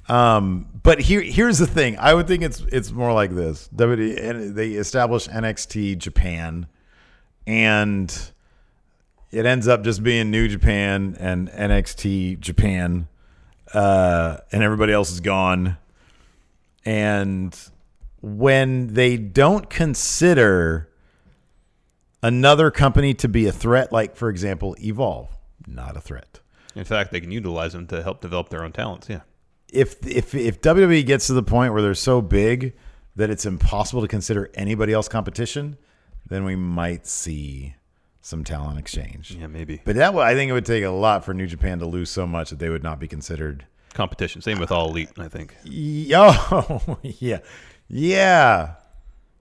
Um, 0.08 0.67
but 0.84 0.99
here, 0.99 1.21
here's 1.21 1.58
the 1.58 1.65
thing. 1.67 1.97
I 1.97 2.13
would 2.13 2.28
think 2.28 2.43
it's 2.43 2.60
it's 2.71 2.91
more 2.91 3.12
like 3.13 3.32
this. 3.34 3.69
WWE, 3.75 4.17
and 4.30 4.56
they 4.56 4.71
establish 4.71 5.28
NXT 5.28 5.97
Japan, 5.97 6.67
and 7.47 8.32
it 9.36 9.45
ends 9.45 9.67
up 9.67 9.84
just 9.84 10.02
being 10.02 10.32
New 10.32 10.48
Japan 10.48 11.17
and 11.19 11.50
NXT 11.50 12.39
Japan, 12.39 13.10
uh, 13.74 14.38
and 14.50 14.63
everybody 14.63 14.93
else 14.93 15.12
is 15.12 15.19
gone. 15.19 15.78
And 16.86 17.54
when 18.21 18.93
they 18.93 19.17
don't 19.17 19.69
consider 19.69 20.89
another 22.24 22.71
company 22.71 23.13
to 23.15 23.28
be 23.28 23.45
a 23.45 23.52
threat, 23.52 23.91
like 23.91 24.15
for 24.15 24.30
example, 24.30 24.74
Evolve, 24.82 25.30
not 25.67 25.98
a 25.98 26.02
threat. 26.02 26.39
In 26.74 26.86
fact, 26.86 27.12
they 27.12 27.19
can 27.19 27.32
utilize 27.32 27.74
them 27.74 27.88
to 27.88 28.02
help 28.04 28.21
develop 28.21 28.48
their 28.50 28.63
own 28.63 28.71
talents. 28.71 29.10
Yeah. 29.10 29.21
if 29.74 29.98
if 30.08 30.34
if 30.34 30.62
WWE 30.62 31.06
gets 31.06 31.28
to 31.28 31.34
the 31.34 31.43
point 31.43 31.74
where 31.74 31.82
they're 31.82 31.93
so 31.93 32.21
big 32.21 32.74
that 33.17 33.30
it's 33.30 33.45
impossible 33.45 34.02
to 34.02 34.08
consider 34.08 34.50
anybody 34.54 34.93
else 34.93 35.10
competition, 35.10 35.78
then 36.26 36.45
we 36.45 36.56
might 36.56 37.06
see 37.06 37.76
some 38.25 38.43
talent 38.43 38.79
exchange. 38.79 39.38
Yeah, 39.39 39.45
maybe. 39.45 39.81
But 39.85 39.97
that 39.97 40.15
I 40.15 40.33
think 40.33 40.49
it 40.49 40.53
would 40.53 40.65
take 40.65 40.83
a 40.83 40.89
lot 40.89 41.23
for 41.23 41.33
New 41.35 41.45
Japan 41.45 41.77
to 41.77 41.85
lose 41.85 42.09
so 42.09 42.25
much 42.25 42.49
that 42.49 42.57
they 42.57 42.69
would 42.69 42.81
not 42.81 42.99
be 42.99 43.07
considered 43.07 43.67
competition. 43.93 44.41
Same 44.41 44.57
with 44.59 44.71
all 44.71 44.89
elite, 44.89 45.11
I 45.17 45.27
think. 45.27 45.55
Oh, 45.67 46.97
yeah, 47.03 47.39
yeah, 47.88 48.73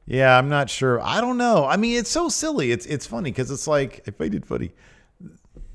yeah. 0.05 0.37
I'm 0.37 0.51
not 0.51 0.68
sure. 0.68 1.01
I 1.01 1.23
don't 1.23 1.38
know. 1.38 1.64
I 1.64 1.79
mean, 1.79 1.99
it's 1.99 2.11
so 2.11 2.29
silly. 2.29 2.73
It's 2.73 2.85
it's 2.85 3.07
funny 3.07 3.31
because 3.31 3.51
it's 3.51 3.66
like 3.66 4.03
if 4.07 4.20
I 4.20 4.29
did 4.29 4.44
funny, 4.44 4.73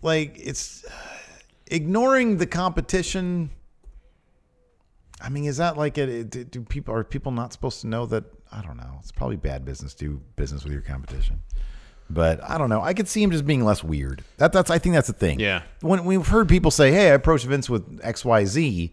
like 0.03 0.37
it's 0.37 0.85
ignoring 1.67 2.37
the 2.37 2.45
competition. 2.47 3.49
I 5.19 5.29
mean, 5.29 5.45
is 5.45 5.57
that 5.57 5.77
like 5.77 5.97
it? 5.97 6.51
Do 6.51 6.61
people 6.61 6.93
are 6.93 7.03
people 7.03 7.31
not 7.31 7.53
supposed 7.53 7.81
to 7.81 7.87
know 7.87 8.05
that? 8.05 8.23
I 8.51 8.61
don't 8.61 8.77
know. 8.77 8.97
It's 8.99 9.11
probably 9.11 9.35
bad 9.35 9.65
business. 9.65 9.95
to 9.95 10.05
Do 10.05 10.21
business 10.35 10.63
with 10.63 10.73
your 10.73 10.83
competition. 10.83 11.41
But 12.09 12.43
I 12.43 12.57
don't 12.57 12.69
know. 12.69 12.81
I 12.81 12.93
could 12.93 13.07
see 13.07 13.21
him 13.21 13.29
just 13.31 13.45
being 13.45 13.63
less 13.63 13.83
weird. 13.83 14.23
That 14.37 14.51
that's 14.51 14.71
I 14.71 14.79
think 14.79 14.95
that's 14.95 15.07
the 15.07 15.13
thing. 15.13 15.39
Yeah. 15.39 15.61
When 15.81 16.05
we've 16.05 16.25
heard 16.27 16.49
people 16.49 16.71
say, 16.71 16.91
"Hey, 16.91 17.11
I 17.11 17.13
approached 17.13 17.45
Vince 17.45 17.69
with 17.69 17.99
X, 18.03 18.25
Y, 18.25 18.45
Z," 18.45 18.91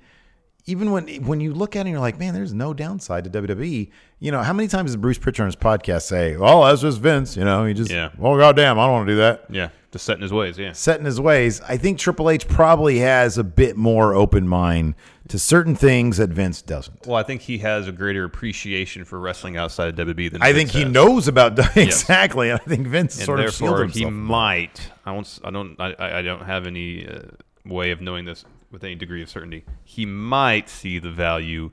even 0.67 0.91
when 0.91 1.09
when 1.25 1.41
you 1.41 1.55
look 1.55 1.77
at 1.77 1.81
it, 1.81 1.83
and 1.83 1.91
you're 1.91 2.01
like, 2.01 2.19
"Man, 2.19 2.35
there's 2.35 2.53
no 2.53 2.75
downside 2.75 3.25
to 3.25 3.31
WWE." 3.31 3.91
You 4.19 4.33
know, 4.33 4.43
how 4.43 4.53
many 4.53 4.69
times 4.69 4.91
does 4.91 4.97
Bruce 4.97 5.19
Pritchard 5.19 5.45
on 5.45 5.47
his 5.49 5.57
podcast 5.57 6.03
say, 6.03 6.37
"Oh, 6.39 6.65
that's 6.67 6.83
just 6.83 7.01
Vince"? 7.01 7.37
You 7.37 7.45
know, 7.45 7.65
he 7.65 7.73
just, 7.75 7.91
Yeah. 7.91 8.11
"Oh, 8.21 8.37
goddamn, 8.37 8.79
I 8.79 8.85
don't 8.85 8.93
want 8.93 9.07
to 9.09 9.13
do 9.15 9.19
that." 9.19 9.45
Yeah, 9.49 9.69
just 9.97 10.05
set 10.07 10.17
in 10.17 10.23
his 10.23 10.33
ways. 10.33 10.59
Yeah. 10.59 10.73
set 10.73 10.99
in 11.01 11.07
his 11.07 11.21
ways. 11.21 11.61
I 11.63 11.77
think 11.77 11.99
Triple 11.99 12.31
H 12.31 12.47
probably 12.47 12.99
has 12.99 13.39
a 13.39 13.45
bit 13.45 13.77
more 13.77 14.15
open 14.15 14.47
mind 14.47 14.95
to 15.29 15.39
certain 15.39 15.75
things 15.75 16.19
that 16.19 16.31
Vince 16.31 16.63
doesn't. 16.63 17.07
Well, 17.07 17.17
I 17.17 17.23
think 17.25 17.43
he 17.43 17.59
has 17.59 17.89
a 17.89 17.93
greater 17.93 18.25
appreciation 18.25 19.05
for 19.05 19.19
wrestling 19.19 19.57
outside 19.57 19.99
of 19.99 20.07
WWE 20.07 20.31
than 20.33 20.43
I 20.43 20.53
Vince 20.53 20.57
think 20.59 20.71
he 20.71 20.83
has. 20.83 20.93
knows 20.93 21.27
about 21.29 21.59
exactly, 21.77 22.51
and 22.51 22.61
I 22.61 22.69
think 22.69 22.87
Vince 22.87 23.17
and 23.17 23.25
sort 23.25 23.41
of 23.41 23.53
shielded 23.55 23.71
therefore 23.73 23.83
himself. 23.85 24.05
he 24.05 24.11
might. 24.11 24.91
I 25.05 25.13
won't. 25.13 25.39
I 25.43 25.51
don't. 25.51 25.81
I, 25.81 25.95
I 25.99 26.19
I 26.19 26.23
don't 26.23 26.45
have 26.45 26.67
any 26.67 27.09
uh, 27.09 27.23
way 27.65 27.91
of 27.91 28.01
knowing 28.01 28.25
this 28.25 28.45
with 28.71 28.85
any 28.85 28.95
degree 28.95 29.23
of 29.23 29.29
certainty. 29.29 29.65
He 29.85 30.07
might 30.07 30.69
see 30.69 30.99
the 30.99 31.11
value 31.11 31.71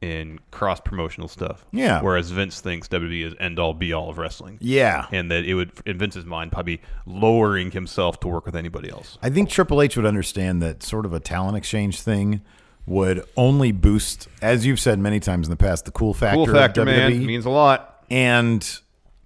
in 0.00 0.38
cross 0.50 0.80
promotional 0.80 1.28
stuff. 1.28 1.64
Yeah. 1.72 2.02
Whereas 2.02 2.30
Vince 2.30 2.60
thinks 2.60 2.86
WWE 2.88 3.26
is 3.26 3.34
end 3.40 3.58
all 3.58 3.74
be 3.74 3.92
all 3.92 4.10
of 4.10 4.18
wrestling. 4.18 4.58
Yeah. 4.60 5.06
And 5.10 5.30
that 5.30 5.44
it 5.44 5.54
would, 5.54 5.72
in 5.86 5.98
Vince's 5.98 6.24
mind, 6.24 6.52
probably 6.52 6.80
lowering 7.06 7.70
himself 7.70 8.20
to 8.20 8.28
work 8.28 8.44
with 8.44 8.54
anybody 8.54 8.90
else. 8.90 9.18
I 9.22 9.30
think 9.30 9.48
Triple 9.48 9.80
H 9.80 9.96
would 9.96 10.06
understand 10.06 10.62
that 10.62 10.82
sort 10.82 11.06
of 11.06 11.12
a 11.12 11.20
talent 11.20 11.56
exchange 11.56 12.00
thing 12.00 12.42
would 12.86 13.24
only 13.36 13.72
boost, 13.72 14.28
as 14.40 14.64
you've 14.64 14.78
said 14.78 14.98
many 14.98 15.18
times 15.18 15.46
in 15.46 15.50
the 15.50 15.56
past, 15.56 15.86
the 15.86 15.90
cool 15.90 16.14
factor. 16.14 16.36
Cool 16.36 16.46
factor, 16.46 16.82
of 16.82 16.86
man, 16.86 17.26
means 17.26 17.46
a 17.46 17.50
lot. 17.50 18.04
and 18.10 18.80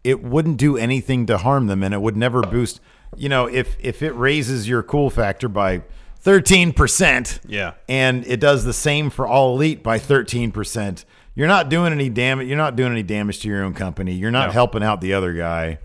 it 0.05 0.23
wouldn't 0.23 0.57
do 0.57 0.77
anything 0.77 1.27
to 1.27 1.39
harm 1.39 1.67
them, 1.67 1.83
and 1.83 1.93
it 1.93 2.01
would 2.01 2.17
never 2.17 2.43
boost. 2.43 2.81
You 3.17 3.29
know, 3.29 3.47
if 3.47 3.77
if 3.81 4.03
it 4.03 4.13
raises 4.13 4.69
your 4.69 4.83
cool 4.83 5.11
factor 5.11 5.49
by 5.49 5.83
thirteen 6.21 6.73
percent, 6.73 7.41
Yeah. 7.47 7.73
and 7.89 8.27
it 8.27 8.41
does 8.41 8.65
the 8.65 8.73
same 8.73 9.11
for 9.11 9.27
all 9.27 9.55
elite 9.55 9.83
by 9.83 9.99
thirteen 9.99 10.51
percent, 10.53 11.05
you're 11.35 11.49
not 11.49 11.69
doing 11.69 11.93
any 11.93 12.09
damage. 12.09 12.49
You're 12.49 12.57
not 12.59 12.77
doing 12.77 12.93
any 12.93 13.03
damage 13.03 13.41
to 13.41 13.49
your 13.49 13.63
own 13.65 13.75
company. 13.75 14.13
You're 14.15 14.31
not 14.31 14.49
No. 14.49 14.53
helping 14.53 14.83
out 14.83 15.01
the 15.01 15.15
other 15.15 15.33
guy. 15.33 15.79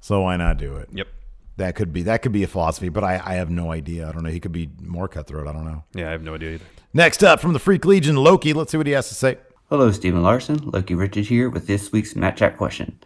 So 0.00 0.22
why 0.22 0.36
not 0.36 0.56
do 0.58 0.76
it? 0.76 0.88
Yep. 0.92 1.06
That 1.56 1.74
could 1.74 1.92
be 1.92 2.02
that 2.02 2.22
could 2.22 2.32
be 2.32 2.42
a 2.42 2.46
philosophy, 2.46 2.88
but 2.88 3.04
I, 3.04 3.20
I 3.24 3.34
have 3.34 3.50
no 3.50 3.70
idea. 3.70 4.08
I 4.08 4.12
don't 4.12 4.22
know. 4.24 4.30
He 4.30 4.40
could 4.40 4.52
be 4.52 4.70
more 4.82 5.08
cutthroat. 5.08 5.46
I 5.46 5.52
don't 5.52 5.64
know. 5.64 5.84
Yeah, 5.94 6.08
I 6.08 6.12
have 6.12 6.22
no 6.22 6.34
idea 6.34 6.52
either. 6.52 6.64
Next 6.94 7.22
up 7.22 7.38
from 7.40 7.52
the 7.52 7.58
Freak 7.58 7.84
Legion, 7.84 8.16
Loki. 8.16 8.52
Let's 8.52 8.72
see 8.72 8.78
what 8.78 8.86
he 8.86 8.92
has 8.94 9.08
to 9.08 9.14
say. 9.14 9.38
Hello, 9.68 9.90
Stephen 9.92 10.22
Larson. 10.22 10.56
Loki 10.64 10.94
Richard 10.94 11.26
here 11.26 11.48
with 11.48 11.66
this 11.66 11.92
week's 11.92 12.16
Matt 12.16 12.36
Chat 12.36 12.56
question. 12.56 12.98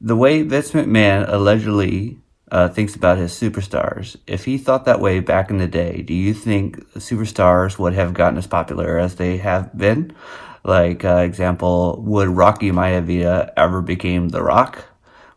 The 0.00 0.16
way 0.16 0.42
Vince 0.42 0.72
McMahon 0.72 1.24
allegedly 1.32 2.18
uh, 2.52 2.68
thinks 2.68 2.94
about 2.94 3.16
his 3.16 3.32
superstars, 3.32 4.16
if 4.26 4.44
he 4.44 4.58
thought 4.58 4.84
that 4.84 5.00
way 5.00 5.20
back 5.20 5.48
in 5.48 5.56
the 5.56 5.66
day, 5.66 6.02
do 6.02 6.12
you 6.12 6.34
think 6.34 6.78
superstars 6.92 7.78
would 7.78 7.94
have 7.94 8.12
gotten 8.12 8.36
as 8.36 8.46
popular 8.46 8.98
as 8.98 9.14
they 9.16 9.38
have 9.38 9.76
been? 9.76 10.14
Like, 10.62 11.02
uh, 11.02 11.16
example, 11.16 12.00
would 12.02 12.28
Rocky 12.28 12.70
Maivia 12.70 13.50
ever 13.56 13.80
become 13.80 14.28
The 14.28 14.42
Rock? 14.42 14.84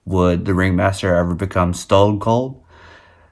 Would 0.04 0.44
the 0.44 0.54
Ringmaster 0.54 1.16
ever 1.16 1.34
become 1.34 1.74
Stone 1.74 2.20
Cold? 2.20 2.62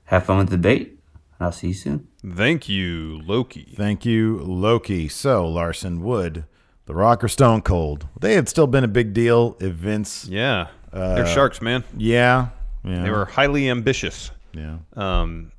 Have 0.06 0.26
fun 0.26 0.38
with 0.38 0.50
the 0.50 0.56
debate. 0.58 0.98
I'll 1.40 1.52
see 1.52 1.68
you 1.68 1.74
soon. 1.74 2.08
Thank 2.26 2.70
you, 2.70 3.22
Loki. 3.26 3.74
Thank 3.76 4.06
you, 4.06 4.40
Loki. 4.40 5.10
So 5.10 5.46
Larson 5.46 6.02
Wood, 6.02 6.46
The 6.86 6.96
Rock 6.96 7.22
or 7.22 7.28
Stone 7.28 7.64
Cold. 7.64 8.08
They 8.18 8.36
had 8.36 8.48
still 8.48 8.66
been 8.66 8.86
a 8.86 8.88
big 8.88 9.14
deal 9.14 9.58
if 9.60 9.74
Vince. 9.74 10.26
Yeah. 10.26 10.70
Uh, 10.92 11.16
They're 11.16 11.28
sharks, 11.28 11.62
man. 11.62 11.84
Yeah. 11.98 12.50
Yeah. 12.84 13.04
They 13.04 13.10
were 13.10 13.26
highly 13.26 13.70
ambitious. 13.70 14.32
Yeah. 14.54 14.78
Um, 14.96 15.52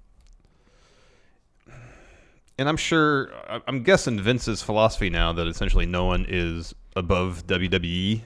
and 2.58 2.68
I'm 2.68 2.76
sure, 2.76 3.30
I'm 3.66 3.82
guessing 3.82 4.20
Vince's 4.20 4.62
philosophy 4.62 5.10
now 5.10 5.32
that 5.32 5.46
essentially 5.48 5.86
no 5.86 6.04
one 6.04 6.24
is 6.28 6.74
above 6.94 7.46
WWE. 7.46 8.22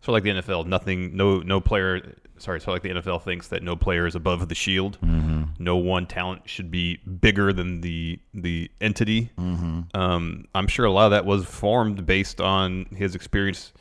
So 0.00 0.12
like 0.12 0.24
the 0.24 0.30
NFL, 0.30 0.66
nothing, 0.66 1.16
no, 1.16 1.38
no 1.38 1.60
player. 1.60 2.16
Sorry, 2.36 2.60
so 2.60 2.72
like 2.72 2.82
the 2.82 2.90
NFL 2.90 3.22
thinks 3.22 3.48
that 3.48 3.62
no 3.62 3.76
player 3.76 4.06
is 4.06 4.16
above 4.16 4.48
the 4.48 4.54
shield. 4.56 4.98
Mhm. 5.02 5.50
No 5.60 5.76
one 5.76 6.06
talent 6.06 6.42
should 6.50 6.70
be 6.70 6.96
bigger 6.96 7.52
than 7.52 7.80
the 7.80 8.18
the 8.34 8.70
entity. 8.80 9.30
Mhm. 9.38 9.94
Um, 9.94 10.44
I'm 10.54 10.66
sure 10.66 10.84
a 10.84 10.90
lot 10.90 11.06
of 11.06 11.10
that 11.12 11.24
was 11.24 11.44
formed 11.46 12.04
based 12.06 12.40
on 12.40 12.86
his 12.96 13.14
experience 13.14 13.72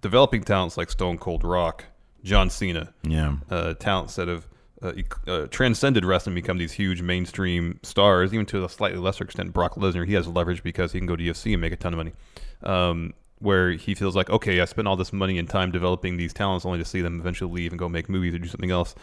developing 0.00 0.42
talents 0.42 0.76
like 0.78 0.90
Stone 0.90 1.18
Cold 1.18 1.44
Rock, 1.44 1.84
John 2.26 2.50
Cena. 2.50 2.92
Yeah. 3.02 3.36
Uh, 3.48 3.74
talents 3.74 4.16
that 4.16 4.28
have 4.28 4.46
uh, 4.82 4.92
uh, 5.26 5.46
transcended 5.46 6.04
wrestling, 6.04 6.34
become 6.34 6.58
these 6.58 6.72
huge 6.72 7.00
mainstream 7.00 7.78
stars. 7.82 8.34
Even 8.34 8.44
to 8.46 8.64
a 8.64 8.68
slightly 8.68 8.98
lesser 8.98 9.24
extent, 9.24 9.52
Brock 9.52 9.76
Lesnar, 9.76 10.06
he 10.06 10.14
has 10.14 10.26
leverage 10.28 10.62
because 10.62 10.92
he 10.92 10.98
can 10.98 11.06
go 11.06 11.16
to 11.16 11.22
UFC 11.24 11.52
and 11.52 11.60
make 11.60 11.72
a 11.72 11.76
ton 11.76 11.94
of 11.94 11.98
money. 11.98 12.12
Um, 12.62 13.14
where 13.38 13.70
he 13.72 13.94
feels 13.94 14.16
like, 14.16 14.28
okay, 14.30 14.60
I 14.60 14.64
spent 14.64 14.88
all 14.88 14.96
this 14.96 15.12
money 15.12 15.38
and 15.38 15.48
time 15.48 15.70
developing 15.70 16.16
these 16.16 16.32
talents 16.32 16.64
only 16.66 16.78
to 16.78 16.84
see 16.84 17.00
them 17.02 17.20
eventually 17.20 17.52
leave 17.52 17.72
and 17.72 17.78
go 17.78 17.88
make 17.88 18.08
movies 18.08 18.34
or 18.34 18.38
do 18.38 18.48
something 18.48 18.70
else. 18.70 18.94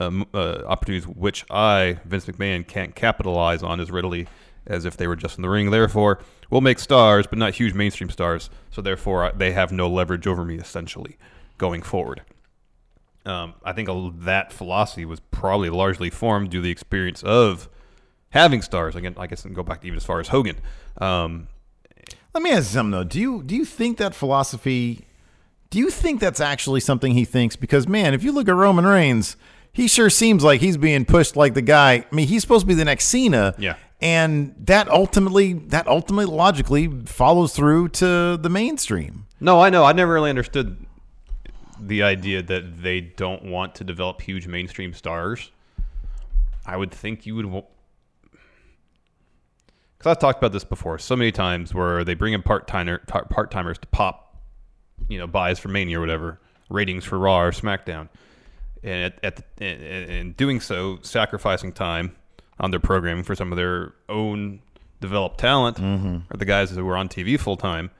Um, 0.00 0.26
uh, 0.34 0.62
opportunities 0.66 1.08
which 1.08 1.44
I, 1.50 1.98
Vince 2.04 2.26
McMahon, 2.26 2.66
can't 2.66 2.94
capitalize 2.94 3.62
on 3.62 3.80
as 3.80 3.90
readily 3.90 4.28
as 4.66 4.84
if 4.84 4.96
they 4.96 5.06
were 5.06 5.16
just 5.16 5.38
in 5.38 5.42
the 5.42 5.48
ring. 5.48 5.70
Therefore, 5.70 6.20
we'll 6.50 6.60
make 6.60 6.78
stars, 6.78 7.26
but 7.26 7.38
not 7.38 7.54
huge 7.54 7.72
mainstream 7.74 8.10
stars. 8.10 8.50
So 8.70 8.82
therefore, 8.82 9.24
I- 9.24 9.32
they 9.32 9.52
have 9.52 9.72
no 9.72 9.88
leverage 9.88 10.26
over 10.26 10.44
me 10.44 10.56
essentially 10.56 11.16
going 11.56 11.82
forward. 11.82 12.22
Um, 13.28 13.54
I 13.62 13.72
think 13.72 13.88
a- 13.88 14.10
that 14.20 14.52
philosophy 14.52 15.04
was 15.04 15.20
probably 15.30 15.70
largely 15.70 16.10
formed 16.10 16.50
due 16.50 16.58
to 16.58 16.62
the 16.62 16.70
experience 16.70 17.22
of 17.22 17.68
having 18.30 18.62
stars. 18.62 18.96
Again, 18.96 19.14
I 19.18 19.26
guess 19.26 19.40
I 19.44 19.48
can 19.48 19.54
go 19.54 19.62
back 19.62 19.80
to 19.82 19.86
even 19.86 19.96
as 19.96 20.04
far 20.04 20.18
as 20.20 20.28
Hogan. 20.28 20.56
Um, 20.98 21.48
Let 22.34 22.42
me 22.42 22.50
ask 22.50 22.70
you 22.70 22.74
something 22.78 22.90
though. 22.92 23.04
Do 23.04 23.20
you 23.20 23.42
do 23.42 23.54
you 23.56 23.64
think 23.64 23.98
that 23.98 24.14
philosophy? 24.14 25.04
Do 25.70 25.78
you 25.78 25.90
think 25.90 26.20
that's 26.20 26.40
actually 26.40 26.80
something 26.80 27.12
he 27.12 27.24
thinks? 27.24 27.54
Because 27.56 27.86
man, 27.86 28.14
if 28.14 28.22
you 28.24 28.32
look 28.32 28.48
at 28.48 28.54
Roman 28.54 28.86
Reigns, 28.86 29.36
he 29.72 29.86
sure 29.88 30.08
seems 30.10 30.42
like 30.42 30.60
he's 30.60 30.76
being 30.78 31.04
pushed 31.04 31.36
like 31.36 31.54
the 31.54 31.62
guy. 31.62 32.04
I 32.10 32.14
mean, 32.14 32.26
he's 32.28 32.40
supposed 32.42 32.62
to 32.62 32.66
be 32.66 32.74
the 32.74 32.84
next 32.86 33.06
Cena. 33.08 33.54
Yeah. 33.58 33.74
And 34.00 34.54
that 34.60 34.88
ultimately, 34.88 35.52
that 35.54 35.86
ultimately 35.88 36.24
logically 36.32 36.88
follows 37.04 37.52
through 37.54 37.88
to 37.90 38.36
the 38.36 38.48
mainstream. 38.48 39.26
No, 39.40 39.60
I 39.60 39.70
know. 39.70 39.84
I 39.84 39.92
never 39.92 40.12
really 40.14 40.30
understood 40.30 40.86
the 41.80 42.02
idea 42.02 42.42
that 42.42 42.82
they 42.82 43.00
don't 43.00 43.44
want 43.44 43.74
to 43.76 43.84
develop 43.84 44.20
huge 44.20 44.46
mainstream 44.46 44.92
stars. 44.92 45.50
I 46.66 46.76
would 46.76 46.90
think 46.90 47.26
you 47.26 47.34
would. 47.36 47.46
Because 49.98 50.10
I've 50.10 50.18
talked 50.18 50.38
about 50.38 50.52
this 50.52 50.64
before 50.64 50.98
so 50.98 51.16
many 51.16 51.32
times 51.32 51.74
where 51.74 52.04
they 52.04 52.14
bring 52.14 52.32
in 52.32 52.42
part 52.42 52.66
timer 52.66 52.98
part 52.98 53.50
timers 53.50 53.78
to 53.78 53.86
pop, 53.88 54.36
you 55.08 55.18
know, 55.18 55.26
buys 55.26 55.58
for 55.58 55.68
Mania 55.68 55.98
or 55.98 56.00
whatever, 56.00 56.40
ratings 56.68 57.04
for 57.04 57.18
Raw 57.18 57.40
or 57.40 57.52
SmackDown, 57.52 58.08
and 58.82 59.04
at, 59.04 59.24
at 59.24 59.56
the, 59.56 59.64
and, 59.64 60.36
doing 60.36 60.60
so, 60.60 60.98
sacrificing 61.02 61.72
time 61.72 62.14
on 62.60 62.70
their 62.70 62.80
programming 62.80 63.24
for 63.24 63.34
some 63.34 63.52
of 63.52 63.56
their 63.56 63.94
own 64.08 64.60
developed 65.00 65.38
talent 65.38 65.76
mm-hmm. 65.76 66.16
or 66.32 66.36
the 66.36 66.44
guys 66.44 66.70
who 66.70 66.84
were 66.84 66.96
on 66.96 67.08
TV 67.08 67.38
full 67.38 67.56
time. 67.56 67.90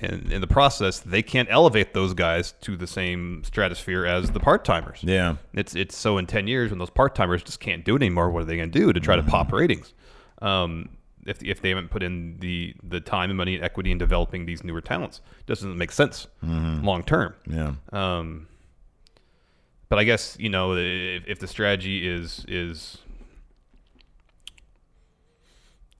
And 0.00 0.32
in 0.32 0.40
the 0.40 0.46
process, 0.48 0.98
they 0.98 1.22
can't 1.22 1.48
elevate 1.50 1.94
those 1.94 2.12
guys 2.12 2.52
to 2.62 2.76
the 2.76 2.88
same 2.88 3.42
stratosphere 3.44 4.04
as 4.04 4.32
the 4.32 4.40
part 4.40 4.64
timers. 4.64 4.98
Yeah. 5.02 5.36
It's 5.54 5.76
it's 5.76 5.96
so 5.96 6.18
in 6.18 6.26
ten 6.26 6.46
years 6.48 6.70
when 6.70 6.78
those 6.80 6.90
part 6.90 7.14
timers 7.14 7.42
just 7.44 7.60
can't 7.60 7.84
do 7.84 7.94
it 7.94 8.02
anymore. 8.02 8.30
What 8.30 8.42
are 8.42 8.46
they 8.46 8.56
going 8.56 8.72
to 8.72 8.78
do 8.78 8.92
to 8.92 8.98
try 9.00 9.14
to 9.16 9.22
pop 9.22 9.52
ratings? 9.52 9.94
Um, 10.40 10.88
if 11.24 11.40
if 11.44 11.62
they 11.62 11.68
haven't 11.68 11.90
put 11.90 12.02
in 12.02 12.38
the 12.40 12.74
the 12.82 12.98
time 12.98 13.30
and 13.30 13.36
money 13.36 13.54
and 13.54 13.62
equity 13.62 13.92
in 13.92 13.98
developing 13.98 14.44
these 14.44 14.64
newer 14.64 14.80
talents, 14.80 15.20
doesn't 15.46 15.78
make 15.78 15.92
sense 15.92 16.26
Mhm. 16.44 16.82
long 16.84 17.04
term. 17.04 17.34
Yeah. 17.46 17.74
Um, 17.92 18.48
but 19.88 20.00
I 20.00 20.04
guess 20.04 20.36
you 20.40 20.48
know 20.48 20.74
if, 20.74 21.22
if 21.28 21.38
the 21.38 21.46
strategy 21.46 22.08
is 22.08 22.44
is 22.48 22.98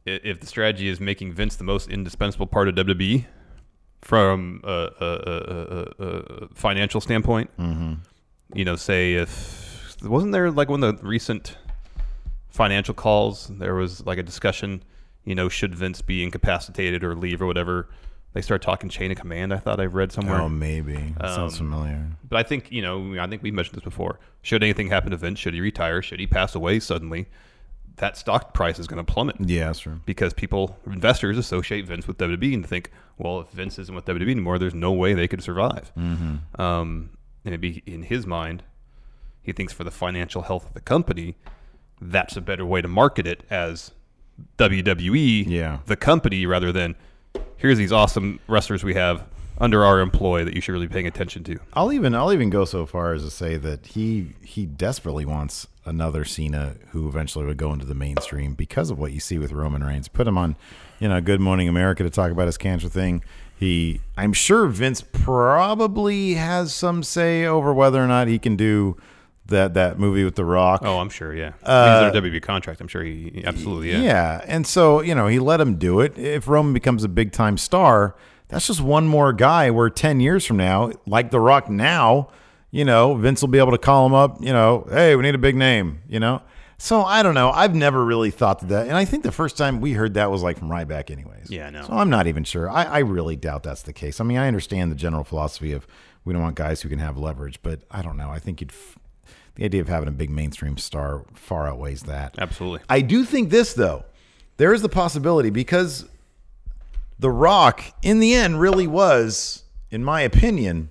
if 0.05 0.40
the 0.40 0.47
strategy 0.47 0.88
is 0.88 0.99
making 1.01 1.32
Vince 1.32 1.55
the 1.55 1.62
most 1.64 1.88
indispensable 1.88 2.47
part 2.49 2.66
of 2.68 2.74
WWE 2.74 3.24
from 4.03 4.61
a, 4.64 4.88
a, 5.00 5.07
a, 5.07 6.05
a, 6.05 6.48
financial 6.55 7.00
standpoint, 7.00 7.50
Mhm. 7.59 7.98
you 8.55 8.64
know, 8.64 8.76
say 8.76 9.14
if 9.14 9.96
wasn't 10.03 10.32
there 10.32 10.50
like 10.50 10.68
one 10.68 10.82
of 10.82 11.00
the 11.00 11.07
recent 11.07 11.57
financial 12.50 12.94
calls? 12.94 13.46
There 13.48 13.74
was 13.74 14.05
like 14.05 14.18
a 14.18 14.22
discussion. 14.22 14.82
You 15.24 15.34
know, 15.36 15.48
should 15.48 15.74
Vince 15.74 16.03
be 16.03 16.22
incapacitated 16.24 17.05
or 17.05 17.14
leave 17.14 17.40
or 17.40 17.46
whatever? 17.46 17.88
They 18.32 18.40
start 18.40 18.62
talking 18.62 18.88
chain 18.88 19.11
of 19.12 19.18
command. 19.18 19.53
I 19.55 19.59
thought 19.59 19.78
I 19.78 19.84
read 19.84 20.11
somewhere. 20.11 20.40
Oh, 20.40 20.48
maybe. 20.48 21.14
That 21.20 21.34
sounds 21.34 21.57
familiar. 21.59 22.09
But 22.28 22.38
I 22.38 22.42
think 22.42 22.72
you 22.72 22.82
know, 22.82 23.16
I 23.20 23.26
think 23.28 23.42
we 23.42 23.50
mentioned 23.53 23.76
this 23.76 23.84
before. 23.84 24.18
Should 24.42 24.62
anything 24.64 24.88
happen 24.88 25.11
to 25.12 25.16
Vince? 25.16 25.38
Should 25.38 25.55
he 25.55 25.61
retire? 25.61 26.03
Should 26.03 26.18
he 26.18 26.26
pass 26.26 26.55
away 26.55 26.80
suddenly? 26.80 27.26
That 27.96 28.16
stock 28.16 28.55
price 28.55 28.78
is 28.78 28.86
going 28.86 29.05
to 29.05 29.12
plummet. 29.12 29.36
Yeah, 29.38 29.66
that's 29.66 29.80
true. 29.80 30.00
Because 30.07 30.32
people, 30.32 30.78
investors, 30.86 31.36
associate 31.36 31.86
Vince 31.86 32.09
with 32.09 32.16
WWE 32.16 32.55
and 32.55 32.66
think, 32.66 32.90
well, 33.22 33.40
if 33.40 33.48
Vince 33.48 33.78
isn't 33.78 33.94
with 33.94 34.04
WWE 34.04 34.30
anymore, 34.30 34.58
there's 34.58 34.74
no 34.74 34.92
way 34.92 35.14
they 35.14 35.28
could 35.28 35.42
survive. 35.42 35.92
Mhm. 35.96 36.58
Um, 36.60 37.10
and 37.44 37.54
it'd 37.54 37.60
be 37.60 37.82
in 37.86 38.02
his 38.04 38.26
mind, 38.26 38.62
he 39.42 39.52
thinks 39.52 39.72
for 39.72 39.84
the 39.84 39.90
financial 39.90 40.42
health 40.42 40.66
of 40.66 40.74
the 40.74 40.80
company, 40.80 41.36
that's 42.00 42.36
a 42.36 42.40
better 42.40 42.66
way 42.66 42.82
to 42.82 42.88
market 42.88 43.26
it 43.26 43.44
as 43.50 43.92
WWE, 44.58 45.44
Yeah. 45.46 45.78
the 45.86 45.96
company, 45.96 46.46
rather 46.46 46.72
than 46.72 46.94
here's 47.56 47.78
these 47.78 47.92
awesome 47.92 48.40
wrestlers 48.48 48.82
we 48.84 48.94
have 48.94 49.24
under 49.58 49.84
our 49.84 50.00
employ 50.00 50.44
that 50.44 50.54
you 50.54 50.60
should 50.60 50.72
really 50.72 50.86
be 50.86 50.92
paying 50.92 51.06
attention 51.06 51.44
to. 51.44 51.58
I'll 51.74 51.92
even 51.92 52.14
I'll 52.14 52.32
even 52.32 52.50
go 52.50 52.64
so 52.64 52.86
far 52.86 53.12
as 53.12 53.22
to 53.22 53.30
say 53.30 53.56
that 53.58 53.86
he 53.88 54.32
he 54.42 54.66
desperately 54.66 55.24
wants 55.24 55.68
another 55.84 56.24
Cena 56.24 56.74
who 56.90 57.08
eventually 57.08 57.44
would 57.46 57.56
go 57.56 57.72
into 57.72 57.84
the 57.84 57.94
mainstream 57.94 58.54
because 58.54 58.90
of 58.90 58.98
what 58.98 59.12
you 59.12 59.20
see 59.20 59.38
with 59.38 59.52
Roman 59.52 59.84
Reigns. 59.84 60.08
Put 60.08 60.26
him 60.26 60.38
on, 60.38 60.56
you 61.03 61.09
know, 61.09 61.20
Good 61.20 61.40
Morning 61.40 61.68
America 61.68 62.05
to 62.05 62.11
talk 62.11 62.30
about 62.30 62.46
his 62.46 62.57
cancer 62.57 62.88
thing. 62.88 63.24
He 63.59 64.00
I'm 64.16 64.32
sure 64.32 64.68
Vince 64.68 65.03
probably 65.03 66.34
has 66.34 66.72
some 66.72 67.03
say 67.03 67.44
over 67.44 67.74
whether 67.74 68.03
or 68.03 68.07
not 68.07 68.28
he 68.28 68.38
can 68.38 68.55
do 68.55 68.96
that 69.46 69.74
that 69.74 69.98
movie 69.98 70.22
with 70.22 70.36
The 70.36 70.44
Rock. 70.44 70.82
Oh, 70.84 71.00
I'm 71.00 71.11
sure, 71.11 71.34
yeah. 71.34 71.55
Uh, 71.61 72.05
He's 72.05 72.14
under 72.14 72.30
WWE 72.30 72.40
contract. 72.42 72.80
I'm 72.80 72.86
sure 72.86 73.03
he 73.03 73.32
he- 73.34 73.44
absolutely, 73.44 73.90
yeah. 73.90 73.98
Yeah. 74.00 74.44
And 74.46 74.64
so, 74.64 75.00
you 75.00 75.16
know, 75.16 75.26
he 75.26 75.40
let 75.40 75.61
him 75.61 75.74
do 75.74 75.98
it. 75.98 76.16
If 76.16 76.46
Roman 76.46 76.72
becomes 76.72 77.03
a 77.03 77.09
big 77.09 77.32
time 77.32 77.59
star, 77.59 78.14
that's 78.46 78.68
just 78.68 78.80
one 78.80 79.09
more 79.09 79.32
guy 79.32 79.70
where 79.70 79.90
10 79.90 80.20
years 80.20 80.44
from 80.46 80.57
now, 80.57 80.92
like 81.05 81.32
The 81.32 81.40
Rock 81.40 81.68
now, 81.68 82.28
you 82.70 82.84
know, 82.84 83.14
Vince 83.14 83.40
will 83.40 83.48
be 83.48 83.59
able 83.59 83.72
to 83.72 83.78
call 83.78 84.07
him 84.07 84.14
up, 84.14 84.36
you 84.40 84.53
know, 84.53 84.86
hey, 84.88 85.16
we 85.16 85.22
need 85.22 85.34
a 85.34 85.38
big 85.38 85.57
name, 85.57 86.00
you 86.09 86.20
know? 86.20 86.42
So 86.83 87.03
I 87.05 87.22
don't 87.22 87.35
know. 87.35 87.49
I've 87.53 87.76
never 87.76 88.05
really 88.05 88.33
thought 88.33 88.59
that, 88.59 88.68
that. 88.70 88.89
And 88.89 88.97
I 88.97 89.05
think 89.05 89.22
the 89.22 89.30
first 89.30 89.57
time 89.57 89.80
we 89.80 89.93
heard 89.93 90.14
that 90.14 90.33
was 90.33 90.43
like 90.43 90.59
from 90.59 90.68
Ryback, 90.68 91.12
anyways. 91.12 91.49
Yeah, 91.49 91.68
I 91.68 91.70
know. 91.70 91.85
So 91.85 91.93
I'm 91.93 92.11
not 92.11 92.26
even 92.26 92.43
sure. 92.43 92.68
I, 92.68 92.83
I 92.83 92.99
really 92.99 93.37
doubt 93.37 93.62
that's 93.62 93.83
the 93.83 93.93
case. 93.93 94.20
I 94.20 94.24
mean, 94.24 94.37
I 94.37 94.49
understand 94.49 94.91
the 94.91 94.97
general 94.97 95.22
philosophy 95.22 95.70
of 95.70 95.87
we 96.24 96.33
don't 96.33 96.43
want 96.43 96.57
guys 96.57 96.83
who 96.83 96.89
can 96.89 96.99
have 96.99 97.16
leverage, 97.16 97.61
but 97.62 97.83
I 97.89 98.03
don't 98.03 98.16
know. 98.16 98.30
I 98.30 98.41
think 98.41 98.61
you'd. 98.61 98.72
F- 98.72 98.99
the 99.55 99.64
idea 99.64 99.80
of 99.80 99.87
having 99.87 100.09
a 100.09 100.12
big 100.12 100.28
mainstream 100.28 100.76
star 100.76 101.24
far 101.35 101.68
outweighs 101.68 102.03
that. 102.03 102.35
Absolutely. 102.39 102.80
I 102.89 103.01
do 103.01 103.24
think 103.24 103.51
this 103.51 103.74
though, 103.74 104.05
there 104.57 104.74
is 104.74 104.83
the 104.83 104.89
possibility 104.89 105.51
because 105.51 106.09
The 107.20 107.30
Rock, 107.30 107.85
in 108.03 108.18
the 108.18 108.35
end, 108.35 108.61
really 108.61 108.89
was, 108.89 109.62
in 109.93 110.03
my 110.03 110.22
opinion. 110.22 110.89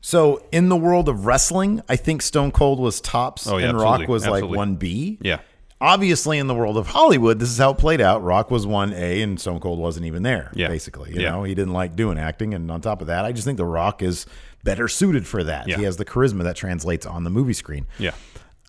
So 0.00 0.42
in 0.52 0.68
the 0.68 0.76
world 0.76 1.08
of 1.08 1.26
wrestling, 1.26 1.82
I 1.88 1.96
think 1.96 2.22
Stone 2.22 2.52
Cold 2.52 2.78
was 2.78 3.00
tops 3.00 3.46
Oh, 3.46 3.56
yeah, 3.58 3.68
and 3.70 3.78
Rock 3.80 4.06
was 4.08 4.22
Absolutely. 4.24 4.48
like 4.50 4.56
one 4.56 4.74
B. 4.76 5.18
Yeah. 5.20 5.40
Obviously, 5.80 6.38
in 6.38 6.48
the 6.48 6.54
world 6.54 6.76
of 6.76 6.88
Hollywood, 6.88 7.38
this 7.38 7.48
is 7.50 7.58
how 7.58 7.70
it 7.70 7.78
played 7.78 8.00
out. 8.00 8.22
Rock 8.22 8.50
was 8.50 8.66
one 8.66 8.92
A, 8.94 9.22
and 9.22 9.40
Stone 9.40 9.60
Cold 9.60 9.78
wasn't 9.78 10.06
even 10.06 10.22
there. 10.24 10.50
Yeah. 10.54 10.66
basically, 10.68 11.12
you 11.14 11.20
Yeah. 11.20 11.30
know, 11.30 11.44
he 11.44 11.54
didn't 11.54 11.72
like 11.72 11.94
doing 11.94 12.18
acting, 12.18 12.52
and 12.54 12.68
on 12.70 12.80
top 12.80 13.00
of 13.00 13.06
that, 13.06 13.24
I 13.24 13.30
just 13.32 13.44
think 13.44 13.58
The 13.58 13.64
Rock 13.64 14.02
is 14.02 14.26
better 14.64 14.88
suited 14.88 15.26
for 15.26 15.44
that. 15.44 15.68
Yeah. 15.68 15.76
He 15.76 15.84
has 15.84 15.96
the 15.96 16.04
charisma 16.04 16.42
that 16.42 16.56
translates 16.56 17.06
on 17.06 17.22
the 17.24 17.30
movie 17.30 17.52
screen. 17.52 17.86
Yeah. 17.98 18.10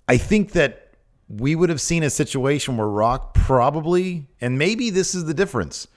I 0.07 0.17
think 0.17 0.51
that 0.51 0.93
we 1.27 1.55
would 1.55 1.69
have 1.69 1.81
seen 1.81 2.03
a 2.03 2.09
situation 2.11 2.77
where 2.77 2.87
Rock 2.87 3.33
probably, 3.33 4.27
and 4.39 4.57
maybe 4.59 4.89
this 4.91 5.13
is 5.15 5.25
the 5.25 5.33
difference. 5.33 5.87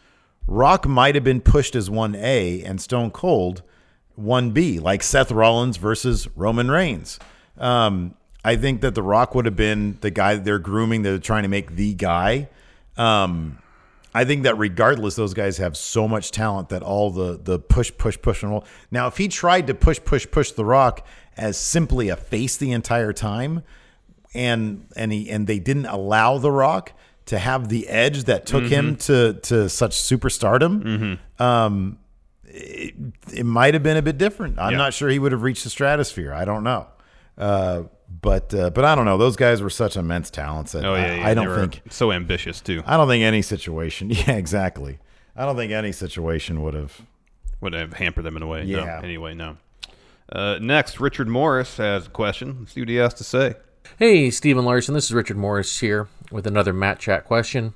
Rock 0.47 0.87
might 0.89 1.15
have 1.15 1.25
been 1.25 1.41
pushed 1.43 1.75
as 1.77 1.89
1A 1.91 2.63
and 2.65 2.81
Stone 2.81 3.11
Cold 3.11 3.63
1B, 4.21 4.81
like 4.81 5.03
Seth 5.03 5.31
Rollins 5.31 5.77
versus 5.77 6.29
Roman 6.37 6.71
Reigns. 6.71 7.19
Um, 7.59 8.15
I 8.45 8.57
think 8.57 8.81
that 8.81 8.95
The 8.95 9.03
Rock 9.03 9.35
would 9.35 9.45
have 9.45 9.57
been 9.57 9.99
the 10.01 10.11
guy 10.11 10.37
they're 10.37 10.59
grooming, 10.59 11.03
they're 11.03 11.19
trying 11.19 11.43
to 11.43 11.49
make 11.49 11.77
the 11.77 11.95
guy. 11.95 12.49
Um, 12.97 13.59
I 14.15 14.25
think 14.25 14.43
that 14.43 14.59
regardless, 14.59 15.15
those 15.15 15.33
guys 15.33 15.57
have 15.59 15.77
so 15.77 16.07
much 16.07 16.31
talent 16.33 16.69
that 16.69 16.83
all 16.83 17.11
the 17.11 17.39
the 17.43 17.59
push, 17.59 17.91
push, 17.97 18.21
push 18.21 18.43
and 18.43 18.53
roll. 18.53 18.65
Now, 18.91 19.07
if 19.07 19.17
he 19.17 19.29
tried 19.29 19.67
to 19.69 19.75
push, 19.75 19.99
push, 20.05 20.27
push 20.31 20.51
The 20.51 20.65
Rock 20.65 21.07
as 21.37 21.57
simply 21.57 22.11
a 22.11 22.17
face 22.17 22.57
the 22.59 22.73
entire 22.73 23.15
time, 23.15 23.63
and 24.35 24.87
and 24.97 25.13
he 25.13 25.31
and 25.31 25.47
they 25.47 25.59
didn't 25.59 25.87
allow 25.87 26.37
The 26.37 26.51
Rock 26.51 26.93
to 27.27 27.39
have 27.39 27.69
the 27.69 27.89
edge 27.89 28.25
that 28.25 28.45
took 28.45 28.65
him 28.65 28.97
to 28.97 29.35
to 29.45 29.69
such 29.71 29.93
superstardom, 29.93 31.19
um, 31.39 31.99
it, 32.55 32.95
it 33.33 33.47
might 33.47 33.75
have 33.75 33.83
been 33.83 33.97
a 33.97 34.03
bit 34.03 34.19
different. 34.19 34.59
I'm 34.59 34.73
Yeah. 34.73 34.79
not 34.79 34.95
sure 34.95 35.09
he 35.09 35.19
would 35.19 35.33
have 35.33 35.43
reached 35.43 35.65
the 35.65 35.71
stratosphere. 35.71 36.33
I 36.33 36.45
don't 36.45 36.63
know. 36.65 36.87
Uh, 37.39 37.85
but 38.21 38.53
uh, 38.55 38.69
but 38.71 38.85
I 38.85 38.95
don't 38.95 39.07
know. 39.07 39.17
Those 39.17 39.37
guys 39.37 39.63
were 39.63 39.71
such 39.71 39.97
immense 39.97 40.31
talents 40.31 40.73
that 40.73 40.85
Oh 40.85 40.95
yeah, 40.95 41.15
yeah. 41.15 41.27
I 41.27 41.35
They 41.35 41.43
don't 41.43 41.71
think 41.73 41.83
so 41.93 42.13
ambitious 42.13 42.61
too. 42.61 42.83
I 42.87 42.97
don't 42.99 43.09
think 43.09 43.25
any 43.25 43.41
situation. 43.43 44.11
Yeah, 44.13 44.33
exactly. 44.33 44.99
I 45.35 45.47
don't 45.47 45.57
think 45.57 45.73
any 45.73 45.93
situation 45.93 46.63
would 46.63 46.75
have. 46.75 47.01
Would 47.63 47.73
have 47.75 47.95
hampered 47.95 48.25
them 48.25 48.37
in 48.37 48.43
a 48.43 48.47
way. 48.47 48.65
No. 48.65 48.85
Yeah. 48.85 49.01
Anyway, 49.03 49.35
no. 49.35 49.57
Uh, 50.31 50.59
next, 50.61 50.99
Richard 51.01 51.29
Morris 51.29 51.77
has 51.77 52.07
a 52.09 52.11
question. 52.11 52.57
Let's 52.61 52.73
see 52.73 52.81
what 52.81 52.89
he 52.89 52.97
has 52.97 53.15
to 53.15 53.25
say. 53.25 53.55
Hey, 53.99 54.31
Stephen 54.31 54.65
Larson. 54.65 54.95
This 54.95 55.05
is 55.05 55.13
Richard 55.15 55.37
Morris 55.37 55.79
here 55.81 56.09
with 56.33 56.47
another 56.47 56.73
Matt 56.73 56.99
Chat 56.99 57.25
question. 57.25 57.73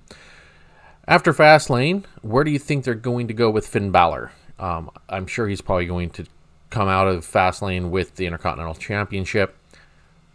After 1.07 1.33
Fastlane, 1.33 2.05
where 2.23 2.43
do 2.45 2.51
you 2.51 2.59
think 2.59 2.85
they're 2.85 2.95
going 2.95 3.29
to 3.29 3.35
go 3.35 3.49
with 3.49 3.67
Finn 3.67 3.91
Balor? 3.93 4.33
Um, 4.59 4.91
I'm 5.09 5.27
sure 5.27 5.49
he's 5.49 5.61
probably 5.61 5.87
going 5.87 6.11
to 6.11 6.27
come 6.71 6.89
out 6.89 7.09
of 7.09 7.27
Fastlane 7.27 7.91
with 7.91 8.17
the 8.17 8.27
Intercontinental 8.27 8.75
Championship. 8.75 9.57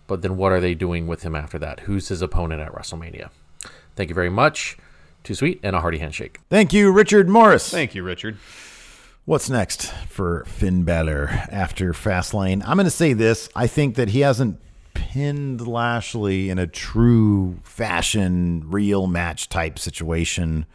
But 0.07 0.22
then 0.22 0.38
what 0.38 0.51
are 0.51 0.59
they 0.59 0.74
doing 0.74 1.07
with 1.07 1.24
him 1.24 1.36
after 1.36 1.57
that? 1.59 1.82
Who's 1.82 2.09
his 2.09 2.22
opponent 2.22 2.61
at 2.61 2.74
WrestleMania? 2.74 3.30
Thank 3.95 4.09
you 4.09 4.15
very 4.15 4.30
much. 4.30 4.78
Too 5.24 5.36
sweet 5.36 5.59
and 5.63 5.76
a 5.76 5.82
hearty 5.82 5.99
handshake. 5.99 6.39
Thank 6.49 6.74
you, 6.74 6.91
Richard 6.91 7.30
Morris. 7.30 7.69
Thank 7.69 7.95
you, 7.95 8.03
Richard. 8.03 8.38
What's 9.26 9.49
next 9.49 9.93
for 10.09 10.43
Finn 10.45 10.84
Balor 10.84 11.30
after 11.51 11.93
Fastlane? 11.93 12.63
I'm 12.65 12.76
going 12.76 12.86
to 12.86 12.89
say 12.89 13.13
this. 13.13 13.49
I 13.55 13.67
think 13.67 13.95
that 13.95 14.09
he 14.09 14.22
hasn't 14.22 14.59
pinned 14.93 15.67
Lashley 15.67 16.49
in 16.49 16.57
a 16.57 16.65
true 16.65 17.59
fashion, 17.63 18.63
real 18.65 19.05
match 19.07 19.47
type 19.47 19.78
situation. 19.78 20.65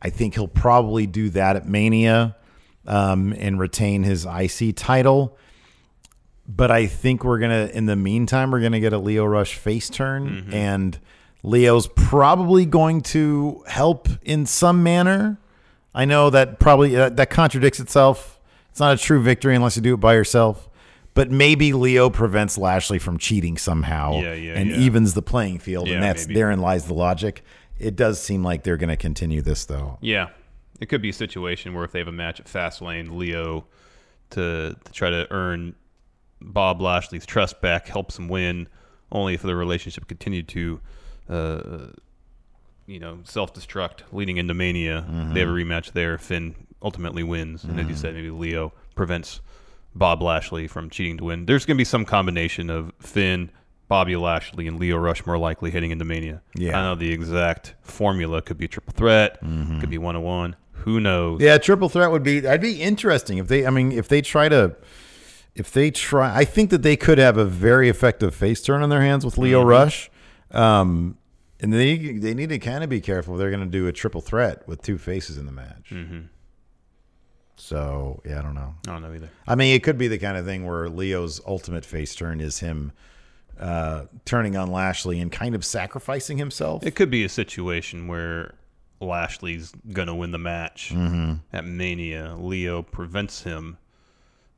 I 0.00 0.08
think 0.10 0.34
he'll 0.34 0.48
probably 0.48 1.06
do 1.06 1.30
that 1.30 1.56
at 1.56 1.68
Mania 1.68 2.36
um, 2.86 3.32
and 3.36 3.58
retain 3.58 4.02
his 4.02 4.26
IC 4.26 4.76
title. 4.76 5.36
But 6.48 6.70
I 6.70 6.86
think 6.86 7.22
we're 7.22 7.38
going 7.38 7.68
to, 7.68 7.76
in 7.76 7.86
the 7.86 7.96
meantime, 7.96 8.50
we're 8.50 8.60
going 8.60 8.72
to 8.72 8.80
get 8.80 8.92
a 8.92 8.98
Lio 8.98 9.24
Rush 9.24 9.54
face 9.54 9.88
turn. 9.88 10.48
And 10.52 10.98
Lio's 11.42 11.86
probably 11.86 12.66
going 12.66 13.02
to 13.02 13.62
help 13.66 14.08
in 14.22 14.46
some 14.46 14.82
manner. 14.82 15.38
I 15.94 16.04
know 16.04 16.30
that 16.30 16.58
probably 16.58 16.96
uh, 16.96 17.10
that 17.10 17.30
contradicts 17.30 17.80
itself. 17.80 18.40
It's 18.70 18.80
not 18.80 18.94
a 18.94 18.96
true 18.96 19.22
victory 19.22 19.54
unless 19.56 19.76
you 19.76 19.82
do 19.82 19.94
it 19.94 19.98
by 19.98 20.14
yourself. 20.14 20.68
But 21.14 21.30
maybe 21.30 21.72
Lio 21.72 22.08
prevents 22.08 22.56
Lashley 22.56 23.00
from 23.00 23.18
cheating 23.18 23.58
somehow 23.58 24.20
Yeah, 24.20 24.34
yeah, 24.34 24.54
and 24.54 24.70
yeah. 24.70 24.76
evens 24.76 25.14
the 25.14 25.22
playing 25.22 25.58
field. 25.58 25.88
And 25.88 26.02
that's 26.02 26.26
maybe. 26.26 26.34
therein 26.34 26.60
lies 26.60 26.84
the 26.84 26.94
logic. 26.94 27.42
It 27.78 27.96
does 27.96 28.20
seem 28.20 28.44
like 28.44 28.62
they're 28.62 28.76
going 28.76 28.90
to 28.90 28.96
continue 28.96 29.40
this 29.42 29.64
though. 29.64 29.98
Yeah, 30.00 30.28
it 30.80 30.88
could 30.88 31.02
be 31.02 31.10
a 31.10 31.14
situation 31.14 31.74
where 31.74 31.84
if 31.84 31.92
they 31.92 31.98
have 31.98 32.08
a 32.08 32.12
match 32.12 32.40
at 32.40 32.46
Fastlane, 32.46 33.16
Lio 33.16 33.66
to 34.30 34.76
to 34.84 34.92
try 34.92 35.10
to 35.10 35.26
earn 35.30 35.74
Bob 36.40 36.80
Lashley's 36.80 37.26
trust 37.26 37.60
back 37.60 37.86
helps 37.86 38.18
him 38.18 38.28
win, 38.28 38.68
only 39.12 39.34
if 39.34 39.42
the 39.42 39.54
relationship 39.54 40.08
continued 40.08 40.48
to, 40.48 40.80
uh, 41.28 41.86
you 42.86 42.98
know, 42.98 43.18
self 43.24 43.52
destruct 43.52 44.00
leading 44.12 44.38
into 44.38 44.54
Mania. 44.54 45.06
Mm-hmm. 45.08 45.34
They 45.34 45.40
have 45.40 45.48
a 45.48 45.52
rematch 45.52 45.92
there. 45.92 46.16
Finn 46.18 46.54
ultimately 46.82 47.22
wins, 47.22 47.64
and 47.64 47.78
as 47.78 47.86
you 47.86 47.94
said, 47.94 48.14
maybe 48.14 48.30
Lio 48.30 48.72
prevents 48.94 49.40
Bob 49.94 50.22
Lashley 50.22 50.66
from 50.66 50.88
cheating 50.88 51.18
to 51.18 51.24
win. 51.24 51.44
There's 51.44 51.66
going 51.66 51.76
to 51.76 51.80
be 51.80 51.84
some 51.84 52.04
combination 52.04 52.70
of 52.70 52.92
Finn. 53.00 53.50
Bobby 53.88 54.14
Lashley 54.14 54.68
and 54.68 54.78
Lio 54.78 54.96
Rush 54.96 55.26
more 55.26 55.36
likely 55.36 55.72
heading 55.72 55.90
into 55.90 56.04
Mania. 56.04 56.42
Yeah. 56.54 56.78
I 56.78 56.82
know 56.84 56.94
the 56.94 57.12
exact 57.12 57.74
formula 57.82 58.40
could 58.40 58.56
be 58.56 58.66
a 58.66 58.68
triple 58.68 58.92
threat, 58.92 59.42
mm-hmm. 59.42 59.80
could 59.80 59.90
be 59.90 59.98
one 59.98 60.14
on 60.14 60.22
one. 60.22 60.56
Who 60.84 61.00
knows? 61.00 61.40
Yeah, 61.40 61.58
triple 61.58 61.88
threat 61.88 62.10
would 62.10 62.22
be. 62.22 62.46
I'd 62.46 62.60
be 62.60 62.80
interesting 62.82 63.38
if 63.38 63.48
they. 63.48 63.66
I 63.66 63.70
mean, 63.70 63.92
if 63.92 64.08
they 64.08 64.22
try 64.22 64.48
to, 64.48 64.76
if 65.54 65.72
they 65.72 65.90
try, 65.90 66.34
I 66.36 66.44
think 66.44 66.70
that 66.70 66.82
they 66.82 66.96
could 66.96 67.18
have 67.18 67.36
a 67.36 67.44
very 67.44 67.88
effective 67.88 68.34
face 68.34 68.62
turn 68.62 68.82
on 68.82 68.88
their 68.90 69.02
hands 69.02 69.24
with 69.24 69.38
Lio 69.38 69.62
Mhm. 69.64 69.68
Rush. 69.68 70.10
Um, 70.50 71.16
and 71.60 71.72
they 71.72 71.96
they 72.14 72.34
need 72.34 72.48
to 72.48 72.58
kind 72.58 72.82
of 72.82 72.90
be 72.90 73.00
careful. 73.00 73.36
They're 73.36 73.50
going 73.50 73.64
to 73.64 73.66
do 73.70 73.86
a 73.86 73.92
triple 73.92 74.20
threat 74.20 74.66
with 74.66 74.82
two 74.82 74.96
faces 74.98 75.36
in 75.38 75.46
the 75.46 75.52
match. 75.52 75.90
Mhm. 75.90 76.28
So 77.56 78.22
yeah, 78.24 78.38
I 78.38 78.42
don't 78.42 78.54
know. 78.54 78.74
I 78.88 78.92
don't 78.92 79.02
know 79.02 79.12
either. 79.12 79.30
I 79.46 79.54
mean, 79.54 79.74
it 79.74 79.82
could 79.82 79.98
be 79.98 80.08
the 80.08 80.18
kind 80.18 80.36
of 80.36 80.44
thing 80.46 80.66
where 80.66 80.88
Lio's 80.88 81.40
ultimate 81.46 81.84
face 81.84 82.14
turn 82.14 82.40
is 82.40 82.60
him 82.60 82.92
uh, 83.58 84.06
turning 84.24 84.56
on 84.56 84.70
Lashley 84.70 85.20
and 85.20 85.30
kind 85.30 85.54
of 85.54 85.64
sacrificing 85.64 86.38
himself. 86.38 86.86
It 86.86 86.92
could 86.94 87.10
be 87.10 87.24
a 87.24 87.28
situation 87.28 88.08
where 88.08 88.54
Lashley's 89.00 89.72
gonna 89.92 90.14
win 90.14 90.30
the 90.30 90.38
match 90.38 90.92
Mhm. 90.94 91.40
at 91.52 91.64
Mania. 91.64 92.34
Lio 92.38 92.82
prevents 92.82 93.42
him. 93.42 93.78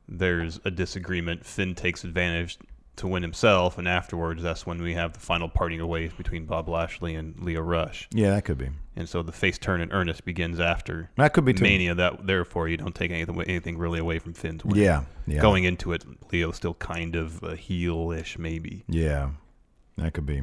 There's 0.09 0.61
a 0.65 0.71
disagreement. 0.71 1.47
Finn 1.47 1.75
takes 1.75 2.05
advantage 2.05 2.59
to 2.97 3.07
win 3.07 3.23
himself, 3.23 3.79
and 3.79 3.89
afterwards, 3.89 4.43
that's 4.43 4.67
when 4.67 4.83
we 4.83 4.93
have 4.95 5.15
the 5.15 5.21
final 5.21 5.49
parting 5.49 5.81
of 5.81 5.89
ways 5.89 6.13
between 6.13 6.45
Bob 6.45 6.69
Lashley 6.69 7.15
and 7.15 7.35
Lio 7.41 7.63
Rush. 7.63 8.07
Yeah, 8.13 8.31
that 8.31 8.45
could 8.45 8.59
be. 8.59 8.69
And 8.95 9.09
so 9.09 9.23
the 9.23 9.33
face 9.33 9.57
turn 9.57 9.81
in 9.81 9.91
earnest 9.93 10.27
begins 10.27 10.61
after 10.61 11.09
That 11.17 11.33
could 11.33 11.47
be 11.47 11.55
too. 11.55 11.63
Mania. 11.63 11.95
That 11.95 12.27
therefore 12.27 12.69
you 12.69 12.77
don't 12.77 12.95
take 12.95 13.11
anything 13.11 13.41
anything 13.43 13.79
really 13.79 13.99
away 13.99 14.19
from 14.19 14.35
Finn's 14.35 14.63
win. 14.65 14.77
Yeah, 14.77 15.05
yeah. 15.27 15.41
Going 15.41 15.65
into 15.65 15.93
it, 15.93 16.05
Lio's 16.31 16.57
still 16.57 16.75
kind 16.75 17.17
of 17.17 17.43
a 17.43 17.57
heel-ish, 17.57 18.37
maybe. 18.39 18.85
Yeah, 18.89 19.31
that 19.97 20.13
could 20.13 20.27
be. 20.27 20.43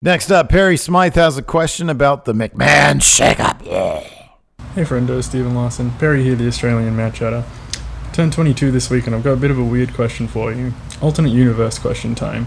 Next 0.00 0.30
up, 0.30 0.48
Perry 0.48 0.76
Smythe 0.76 1.16
has 1.16 1.36
a 1.36 1.42
question 1.42 1.90
about 1.90 2.24
the 2.24 2.32
McMahon 2.32 3.00
shakeup. 3.00 3.66
Yeah. 3.66 3.98
Hey 4.76 4.84
friendo, 4.84 5.24
Stephen 5.24 5.56
Lawson. 5.56 5.90
Perry 5.98 6.22
here, 6.22 6.36
the 6.36 6.46
Australian 6.46 6.94
Matt 6.94 7.14
Chatter. 7.14 7.42
Turned 8.12 8.32
22 8.32 8.70
this 8.70 8.90
week 8.90 9.08
and 9.08 9.16
I've 9.16 9.24
got 9.24 9.32
a 9.32 9.36
bit 9.36 9.50
of 9.50 9.58
a 9.58 9.64
weird 9.64 9.94
question 9.94 10.28
for 10.28 10.52
you. 10.52 10.72
Alternate 11.00 11.32
universe 11.32 11.80
question 11.80 12.14
time. 12.14 12.46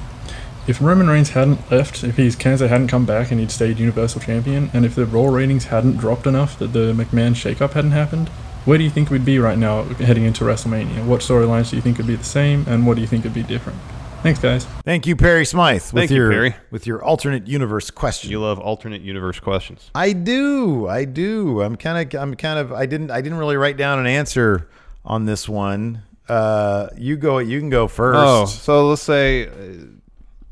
If 0.65 0.81
Roman 0.81 1.09
Reigns 1.09 1.31
hadn't 1.31 1.69
left, 1.69 2.05
if 2.05 2.15
his 2.15 2.37
cancer 2.37 2.69
hadn't 2.69 2.87
come 2.87 3.05
back 3.05 3.31
and 3.31 3.39
he'd 3.41 3.51
stayed 3.51 3.79
Universal 3.79 4.21
Champion, 4.21 4.71
and 4.73 4.85
if 4.85 4.95
the 4.95 5.05
Raw 5.05 5.27
ratings 5.27 5.65
hadn't 5.65 5.97
dropped 5.97 6.25
enough 6.25 6.57
that 6.59 6.71
the 6.71 6.93
McMahon 6.93 7.35
shakeup 7.35 7.73
hadn't 7.73 7.91
happened, 7.91 8.29
where 8.63 8.77
do 8.77 8.85
you 8.85 8.89
think 8.89 9.09
we'd 9.09 9.25
be 9.25 9.39
right 9.39 9.57
now 9.57 9.83
heading 9.95 10.23
into 10.23 10.45
WrestleMania? 10.45 11.05
What 11.05 11.19
storylines 11.19 11.71
do 11.71 11.75
you 11.75 11.81
think 11.81 11.97
would 11.97 12.07
be 12.07 12.15
the 12.15 12.23
same, 12.23 12.63
and 12.65 12.87
what 12.87 12.95
do 12.95 13.01
you 13.01 13.07
think 13.07 13.25
would 13.25 13.33
be 13.33 13.43
different? 13.43 13.79
Thanks, 14.22 14.39
guys. 14.39 14.65
Thank 14.86 15.07
you, 15.07 15.15
Perry 15.15 15.45
Smythe, 15.45 15.82
with 15.82 15.91
Thank 15.93 16.11
you, 16.11 16.17
your 16.17 16.32
Perry. 16.32 16.55
with 16.69 16.86
your 16.86 17.03
alternate 17.03 17.47
universe 17.47 17.89
question. 17.89 18.30
You 18.30 18.39
love 18.39 18.59
alternate 18.59 19.01
universe 19.01 19.39
questions. 19.39 19.89
I 19.95 20.13
do. 20.13 20.88
I 20.88 21.05
do. 21.05 21.61
I'm 21.61 21.76
kind 21.76 22.13
of. 22.13 22.22
I'm 22.22 22.36
kind 22.36 22.59
of. 22.59 22.72
I 22.72 22.86
didn't. 22.86 23.09
I 23.09 23.22
didn't 23.22 23.39
really 23.39 23.57
write 23.57 23.78
down 23.78 23.97
an 23.97 24.05
answer 24.05 24.69
on 25.03 25.26
this 25.26 25.49
one. 25.49 26.03
Uh, 26.30 26.89
you 26.97 27.17
go. 27.17 27.39
You 27.39 27.59
can 27.59 27.72
go 27.72 27.88
first. 27.88 28.19
Oh, 28.19 28.45
so 28.45 28.89
let's 28.89 29.01
say 29.01 29.47
uh, 29.47 29.51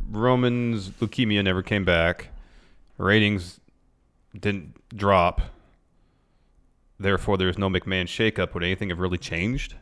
Roman's 0.10 0.90
leukemia 0.90 1.44
never 1.44 1.62
came 1.62 1.86
back. 1.86 2.30
Ratings 2.98 3.60
didn't 4.38 4.76
drop. 4.98 5.42
Therefore, 7.00 7.38
there's 7.38 7.60
no 7.60 7.70
McMahon 7.70 8.06
shakeup. 8.06 8.56
Would 8.56 8.64
anything 8.64 8.90
have 8.90 9.00
really 9.00 9.20
changed? 9.20 9.76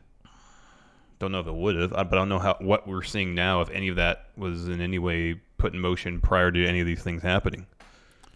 Don't 1.20 1.32
know 1.32 1.40
if 1.40 1.48
it 1.48 1.54
would 1.56 1.76
have, 1.76 1.90
but 1.92 2.14
I 2.14 2.16
don't 2.16 2.30
know 2.30 2.40
how 2.40 2.58
what 2.60 2.88
we're 2.88 3.04
seeing 3.04 3.34
now. 3.34 3.62
If 3.62 3.70
any 3.72 3.88
of 3.88 3.96
that 3.96 4.28
was 4.38 4.68
in 4.68 4.82
any 4.82 5.00
way 5.00 5.36
put 5.58 5.74
in 5.74 5.80
motion 5.80 6.22
prior 6.22 6.52
to 6.52 6.66
any 6.68 6.80
of 6.80 6.86
these 6.86 7.02
things 7.02 7.24
happening, 7.24 7.66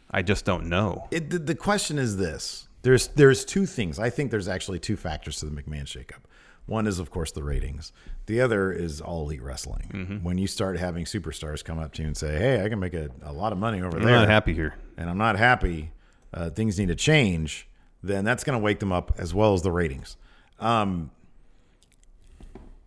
I 0.10 0.22
just 0.24 0.46
don't 0.46 0.66
know. 0.68 1.08
It, 1.12 1.30
the, 1.30 1.38
the 1.40 1.56
question 1.56 2.00
is 2.00 2.18
this: 2.18 2.68
there's 2.82 3.08
there's 3.10 3.46
two 3.46 3.66
things. 3.68 4.00
I 4.00 4.10
think 4.10 4.32
there's 4.32 4.48
actually 4.48 4.80
two 4.80 4.96
factors 4.98 5.38
to 5.40 5.46
the 5.46 5.52
McMahon 5.62 5.84
shakeup. 5.84 6.24
One 6.68 6.88
is, 6.88 7.00
of 7.00 7.12
course, 7.12 7.32
the 7.32 7.44
ratings. 7.44 7.92
The 8.28 8.40
other 8.42 8.72
is 8.72 9.02
all 9.02 9.24
elite 9.24 9.42
wrestling. 9.42 9.90
Mhm. 9.94 10.24
When 10.24 10.38
you 10.38 10.48
start 10.48 10.78
having 10.80 11.06
superstars 11.06 11.64
come 11.64 11.80
up 11.80 11.92
to 11.94 12.02
you 12.02 12.08
and 12.08 12.18
say, 12.18 12.38
"Hey, 12.38 12.64
I 12.64 12.70
can 12.70 12.80
make 12.80 12.94
a, 12.94 13.10
a 13.24 13.34
lot 13.34 13.52
of 13.52 13.58
money 13.60 13.82
over 13.82 13.98
I'm 13.98 14.04
there," 14.04 14.16
not 14.16 14.28
happy 14.28 14.54
here. 14.54 14.74
and 14.98 15.10
I'm 15.10 15.18
not 15.18 15.38
happy, 15.38 15.92
uh, 16.34 16.50
things 16.50 16.80
need 16.80 16.88
to 16.88 16.96
change. 16.96 17.68
Then 18.04 18.26
that's 18.26 18.44
going 18.44 18.58
to 18.58 18.64
wake 18.64 18.80
them 18.80 18.92
up 18.92 19.14
as 19.20 19.34
well 19.34 19.54
as 19.54 19.62
the 19.62 19.72
ratings. 19.72 20.18
Um, 20.60 21.12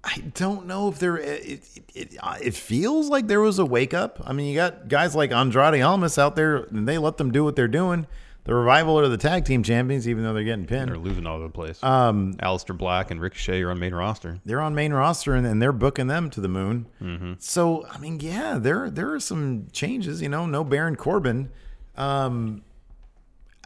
I 0.07 0.19
don't 0.35 0.67
know 0.67 0.89
if 0.89 0.99
there. 0.99 1.17
It, 1.17 1.45
it, 1.47 1.83
it, 1.95 2.19
it 2.43 2.55
feels 2.55 3.09
like 3.09 3.27
there 3.27 3.41
was 3.41 3.59
a 3.59 3.65
wake 3.65 3.95
up. 3.95 4.21
I 4.25 4.33
mean, 4.35 4.49
you 4.51 4.55
got 4.57 4.89
guys 4.89 5.15
like 5.15 5.33
Andrade 5.33 5.81
Almas 5.81 6.19
out 6.19 6.37
there, 6.37 6.57
and 6.57 6.87
they 6.87 6.99
let 6.99 7.17
them 7.17 7.33
do 7.33 7.43
what 7.43 7.57
they're 7.57 7.69
doing. 7.69 8.07
The 8.45 8.55
revival 8.55 9.01
are 9.01 9.09
the 9.09 9.17
tag 9.17 9.47
team 9.47 9.63
champions, 9.63 10.07
even 10.07 10.23
though 10.23 10.35
they're 10.35 10.45
getting 10.45 10.67
pinned. 10.67 10.91
They're 10.91 10.99
losing 10.99 11.27
all 11.27 11.37
over 11.37 11.45
the 11.47 11.53
place. 11.53 11.83
Um, 11.83 12.35
Aleister 12.35 12.77
Black 12.77 13.11
and 13.11 13.19
Ricochet 13.19 13.63
are 13.63 13.71
on 13.71 13.79
main 13.79 13.95
roster. 13.95 14.39
They're 14.45 14.61
on 14.61 14.75
main 14.75 14.93
roster, 14.93 15.35
and, 15.35 15.47
and 15.47 15.63
they're 15.63 15.73
booking 15.73 16.09
them 16.09 16.29
to 16.29 16.43
the 16.43 16.49
moon. 16.49 16.85
Mhm. 17.01 17.41
So, 17.43 17.87
I 17.91 17.97
mean, 17.97 18.21
yeah, 18.21 18.59
there 18.59 18.91
there 18.91 19.15
are 19.15 19.21
some 19.21 19.69
changes. 19.73 20.21
You 20.21 20.29
know, 20.29 20.45
no 20.45 20.63
Baron 20.63 20.97
Corbin. 20.97 21.49
Um, 21.97 22.63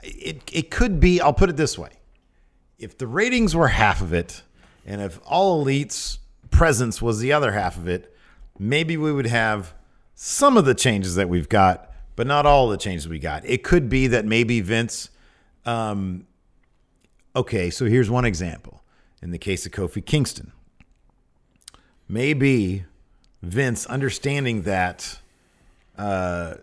it 0.05 0.43
it 0.53 0.70
could 0.70 1.01
be. 1.01 1.20
I'll 1.20 1.32
put 1.32 1.51
it 1.51 1.57
this 1.57 1.76
way: 1.76 1.91
if 2.78 2.97
the 2.97 3.09
ratings 3.09 3.57
were 3.57 3.66
half 3.68 4.01
of 4.01 4.12
it, 4.12 4.43
and 4.86 5.01
if 5.01 5.18
all 5.26 5.64
elites 5.64 6.18
presence 6.51 7.01
was 7.03 7.18
the 7.20 7.32
other 7.32 7.53
half 7.53 7.76
of 7.76 7.88
it, 7.88 8.14
maybe 8.59 8.96
we 8.96 9.12
would 9.12 9.26
have 9.26 9.74
some 10.14 10.57
of 10.57 10.64
the 10.64 10.74
changes 10.74 11.14
that 11.14 11.28
we've 11.28 11.49
got, 11.49 11.90
but 12.16 12.26
not 12.26 12.44
all 12.46 12.68
the 12.68 12.76
changes 12.76 13.09
we 13.09 13.18
got. 13.18 13.44
It 13.46 13.62
could 13.62 13.88
be 13.88 14.07
that 14.09 14.24
maybe 14.24 14.61
Vince. 14.61 15.11
Um, 15.64 16.26
okay, 17.36 17.70
so 17.70 17.84
here's 17.86 18.11
one 18.11 18.24
example. 18.24 18.82
In 19.22 19.30
the 19.30 19.38
case 19.38 19.66
of 19.66 19.72
Kofi 19.72 20.05
Kingston, 20.05 20.53
maybe 22.09 22.84
Vince 23.42 23.86
understanding 23.86 24.62
that 24.62 25.18
uh, 25.96 26.55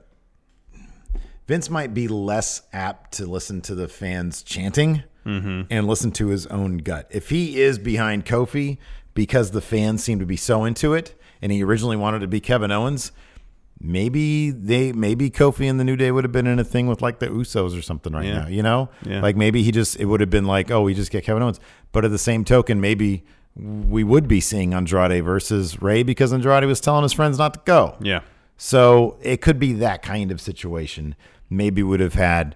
Vince 1.48 1.70
might 1.70 1.94
be 1.94 2.08
less 2.08 2.62
apt 2.74 3.14
to 3.14 3.26
listen 3.26 3.62
to 3.62 3.76
the 3.76 3.88
fans 3.88 4.42
chanting 4.42 5.04
Mhm. 5.26 5.68
and 5.70 5.88
listen 5.88 6.12
to 6.12 6.28
his 6.28 6.46
own 6.48 6.78
gut. 6.78 7.08
If 7.12 7.30
he 7.30 7.60
is 7.62 7.80
behind 7.80 8.26
Kofi 8.26 8.78
because 9.16 9.50
the 9.52 9.62
fans 9.62 10.04
seem 10.04 10.20
to 10.20 10.26
be 10.28 10.36
so 10.38 10.64
into 10.64 10.94
it, 10.94 11.20
and 11.42 11.52
he 11.52 11.64
originally 11.64 11.98
wanted 11.98 12.20
to 12.20 12.28
be 12.28 12.40
Kevin 12.40 12.70
Owens, 12.72 13.12
maybe 13.82 14.52
they 14.52 14.92
maybe 14.94 15.30
Kofi 15.30 15.70
and 15.70 15.80
the 15.80 15.84
New 15.84 15.96
Day 15.96 16.12
would 16.12 16.24
have 16.24 16.32
been 16.32 16.48
in 16.48 16.60
a 16.60 16.64
thing 16.64 16.88
with 16.88 17.02
like 17.02 17.20
the 17.20 17.28
Usos 17.28 17.78
or 17.78 17.82
something 17.82 18.14
right 18.14 18.26
Yeah. 18.26 18.42
now. 18.42 18.48
You 18.48 18.64
know, 18.64 18.90
Yeah. 19.06 19.22
like 19.22 19.36
maybe 19.36 19.64
he 19.64 19.72
just 19.72 20.00
it 20.00 20.06
would 20.06 20.22
have 20.22 20.30
been 20.30 20.46
like, 20.46 20.72
oh, 20.72 20.82
we 20.84 20.94
just 20.94 21.12
get 21.12 21.24
Kevin 21.24 21.44
Owens. 21.44 21.60
But 21.92 22.06
at 22.06 22.12
the 22.12 22.18
same 22.18 22.44
token, 22.46 22.80
maybe 22.80 23.24
we 23.56 24.04
would 24.04 24.28
be 24.28 24.42
seeing 24.42 24.74
Andrade 24.74 25.24
versus 25.24 25.82
Rey 25.82 26.04
because 26.04 26.34
Andrade 26.34 26.66
was 26.66 26.80
telling 26.82 27.04
his 27.04 27.14
friends 27.14 27.38
not 27.38 27.54
to 27.54 27.60
go. 27.66 27.96
Yeah. 28.02 28.20
So 28.58 29.18
it 29.22 29.42
could 29.42 29.60
be 29.60 29.74
that 29.74 30.02
kind 30.02 30.32
of 30.32 30.40
situation. 30.42 31.16
Maybe 31.50 31.84
would 31.84 32.00
have 32.00 32.16
had 32.16 32.56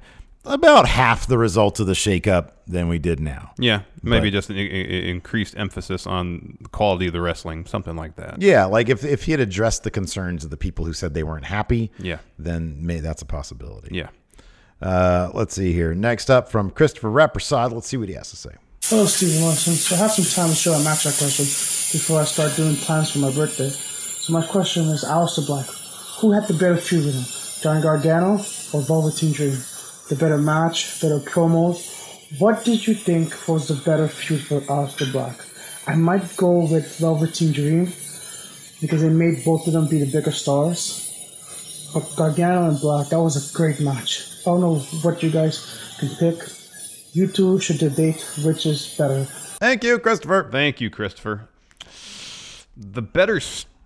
about 0.50 0.88
half 0.88 1.28
the 1.28 1.38
results 1.38 1.80
of 1.80 1.88
the 1.88 1.93
shakeup 1.93 2.50
than 2.68 2.88
we 2.89 3.00
did 3.00 3.20
now. 3.20 3.52
Yeah, 3.58 3.82
maybe 4.04 4.30
But- 4.30 4.34
just 4.38 4.50
an 4.50 4.58
i- 4.58 4.60
i- 4.60 5.08
increased 5.10 5.56
emphasis 5.58 6.06
on 6.08 6.58
the 6.62 6.70
quality 6.70 7.08
of 7.08 7.14
the 7.14 7.22
wrestling, 7.22 7.66
something 7.66 7.95
like 7.95 8.16
that. 8.18 8.41
Yeah, 8.41 8.66
like 8.66 8.89
if 8.89 9.04
if 9.04 9.24
he 9.24 9.32
had 9.32 9.39
addressed 9.41 9.84
the 9.84 9.91
concerns 9.91 10.43
of 10.43 10.50
the 10.50 10.58
people 10.58 10.86
who 10.86 10.93
said 10.93 11.14
they 11.14 11.24
weren't 11.24 11.45
happy, 11.45 11.91
Yeah. 12.00 12.18
then 12.38 12.78
may 12.82 13.00
that's 13.00 13.22
a 13.22 13.26
possibility. 13.26 13.89
Yeah. 13.95 14.10
Uh, 14.82 15.30
let's 15.34 15.56
see 15.56 15.74
here. 15.74 15.93
Next 15.93 16.30
up 16.30 16.50
from 16.50 16.70
Christopher 16.72 17.10
Rappersad. 17.10 17.72
Let's 17.74 17.88
see 17.88 17.97
what 17.97 18.08
he 18.10 18.16
has 18.16 18.30
to 18.32 18.38
say. 18.38 18.52
Hello, 18.86 19.06
Stephen 19.06 19.41
Lawson. 19.43 19.74
So 19.74 19.95
I 19.95 20.00
have 20.00 20.12
some 20.12 20.26
time 20.26 20.50
to 20.50 20.56
show 20.56 20.74
a 20.74 20.78
matchup 20.80 21.18
question 21.18 21.45
before 21.45 22.22
I 22.22 22.24
start 22.24 22.56
doing 22.56 22.76
plans 22.78 23.12
for 23.12 23.20
my 23.20 23.30
birthday. 23.32 23.70
So 23.70 24.32
my 24.34 24.41
question 24.45 24.86
is 24.88 25.04
Aleister 25.04 25.45
Black. 25.45 25.66
Who 26.22 26.32
had 26.32 26.47
the 26.47 26.54
better 26.54 26.78
feud 26.78 27.06
with 27.06 27.16
him? 27.16 27.26
Johnny 27.62 27.82
Gargano 27.82 28.36
or 28.74 28.82
Velveteen 28.82 29.34
Dream? 29.34 29.58
The 30.10 30.16
better 30.16 30.38
match, 30.38 30.99
better 31.01 31.20
promos. 31.20 31.95
What 32.39 32.66
did 32.66 32.86
you 32.88 32.95
think 32.95 33.47
was 33.47 33.68
the 33.68 33.76
better 33.76 34.07
feud 34.07 34.41
for 34.41 34.62
Aleister 34.62 35.12
Black? 35.12 35.39
I 35.88 35.95
might 35.95 36.36
go 36.36 36.66
with 36.66 36.97
Velveteen 36.97 37.51
Dream 37.51 37.86
because 38.82 39.03
it 39.03 39.12
made 39.12 39.43
both 39.45 39.68
of 39.68 39.74
them 39.74 39.88
be 39.88 39.99
the 39.99 40.12
bigger 40.12 40.32
stars. 40.32 41.05
But 41.93 42.12
Gargano 42.16 42.70
and 42.70 42.80
Black, 42.80 43.10
that 43.10 43.22
was 43.22 43.38
a 43.38 43.55
great 43.55 43.80
match. 43.80 44.41
I 44.41 44.51
don't 44.51 44.62
know 44.62 44.80
what 45.03 45.22
you 45.22 45.30
guys 45.30 45.95
can 45.99 46.10
pick. 46.18 46.47
You 47.14 47.28
two 47.28 47.60
should 47.60 47.78
debate 47.80 48.24
which 48.43 48.66
is 48.66 48.95
better. 48.97 49.26
Thank 49.26 49.84
you, 49.84 49.99
Christopher. 49.99 50.47
Thank 50.51 50.80
you, 50.80 50.89
Christopher. 50.89 51.49
The 52.78 53.01
better 53.01 53.39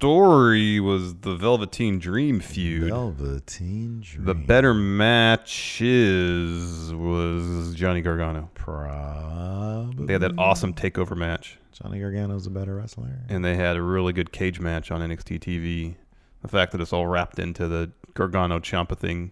story 0.07 0.81
was 0.81 1.15
the 1.21 1.33
Velveteen 1.33 1.97
Dream 1.97 2.41
feud. 2.41 2.89
Velveteen 2.89 4.01
Dream. 4.01 4.25
The 4.25 4.33
better 4.35 4.73
match 4.73 5.79
is 5.81 6.93
was 6.93 7.73
Johnny 7.73 8.01
Gargano. 8.01 8.49
Probably. 8.53 10.05
They 10.07 10.11
had 10.11 10.21
that 10.23 10.33
awesome 10.37 10.73
takeover 10.73 11.15
match. 11.15 11.57
Johnny 11.71 12.01
Gargano's 12.01 12.45
a 12.45 12.49
better 12.49 12.75
wrestler. 12.75 13.17
And 13.29 13.45
they 13.45 13.55
had 13.55 13.77
a 13.77 13.81
really 13.81 14.11
good 14.11 14.33
cage 14.33 14.59
match 14.59 14.91
on 14.91 14.99
NXT 14.99 15.39
TV. 15.39 15.95
The 16.41 16.49
fact 16.49 16.73
that 16.73 16.81
it's 16.81 16.91
all 16.91 17.07
wrapped 17.07 17.39
into 17.39 17.69
the 17.69 17.89
Gargano 18.13 18.59
Ciampa 18.59 18.97
thing 18.97 19.31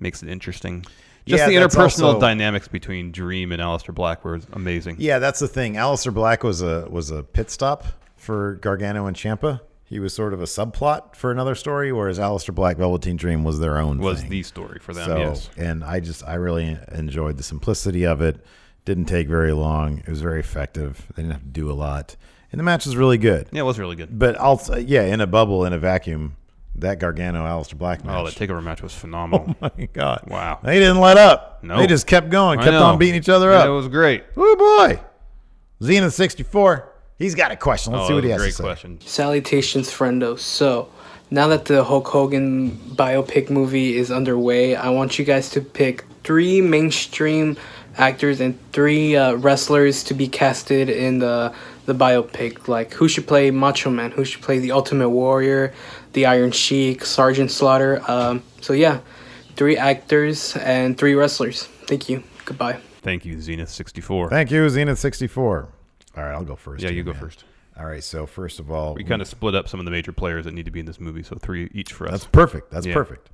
makes 0.00 0.20
it 0.24 0.28
interesting. 0.28 0.84
Just 1.26 1.42
Yeah, 1.42 1.46
the 1.46 1.54
interpersonal 1.54 2.06
also- 2.14 2.20
dynamics 2.20 2.66
between 2.66 3.12
Dream 3.12 3.52
and 3.52 3.62
Aleister 3.62 3.94
Black 3.94 4.24
were 4.24 4.40
amazing. 4.52 4.96
Yeah, 4.98 5.20
that's 5.20 5.38
the 5.38 5.46
thing. 5.46 5.74
Aleister 5.74 6.12
Black 6.12 6.42
was 6.42 6.60
a 6.60 6.88
was 6.90 7.12
a 7.12 7.22
pit 7.22 7.52
stop 7.52 7.84
for 8.16 8.54
Gargano 8.56 9.06
and 9.06 9.16
Ciampa. 9.16 9.60
He 9.92 9.98
was 9.98 10.14
sort 10.14 10.32
of 10.32 10.40
a 10.40 10.46
subplot 10.46 11.16
for 11.16 11.30
another 11.30 11.54
story, 11.54 11.92
whereas 11.92 12.18
Aleister 12.18 12.54
Black 12.54 12.78
Velveteen 12.78 13.16
Dream 13.16 13.44
was 13.44 13.60
their 13.60 13.76
own. 13.76 13.98
Was 13.98 14.22
thing. 14.22 14.30
the 14.30 14.42
story 14.42 14.78
for 14.78 14.94
them, 14.94 15.04
So, 15.04 15.18
yes. 15.18 15.50
and 15.58 15.84
I 15.84 16.00
just 16.00 16.26
I 16.26 16.36
really 16.36 16.78
enjoyed 16.92 17.36
the 17.36 17.42
simplicity 17.42 18.06
of 18.06 18.22
it. 18.22 18.42
Didn't 18.86 19.04
take 19.04 19.28
very 19.28 19.52
long. 19.52 19.98
It 19.98 20.08
was 20.08 20.22
very 20.22 20.40
effective. 20.40 21.06
They 21.14 21.20
didn't 21.20 21.32
have 21.34 21.42
to 21.42 21.48
do 21.48 21.70
a 21.70 21.74
lot, 21.74 22.16
and 22.50 22.58
the 22.58 22.62
match 22.62 22.86
was 22.86 22.96
really 22.96 23.18
good. 23.18 23.48
Yeah, 23.52 23.60
it 23.60 23.64
was 23.64 23.78
really 23.78 23.94
good. 23.94 24.18
But 24.18 24.36
also, 24.36 24.78
yeah, 24.78 25.02
in 25.02 25.20
a 25.20 25.26
bubble, 25.26 25.66
in 25.66 25.74
a 25.74 25.78
vacuum, 25.78 26.38
that 26.76 26.98
Gargano 26.98 27.44
Aleister 27.44 27.76
Black 27.76 28.00
oh, 28.02 28.06
match. 28.06 28.16
Oh, 28.16 28.30
the 28.30 28.46
takeover 28.46 28.62
match 28.62 28.80
was 28.80 28.94
phenomenal. 28.98 29.54
Oh 29.60 29.70
my 29.76 29.88
god! 29.92 30.24
Wow. 30.26 30.58
They 30.62 30.78
didn't 30.78 31.00
let 31.00 31.18
up. 31.18 31.62
No. 31.62 31.76
They 31.76 31.86
just 31.86 32.06
kept 32.06 32.30
going, 32.30 32.60
kept 32.60 32.72
on 32.72 32.96
beating 32.96 33.16
each 33.16 33.28
other 33.28 33.50
Yeah, 33.50 33.58
up. 33.58 33.66
It 33.66 33.72
was 33.72 33.88
great. 33.88 34.24
Oh 34.38 34.56
boy, 34.88 35.02
Zenith 35.82 36.14
sixty 36.14 36.44
four. 36.44 36.91
He's 37.22 37.34
got 37.34 37.50
a 37.52 37.56
question. 37.56 37.92
Let's 37.92 38.04
Oh, 38.04 38.08
see 38.08 38.14
what 38.14 38.24
he 38.24 38.30
has 38.30 38.40
a 38.40 38.44
to 38.44 38.46
great 38.46 38.54
say. 38.54 38.62
question. 38.64 38.98
Salutations, 39.06 39.88
friendo. 39.90 40.38
So, 40.38 40.88
now 41.30 41.46
that 41.48 41.64
the 41.66 41.84
Hulk 41.84 42.08
Hogan 42.08 42.72
biopic 42.94 43.48
movie 43.48 43.96
is 43.96 44.10
underway, 44.10 44.74
I 44.76 44.90
want 44.90 45.18
you 45.18 45.24
guys 45.24 45.48
to 45.50 45.60
pick 45.60 46.04
three 46.24 46.60
mainstream 46.60 47.56
actors 47.96 48.40
and 48.40 48.58
three 48.72 49.16
uh, 49.16 49.34
wrestlers 49.34 50.02
to 50.04 50.14
be 50.14 50.26
casted 50.28 50.88
in 50.88 51.18
the 51.20 51.52
the 51.86 51.94
biopic. 51.94 52.68
Like, 52.68 52.92
who 52.94 53.08
should 53.08 53.26
play 53.26 53.50
Macho 53.50 53.90
Man? 53.90 54.10
Who 54.12 54.24
should 54.24 54.42
play 54.42 54.58
the 54.60 54.72
Ultimate 54.72 55.10
Warrior? 55.10 55.72
The 56.12 56.26
Iron 56.26 56.52
Sheik? 56.52 57.04
Sergeant 57.04 57.50
Slaughter? 57.50 58.02
Um, 58.08 58.42
so 58.60 58.72
yeah, 58.72 59.00
three 59.56 59.76
actors 59.76 60.56
and 60.56 60.96
three 60.98 61.14
wrestlers. 61.14 61.64
Thank 61.86 62.08
you. 62.08 62.22
Goodbye. 62.44 62.78
Thank 63.02 63.24
you, 63.24 63.40
Zenith 63.40 63.68
sixty 63.70 64.00
four. 64.00 64.28
Thank 64.30 64.50
you, 64.50 64.68
Zenith 64.68 64.98
sixty 64.98 65.26
four. 65.26 65.68
All 66.16 66.22
right, 66.24 66.32
I'll 66.32 66.44
go 66.44 66.56
first. 66.56 66.82
Yeah, 66.82 66.90
here, 66.90 66.98
you 66.98 67.02
go 67.04 67.12
man. 67.12 67.20
first. 67.20 67.44
All 67.78 67.86
right, 67.86 68.04
so 68.04 68.26
first 68.26 68.60
of 68.60 68.70
all, 68.70 68.94
We 68.94 69.02
kind 69.04 69.22
of 69.22 69.28
split 69.28 69.54
up 69.54 69.66
some 69.68 69.80
of 69.80 69.86
the 69.86 69.90
major 69.90 70.12
players 70.12 70.44
that 70.44 70.52
need 70.52 70.66
to 70.66 70.70
be 70.70 70.80
in 70.80 70.86
this 70.86 71.00
movie, 71.00 71.22
so 71.22 71.36
three 71.36 71.70
each 71.72 71.92
for 71.92 72.06
us. 72.06 72.10
That's 72.12 72.24
perfect. 72.26 72.70
That's 72.70 72.86
Yeah. 72.86 72.92
perfect. 72.92 73.30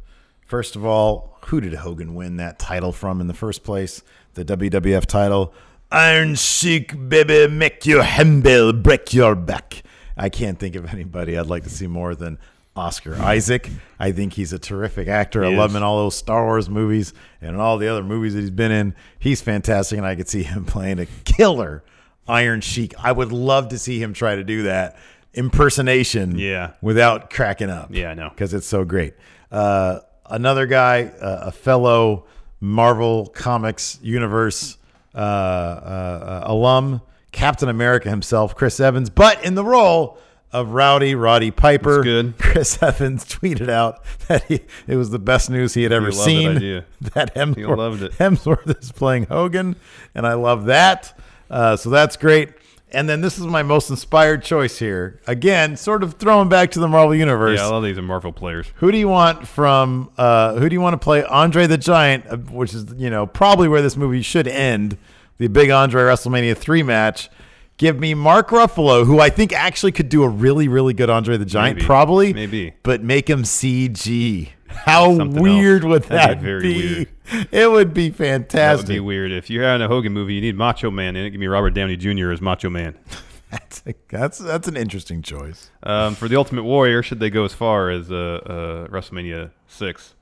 First 0.47 0.77
of 0.77 0.85
all, 0.87 1.37
who 1.47 1.61
did 1.61 1.75
Hogan 1.75 2.15
win 2.15 2.37
that 2.37 2.59
title 2.59 2.93
from 2.93 3.21
in 3.21 3.27
the 3.27 3.35
first 3.35 3.65
place? 3.65 4.03
The 4.35 4.45
WWF 4.45 5.07
title. 5.07 5.53
Iron 5.91 6.35
Sheik, 6.37 7.09
baby, 7.09 7.49
make 7.49 7.85
you 7.85 8.03
humble, 8.03 8.73
break 8.73 9.13
your 9.13 9.35
back. 9.35 9.83
I 10.17 10.29
can't 10.29 10.59
think 10.59 10.75
of 10.77 10.87
anybody 10.93 11.37
I'd 11.37 11.47
like 11.47 11.65
to 11.65 11.71
see 11.71 11.87
more 11.87 12.15
than 12.15 12.39
Oscar 12.77 13.17
Isaac. 13.17 13.71
I 13.99 14.13
think 14.13 14.35
he's 14.35 14.53
a 14.53 14.59
terrific 14.59 15.09
actor. 15.09 15.45
I 15.45 15.51
He 15.51 15.57
love 15.57 15.71
is. 15.71 15.73
him 15.73 15.79
in 15.79 15.83
all 15.83 15.99
those 16.05 16.15
Star 16.15 16.45
Wars 16.45 16.71
movies 16.71 17.13
and 17.43 17.57
all 17.57 17.77
the 17.79 17.89
other 17.89 18.05
movies 18.05 18.35
that 18.35 18.41
he's 18.41 18.51
been 18.51 18.71
in. 18.71 18.95
He's 19.19 19.41
fantastic, 19.41 19.99
and 19.99 20.07
I 20.07 20.15
could 20.15 20.29
see 20.29 20.43
him 20.45 20.65
playing 20.67 20.99
a 21.01 21.07
killer 21.25 21.83
Iron 22.29 22.61
Sheik. 22.61 22.95
I 23.03 23.13
would 23.13 23.33
love 23.33 23.69
to 23.71 23.79
see 23.79 24.01
him 24.03 24.13
try 24.13 24.37
to 24.37 24.45
do 24.45 24.65
that 24.65 24.97
impersonation 25.35 26.39
Yeah. 26.39 26.73
without 26.83 27.31
cracking 27.31 27.71
up. 27.71 27.89
Yeah, 27.93 28.11
I 28.11 28.15
know. 28.15 28.29
Because 28.31 28.55
it's 28.55 28.67
so 28.67 28.85
great. 28.85 29.15
Uh, 29.51 30.01
another 30.29 30.67
guy, 30.67 31.05
uh, 31.21 31.45
a 31.47 31.53
fellow 31.53 32.27
Marvel 32.61 33.27
Comics 33.29 33.99
universe 34.03 34.77
uh, 35.15 35.19
uh, 35.19 35.21
uh, 35.21 36.53
alum, 36.53 37.01
Captain 37.33 37.69
America 37.69 38.09
himself, 38.11 38.55
Chris 38.55 38.79
Evans, 38.81 39.11
but 39.11 39.43
in 39.45 39.55
the 39.55 39.65
role 39.65 40.19
of 40.53 40.71
Rowdy 40.71 41.15
Roddy 41.15 41.51
Piper. 41.51 41.97
That's 41.97 42.05
good. 42.05 42.39
Chris 42.39 42.83
Evans 42.83 43.25
tweeted 43.25 43.69
out 43.69 44.03
that 44.29 44.45
he, 44.45 44.61
it 44.87 44.97
was 44.97 45.11
the 45.11 45.19
best 45.19 45.51
news 45.51 45.75
he 45.75 45.83
had 45.83 45.93
ever 45.93 46.07
loved 46.07 46.19
that 46.19 46.25
seen. 46.25 46.57
idea. 46.57 46.85
That 47.15 47.37
He 47.57 47.65
loved 47.67 48.03
it. 48.03 48.13
Hemsworth 48.13 48.81
is 48.81 48.91
playing 48.93 49.25
Hogan, 49.27 49.77
and 50.15 50.27
I 50.27 50.35
love 50.35 50.67
that. 50.67 51.19
Uh, 51.51 51.77
so 51.77 51.91
that's 51.91 52.17
great. 52.17 52.51
And 52.91 53.07
then 53.07 53.21
this 53.21 53.39
is 53.39 53.45
my 53.45 53.63
most 53.63 53.91
inspired 53.91 54.43
choice 54.43 54.79
here. 54.79 55.21
Again, 55.27 55.77
sort 55.77 56.03
of 56.03 56.15
throwing 56.15 56.49
back 56.49 56.71
to 56.71 56.81
the 56.81 56.89
Marvel 56.89 57.15
Universe. 57.15 57.59
Yeah, 57.59 57.67
I 57.67 57.71
love 57.71 57.83
these 57.85 58.01
Marvel 58.01 58.33
players. 58.33 58.73
Who 58.77 58.91
do 58.91 58.97
you 58.97 59.09
want 59.09 59.47
from? 59.47 60.11
Uh, 60.17 60.55
who 60.55 60.71
do 60.71 60.75
you 60.75 60.81
want 60.81 60.95
to 60.95 60.99
play 60.99 61.23
Andre 61.23 61.67
the 61.67 61.77
Giant? 61.77 62.27
uh, 62.27 62.37
Which 62.39 62.73
is 62.73 62.87
you 62.97 63.11
know 63.11 63.27
probably 63.27 63.69
where 63.69 63.83
this 63.83 63.97
movie 63.97 64.23
should 64.23 64.49
end. 64.49 64.97
The 65.37 65.49
big 65.49 65.69
Andre 65.71 66.03
WrestleMania 66.03 66.57
three 66.57 66.83
match. 66.83 67.29
Give 67.77 68.01
me 68.01 68.15
Mark 68.15 68.49
Ruffalo, 68.49 69.05
who 69.07 69.21
I 69.21 69.29
think 69.31 69.53
actually 69.53 69.93
could 69.93 70.09
do 70.09 70.23
a 70.25 70.29
really 70.29 70.67
really 70.67 70.95
good 70.95 71.11
Andre 71.11 71.37
the 71.37 71.45
Giant, 71.45 71.77
Maybe. 71.77 71.87
probably. 71.87 72.33
Maybe. 72.33 72.73
but 72.83 73.03
make 73.03 73.29
him 73.29 73.43
CG. 73.43 74.49
How 74.69 75.15
Something 75.17 75.43
weird 75.43 75.83
else. 75.85 75.91
would 75.91 76.03
That'd 76.05 76.39
be 76.41 76.45
very 76.45 76.61
be? 76.63 77.07
It 77.51 77.71
would 77.71 77.93
be 77.95 78.09
That 78.09 78.17
fantastic. 78.17 78.89
would 78.89 78.93
be 78.95 79.01
weird. 79.01 79.33
If 79.33 79.51
you're 79.51 79.65
having 79.65 79.85
a 79.85 79.89
Hogan 79.89 80.13
movie, 80.13 80.35
you 80.35 80.41
need 80.41 80.57
Macho 80.57 80.91
Man 80.91 81.15
in 81.17 81.27
it. 81.27 81.31
Give 81.31 81.41
me 81.41 81.47
Robert 81.47 81.71
Downey 81.71 81.97
Jr. 81.97 82.31
as 82.31 82.41
Macho 82.41 82.71
Man. 82.71 82.97
That's 83.51 83.83
that's 84.11 84.39
that's 84.39 84.69
an 84.69 84.77
interesting 84.77 85.23
choice. 85.23 85.71
Um, 85.83 86.15
for 86.15 86.29
the 86.29 86.37
Ultimate 86.37 86.65
Warrior, 86.65 87.03
should 87.03 87.19
they 87.19 87.31
go 87.31 87.47
as 87.47 87.55
far 87.55 87.89
as 87.89 88.13
uh, 88.13 88.15
uh, 88.45 88.89
WrestleMania 88.89 89.53
six? 89.69 90.15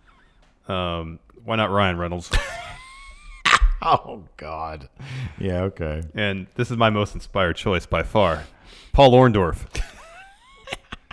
Um, 0.68 1.18
why 1.44 1.56
not 1.56 1.72
Ryan 1.72 1.98
Reynolds? 1.98 2.30
Oh 3.82 4.24
God. 4.36 4.88
Yeah. 5.38 5.62
Okay. 5.64 6.02
and 6.14 6.46
this 6.54 6.70
is 6.70 6.76
my 6.76 6.88
most 6.90 7.14
inspired 7.14 7.56
choice 7.56 7.84
by 7.86 8.02
far, 8.02 8.44
Paul 8.92 9.12
Orndorff. 9.12 9.66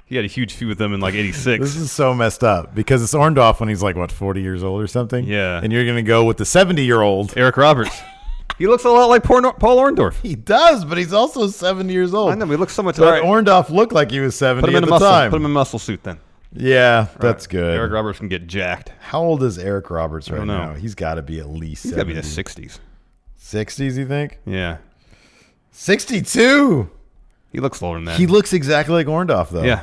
He 0.06 0.16
had 0.16 0.26
a 0.26 0.28
huge 0.28 0.54
feud 0.54 0.70
with 0.70 0.78
them 0.78 0.94
in 0.94 1.00
like 1.00 1.14
'86. 1.14 1.64
This 1.64 1.76
is 1.76 1.92
so 1.92 2.14
messed 2.14 2.44
up 2.44 2.76
because 2.76 3.02
it's 3.04 3.14
Orndorff 3.14 3.60
when 3.60 3.70
he's 3.70 3.82
like 3.84 3.96
what 3.96 4.12
forty 4.12 4.42
years 4.42 4.64
old 4.64 4.82
or 4.82 4.88
something. 4.88 5.26
Yeah. 5.26 5.60
and 5.64 5.72
you're 5.74 5.86
gonna 5.86 6.02
go 6.04 6.24
with 6.26 6.38
the 6.38 6.46
seventy 6.46 6.84
year 6.86 7.02
old 7.02 7.34
Eric 7.38 7.58
Roberts. 7.58 7.96
He 8.60 8.68
looks 8.68 8.84
a 8.84 8.90
lot 8.90 9.08
like 9.08 9.24
Paul 9.24 9.52
Paul 9.54 9.78
Orndorff. 9.78 10.22
He 10.22 10.36
does, 10.36 10.86
but 10.86 10.98
he's 11.00 11.12
also 11.12 11.48
seventy 11.48 11.92
years 11.92 12.14
old. 12.14 12.32
I 12.32 12.36
know. 12.36 12.46
He 12.46 12.56
looks 12.56 12.74
so 12.74 12.84
much. 12.84 12.98
But 12.98 13.10
right. 13.10 13.24
Orndorff 13.24 13.72
looked 13.72 13.94
like 13.94 14.12
he 14.12 14.20
was 14.20 14.36
seventy 14.36 14.68
Put 14.68 14.70
him 14.70 14.76
at 14.76 14.78
in 14.78 14.84
a 14.84 14.86
the 14.86 14.92
muscle. 14.92 15.10
time. 15.10 15.32
Put 15.32 15.38
him 15.38 15.46
in 15.46 15.52
a 15.52 15.54
muscle 15.54 15.80
suit 15.80 16.04
then. 16.04 16.20
Yeah, 16.54 17.08
that's 17.20 17.48
good. 17.48 17.76
Eric 17.76 17.92
Roberts 17.92 18.20
can 18.20 18.28
get 18.28 18.46
jacked. 18.46 18.92
How 19.00 19.22
old 19.24 19.42
is 19.42 19.58
Eric 19.58 19.90
Roberts 19.90 20.30
right 20.30 20.46
now? 20.46 20.76
He's 20.76 20.94
got 20.94 21.16
to 21.16 21.24
be 21.24 21.40
at 21.40 21.50
least. 21.50 21.82
He's 21.82 21.94
got 21.94 22.02
to 22.02 22.06
be 22.06 22.12
in 22.12 22.18
the 22.18 22.22
60s. 22.22 22.78
60s, 23.42 23.98
you 23.98 24.08
think? 24.08 24.38
Yeah. 24.46 24.78
62. 25.72 26.90
He 27.52 27.60
looks 27.60 27.82
older 27.82 27.98
than 27.98 28.06
that. 28.06 28.20
He 28.20 28.28
looks 28.28 28.54
exactly 28.54 28.94
like 28.94 29.08
Orndorff, 29.08 29.50
though. 29.50 29.64
Yeah. 29.64 29.82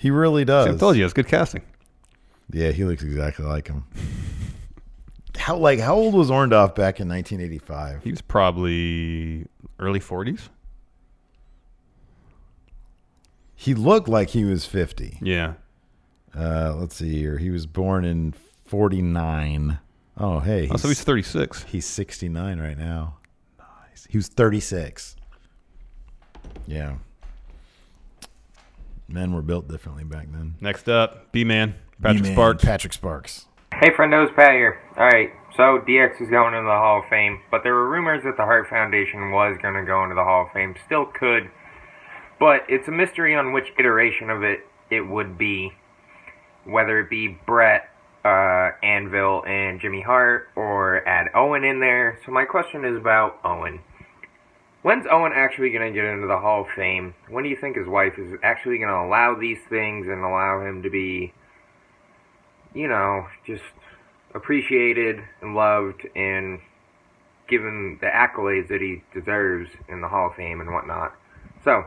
He 0.00 0.10
really 0.10 0.46
does. 0.46 0.64
See, 0.66 0.72
I 0.72 0.76
told 0.78 0.96
you, 0.96 1.04
it's 1.04 1.12
good 1.12 1.28
casting. 1.28 1.60
Yeah, 2.50 2.70
he 2.70 2.86
looks 2.86 3.02
exactly 3.02 3.44
like 3.44 3.68
him. 3.68 3.84
How 5.36 5.56
like 5.56 5.78
how 5.78 5.94
old 5.94 6.14
was 6.14 6.30
Orndorff 6.30 6.74
back 6.74 7.00
in 7.00 7.08
1985? 7.08 8.02
He 8.02 8.10
was 8.10 8.22
probably 8.22 9.46
early 9.78 10.00
40s. 10.00 10.48
He 13.54 13.74
looked 13.74 14.08
like 14.08 14.30
he 14.30 14.44
was 14.44 14.64
50. 14.64 15.18
Yeah. 15.20 15.52
Uh, 16.34 16.74
let's 16.76 16.96
see 16.96 17.18
here. 17.18 17.36
He 17.36 17.50
was 17.50 17.66
born 17.66 18.06
in 18.06 18.32
49. 18.64 19.80
Oh, 20.16 20.40
hey. 20.40 20.68
Oh, 20.70 20.78
so 20.78 20.88
he's 20.88 21.04
36. 21.04 21.64
He's 21.64 21.84
69 21.84 22.58
right 22.58 22.78
now. 22.78 23.18
Nice. 23.58 24.06
He 24.08 24.16
was 24.16 24.28
36. 24.28 25.16
Yeah. 26.66 26.94
Men 29.12 29.32
were 29.32 29.42
built 29.42 29.68
differently 29.68 30.04
back 30.04 30.28
then. 30.30 30.54
Next 30.60 30.88
up, 30.88 31.32
B 31.32 31.44
Man, 31.44 31.74
Patrick 32.02 32.22
B-Man, 32.22 32.34
Sparks. 32.34 32.64
Patrick 32.64 32.92
Sparks. 32.92 33.46
Hey, 33.74 33.90
friendos, 33.90 34.34
Pat 34.34 34.52
here. 34.52 34.80
Alright, 34.96 35.30
so 35.56 35.78
DX 35.86 36.20
is 36.20 36.30
going 36.30 36.54
into 36.54 36.66
the 36.66 36.70
Hall 36.70 37.00
of 37.02 37.08
Fame, 37.08 37.40
but 37.50 37.62
there 37.62 37.74
were 37.74 37.88
rumors 37.88 38.22
that 38.24 38.36
the 38.36 38.44
Hart 38.44 38.68
Foundation 38.68 39.30
was 39.30 39.58
going 39.60 39.74
to 39.74 39.84
go 39.84 40.02
into 40.02 40.14
the 40.14 40.24
Hall 40.24 40.46
of 40.46 40.52
Fame. 40.52 40.74
Still 40.86 41.06
could, 41.06 41.50
but 42.38 42.62
it's 42.68 42.88
a 42.88 42.90
mystery 42.90 43.34
on 43.34 43.52
which 43.52 43.72
iteration 43.78 44.30
of 44.30 44.42
it 44.42 44.60
it 44.90 45.02
would 45.02 45.36
be. 45.36 45.72
Whether 46.64 47.00
it 47.00 47.10
be 47.10 47.38
Bret, 47.46 47.88
uh, 48.24 48.70
Anvil, 48.82 49.44
and 49.46 49.80
Jimmy 49.80 50.02
Hart, 50.02 50.48
or 50.56 51.06
add 51.08 51.28
Owen 51.34 51.64
in 51.64 51.80
there. 51.80 52.18
So 52.24 52.32
my 52.32 52.44
question 52.44 52.84
is 52.84 52.96
about 52.96 53.38
Owen. 53.44 53.80
When's 54.82 55.06
Owen 55.10 55.32
actually 55.34 55.70
going 55.70 55.92
to 55.92 55.94
get 55.94 56.06
into 56.06 56.26
the 56.26 56.38
Hall 56.38 56.62
of 56.62 56.68
Fame? 56.74 57.14
When 57.28 57.44
do 57.44 57.50
you 57.50 57.56
think 57.56 57.76
his 57.76 57.86
wife 57.86 58.18
is 58.18 58.38
actually 58.42 58.78
going 58.78 58.88
to 58.88 58.96
allow 58.96 59.34
these 59.34 59.58
things 59.68 60.08
and 60.08 60.24
allow 60.24 60.66
him 60.66 60.82
to 60.82 60.90
be 60.90 61.34
you 62.74 62.88
know, 62.88 63.26
just 63.46 63.64
appreciated 64.34 65.22
and 65.40 65.54
loved 65.54 66.06
and 66.14 66.60
given 67.48 67.98
the 68.00 68.06
accolades 68.06 68.68
that 68.68 68.80
he 68.80 69.02
deserves 69.12 69.70
in 69.88 70.00
the 70.00 70.08
Hall 70.08 70.28
of 70.28 70.36
Fame 70.36 70.60
and 70.60 70.72
whatnot. 70.72 71.14
So, 71.64 71.84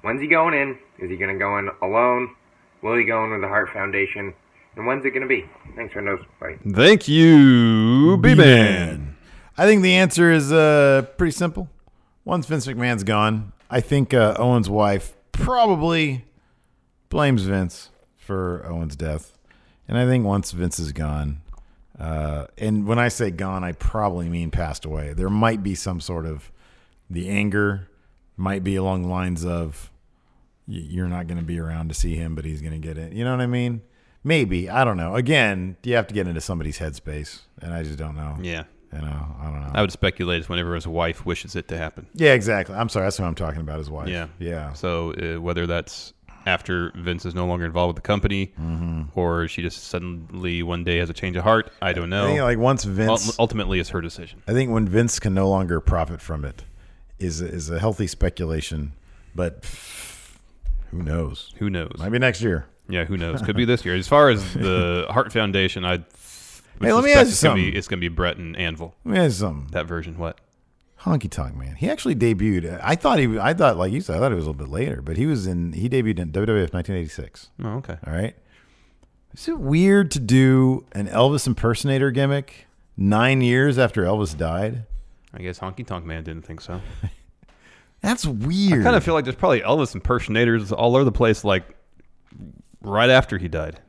when's 0.00 0.20
he 0.20 0.26
going 0.26 0.54
in? 0.54 0.78
Is 0.98 1.10
he 1.10 1.16
going 1.16 1.32
to 1.32 1.38
go 1.38 1.58
in 1.58 1.68
alone? 1.82 2.34
Will 2.82 2.96
he 2.96 3.04
go 3.04 3.24
in 3.24 3.30
with 3.30 3.42
the 3.42 3.48
Hart 3.48 3.70
Foundation? 3.70 4.34
And 4.74 4.86
when's 4.86 5.04
it 5.04 5.10
going 5.10 5.22
to 5.22 5.28
be? 5.28 5.44
Thanks 5.76 5.92
for 5.92 6.02
those. 6.02 6.24
Bye. 6.40 6.58
Thank 6.66 7.06
you, 7.06 8.16
B 8.16 8.34
Man. 8.34 9.16
I 9.58 9.66
think 9.66 9.82
the 9.82 9.94
answer 9.94 10.32
is 10.32 10.50
uh, 10.50 11.06
pretty 11.18 11.32
simple. 11.32 11.68
Once 12.24 12.46
Vince 12.46 12.66
McMahon's 12.66 13.04
gone, 13.04 13.52
I 13.70 13.80
think 13.80 14.14
uh, 14.14 14.34
Owen's 14.38 14.70
wife 14.70 15.16
probably 15.32 16.24
blames 17.08 17.42
Vince 17.42 17.90
for 18.16 18.64
Owen's 18.66 18.96
death. 18.96 19.36
And 19.88 19.98
I 19.98 20.06
think 20.06 20.24
once 20.24 20.52
Vince 20.52 20.78
is 20.78 20.92
gone, 20.92 21.42
uh, 21.98 22.46
and 22.56 22.86
when 22.86 22.98
I 22.98 23.08
say 23.08 23.30
gone, 23.30 23.64
I 23.64 23.72
probably 23.72 24.28
mean 24.28 24.50
passed 24.50 24.84
away. 24.84 25.12
There 25.12 25.28
might 25.28 25.62
be 25.62 25.74
some 25.74 26.00
sort 26.00 26.26
of 26.26 26.50
the 27.10 27.28
anger 27.28 27.88
might 28.36 28.64
be 28.64 28.76
along 28.76 29.02
the 29.02 29.08
lines 29.08 29.44
of 29.44 29.90
you're 30.66 31.08
not 31.08 31.26
going 31.26 31.38
to 31.38 31.44
be 31.44 31.58
around 31.58 31.88
to 31.88 31.94
see 31.94 32.14
him, 32.14 32.34
but 32.34 32.44
he's 32.44 32.60
going 32.60 32.72
to 32.72 32.78
get 32.78 32.96
it. 32.96 33.12
You 33.12 33.24
know 33.24 33.32
what 33.32 33.40
I 33.40 33.46
mean? 33.46 33.82
Maybe 34.24 34.70
I 34.70 34.84
don't 34.84 34.96
know. 34.96 35.16
Again, 35.16 35.76
you 35.82 35.96
have 35.96 36.06
to 36.06 36.14
get 36.14 36.28
into 36.28 36.40
somebody's 36.40 36.78
headspace, 36.78 37.40
and 37.60 37.74
I 37.74 37.82
just 37.82 37.98
don't 37.98 38.16
know. 38.16 38.38
Yeah. 38.40 38.64
You 38.92 39.00
know, 39.00 39.26
I 39.40 39.44
don't 39.44 39.60
know. 39.60 39.70
I 39.74 39.80
would 39.80 39.92
speculate 39.92 40.40
it's 40.40 40.48
whenever 40.48 40.74
his 40.74 40.86
wife 40.86 41.24
wishes 41.24 41.56
it 41.56 41.68
to 41.68 41.78
happen. 41.78 42.06
Yeah, 42.14 42.32
exactly. 42.34 42.74
I'm 42.74 42.88
sorry. 42.88 43.06
That's 43.06 43.18
what 43.18 43.26
I'm 43.26 43.34
talking 43.34 43.60
about. 43.60 43.78
His 43.78 43.88
wife. 43.90 44.08
Yeah. 44.08 44.26
Yeah. 44.38 44.72
So 44.74 45.12
uh, 45.14 45.40
whether 45.40 45.66
that's 45.66 46.12
after 46.44 46.90
Vince 46.96 47.24
is 47.24 47.34
no 47.34 47.46
longer 47.46 47.64
involved 47.64 47.94
with 47.94 48.02
the 48.02 48.06
company, 48.06 48.52
Mhm. 48.60 49.06
or 49.14 49.46
she 49.48 49.62
just 49.62 49.84
suddenly 49.84 50.62
one 50.62 50.82
day 50.84 50.98
has 50.98 51.08
a 51.08 51.12
change 51.12 51.36
of 51.36 51.44
heart, 51.44 51.70
I 51.80 51.92
don't 51.92 52.10
know. 52.10 52.24
I 52.24 52.26
think, 52.28 52.40
like, 52.40 52.58
once 52.58 52.82
Vince- 52.84 53.28
Ul- 53.28 53.34
ultimately, 53.38 53.78
it's 53.78 53.90
her 53.90 54.00
decision. 54.00 54.42
I 54.48 54.52
think 54.52 54.70
when 54.72 54.88
Vince 54.88 55.20
can 55.20 55.34
no 55.34 55.48
longer 55.48 55.78
profit 55.80 56.20
from 56.20 56.44
it 56.44 56.64
is 57.20 57.40
is 57.40 57.70
a 57.70 57.78
healthy 57.78 58.08
speculation, 58.08 58.92
but 59.36 59.64
who 60.90 61.02
knows? 61.02 61.52
Who 61.58 61.70
knows? 61.70 61.92
Might 61.98 62.10
be 62.10 62.18
next 62.18 62.42
year. 62.42 62.66
Yeah, 62.88 63.04
who 63.04 63.16
knows? 63.16 63.40
Could 63.40 63.56
be 63.56 63.64
this 63.64 63.84
year. 63.84 63.94
As 63.94 64.08
far 64.08 64.28
as 64.28 64.52
the 64.54 65.06
Hart 65.10 65.32
Foundation, 65.32 65.84
I. 65.84 66.00
Hey, 66.82 66.92
let 66.92 67.04
me 67.04 67.12
ask 67.12 67.26
you 67.26 67.30
it's 67.32 67.42
gonna 67.42 67.54
be 67.54 67.62
something. 67.62 67.78
it's 67.78 67.88
gonna 67.88 68.00
be 68.00 68.08
Bret 68.08 68.36
and 68.36 68.56
Anvil. 68.56 68.94
Let 69.04 69.12
me 69.12 69.18
ask 69.18 69.26
you 69.26 69.46
something. 69.46 69.68
That 69.72 69.86
version, 69.86 70.18
what? 70.18 70.38
Honky 71.00 71.30
Tonk 71.30 71.56
Man. 71.56 71.74
He 71.76 71.90
actually 71.90 72.14
debuted. 72.14 72.80
I 72.82 72.94
thought 72.94 73.18
he. 73.18 73.38
I 73.38 73.54
thought 73.54 73.76
like 73.76 73.92
you 73.92 74.00
said. 74.00 74.16
I 74.16 74.18
thought 74.20 74.32
it 74.32 74.36
was 74.36 74.44
a 74.46 74.50
little 74.50 74.66
bit 74.66 74.72
later, 74.72 75.02
but 75.02 75.16
he 75.16 75.26
was 75.26 75.46
in. 75.46 75.72
He 75.72 75.88
debuted 75.88 76.18
in 76.20 76.32
WWF 76.32 76.72
1986. 76.72 77.50
Oh, 77.64 77.68
okay. 77.78 77.96
All 78.06 78.12
right. 78.12 78.36
Is 79.34 79.48
it 79.48 79.58
weird 79.58 80.10
to 80.12 80.20
do 80.20 80.84
an 80.92 81.08
Elvis 81.08 81.46
impersonator 81.46 82.10
gimmick 82.10 82.66
nine 82.96 83.40
years 83.40 83.78
after 83.78 84.04
Elvis 84.04 84.36
died? 84.36 84.84
I 85.34 85.40
guess 85.40 85.58
Honky 85.58 85.86
Tonk 85.86 86.04
Man 86.04 86.22
didn't 86.22 86.42
think 86.44 86.60
so. 86.60 86.80
That's 88.02 88.26
weird. 88.26 88.80
I 88.80 88.84
kind 88.84 88.96
of 88.96 89.02
feel 89.04 89.14
like 89.14 89.24
there's 89.24 89.36
probably 89.36 89.60
Elvis 89.60 89.94
impersonators 89.94 90.70
all 90.72 90.94
over 90.96 91.04
the 91.04 91.12
place, 91.12 91.44
like 91.44 91.64
right 92.82 93.10
after 93.10 93.38
he 93.38 93.48
died. 93.48 93.80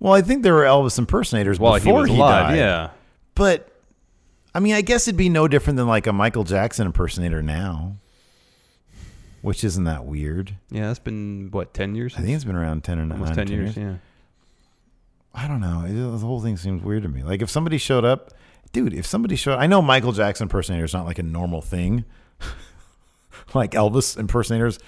Well, 0.00 0.12
I 0.14 0.22
think 0.22 0.42
there 0.42 0.54
were 0.54 0.64
Elvis 0.64 0.98
impersonators 0.98 1.60
While 1.60 1.74
he 1.74 1.80
before 1.80 2.00
was 2.00 2.10
he, 2.10 2.16
alive, 2.16 2.48
died. 2.48 2.56
yeah. 2.58 2.90
But 3.34 3.68
I 4.54 4.60
mean, 4.60 4.74
I 4.74 4.80
guess 4.80 5.06
it'd 5.06 5.16
be 5.18 5.28
no 5.28 5.46
different 5.46 5.76
than 5.76 5.86
like 5.86 6.06
a 6.06 6.12
Michael 6.12 6.44
Jackson 6.44 6.86
impersonator 6.86 7.42
now, 7.42 7.96
which 9.42 9.62
isn't 9.62 9.84
that 9.84 10.04
weird. 10.06 10.56
Yeah, 10.70 10.90
it's 10.90 10.98
been 10.98 11.48
what 11.50 11.72
ten 11.74 11.94
years. 11.94 12.14
I 12.16 12.22
think 12.22 12.34
it's 12.34 12.44
been 12.44 12.56
around 12.56 12.82
ten 12.82 12.98
or 12.98 13.04
nine, 13.04 13.18
almost 13.20 13.34
ten 13.34 13.48
years. 13.48 13.76
Yeah. 13.76 13.96
I 15.34 15.46
don't 15.46 15.60
know. 15.60 15.84
It, 15.86 15.92
the 15.92 16.18
whole 16.26 16.40
thing 16.40 16.56
seems 16.56 16.82
weird 16.82 17.02
to 17.04 17.08
me. 17.08 17.22
Like 17.22 17.40
if 17.42 17.50
somebody 17.50 17.78
showed 17.78 18.04
up, 18.04 18.32
dude. 18.72 18.94
If 18.94 19.06
somebody 19.06 19.36
showed, 19.36 19.58
I 19.58 19.66
know 19.66 19.80
Michael 19.82 20.12
Jackson 20.12 20.46
impersonator 20.46 20.84
is 20.84 20.94
not 20.94 21.04
like 21.06 21.18
a 21.18 21.22
normal 21.22 21.62
thing. 21.62 22.04
like 23.54 23.72
Elvis 23.72 24.18
impersonators, 24.18 24.78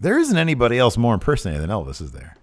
there 0.00 0.18
isn't 0.18 0.36
anybody 0.36 0.78
else 0.78 0.96
more 0.98 1.14
impersonated 1.14 1.62
than 1.62 1.70
Elvis, 1.70 2.02
is 2.02 2.12
there? 2.12 2.36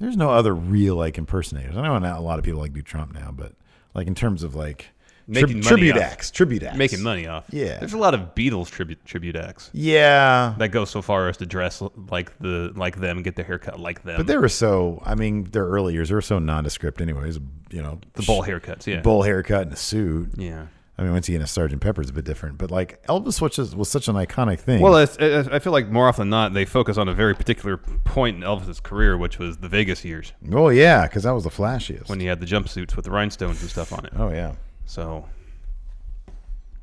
There's 0.00 0.16
no 0.16 0.30
other 0.30 0.54
real 0.54 0.96
like 0.96 1.18
impersonators. 1.18 1.76
I 1.76 1.82
know 1.82 1.98
not 1.98 2.18
a 2.18 2.22
lot 2.22 2.38
of 2.38 2.44
people 2.44 2.60
like 2.60 2.72
do 2.72 2.82
Trump 2.82 3.12
now, 3.14 3.30
but 3.32 3.52
like 3.94 4.06
in 4.06 4.14
terms 4.14 4.42
of 4.42 4.54
like 4.54 4.86
tri- 5.32 5.42
money 5.42 5.60
tribute 5.60 5.96
off- 5.96 6.02
acts, 6.02 6.30
tribute 6.30 6.62
acts, 6.62 6.76
making 6.78 7.02
money 7.02 7.26
off. 7.26 7.44
Yeah, 7.50 7.78
there's 7.78 7.92
a 7.92 7.98
lot 7.98 8.14
of 8.14 8.34
Beatles 8.34 8.68
tribute 8.70 9.04
tribute 9.04 9.36
acts. 9.36 9.70
Yeah, 9.72 10.54
that 10.58 10.68
go 10.70 10.84
so 10.86 11.02
far 11.02 11.28
as 11.28 11.36
to 11.36 11.46
dress 11.46 11.82
like 12.10 12.36
the 12.38 12.72
like 12.74 12.96
them, 12.96 13.22
get 13.22 13.36
their 13.36 13.44
haircut 13.44 13.78
like 13.78 14.02
them. 14.02 14.16
But 14.16 14.26
they 14.26 14.38
were 14.38 14.48
so. 14.48 15.02
I 15.04 15.14
mean, 15.14 15.44
their 15.44 15.66
early 15.66 15.92
years 15.92 16.08
they 16.08 16.14
were 16.14 16.22
so 16.22 16.38
nondescript, 16.38 17.00
anyways. 17.00 17.38
You 17.70 17.82
know, 17.82 18.00
The 18.14 18.22
bowl 18.22 18.42
haircuts, 18.42 18.86
yeah. 18.86 19.00
bowl 19.02 19.22
haircut 19.22 19.62
and 19.62 19.72
a 19.72 19.76
suit. 19.76 20.30
Yeah. 20.36 20.66
I 21.00 21.04
mean, 21.04 21.12
once 21.12 21.30
you 21.30 21.38
get 21.38 21.42
a 21.42 21.46
Sergeant 21.46 21.80
Pepper, 21.80 22.02
it's 22.02 22.10
a 22.10 22.12
bit 22.12 22.26
different. 22.26 22.58
But 22.58 22.70
like 22.70 23.02
Elvis, 23.06 23.40
which 23.40 23.58
is, 23.58 23.74
was 23.74 23.88
such 23.88 24.06
an 24.08 24.16
iconic 24.16 24.60
thing. 24.60 24.82
Well, 24.82 24.98
it's, 24.98 25.16
it's, 25.18 25.48
I 25.48 25.58
feel 25.58 25.72
like 25.72 25.88
more 25.88 26.06
often 26.06 26.24
than 26.24 26.28
not, 26.30 26.52
they 26.52 26.66
focus 26.66 26.98
on 26.98 27.08
a 27.08 27.14
very 27.14 27.34
particular 27.34 27.78
point 27.78 28.36
in 28.36 28.42
Elvis's 28.42 28.80
career, 28.80 29.16
which 29.16 29.38
was 29.38 29.56
the 29.56 29.68
Vegas 29.68 30.04
years. 30.04 30.34
oh 30.52 30.68
yeah, 30.68 31.06
because 31.06 31.22
that 31.22 31.30
was 31.30 31.44
the 31.44 31.50
flashiest. 31.50 32.10
when 32.10 32.20
he 32.20 32.26
had 32.26 32.38
the 32.38 32.44
jumpsuits 32.44 32.96
with 32.96 33.06
the 33.06 33.10
rhinestones 33.10 33.62
and 33.62 33.70
stuff 33.70 33.94
on 33.94 34.04
it. 34.04 34.12
Oh 34.14 34.28
yeah. 34.28 34.56
So, 34.84 35.24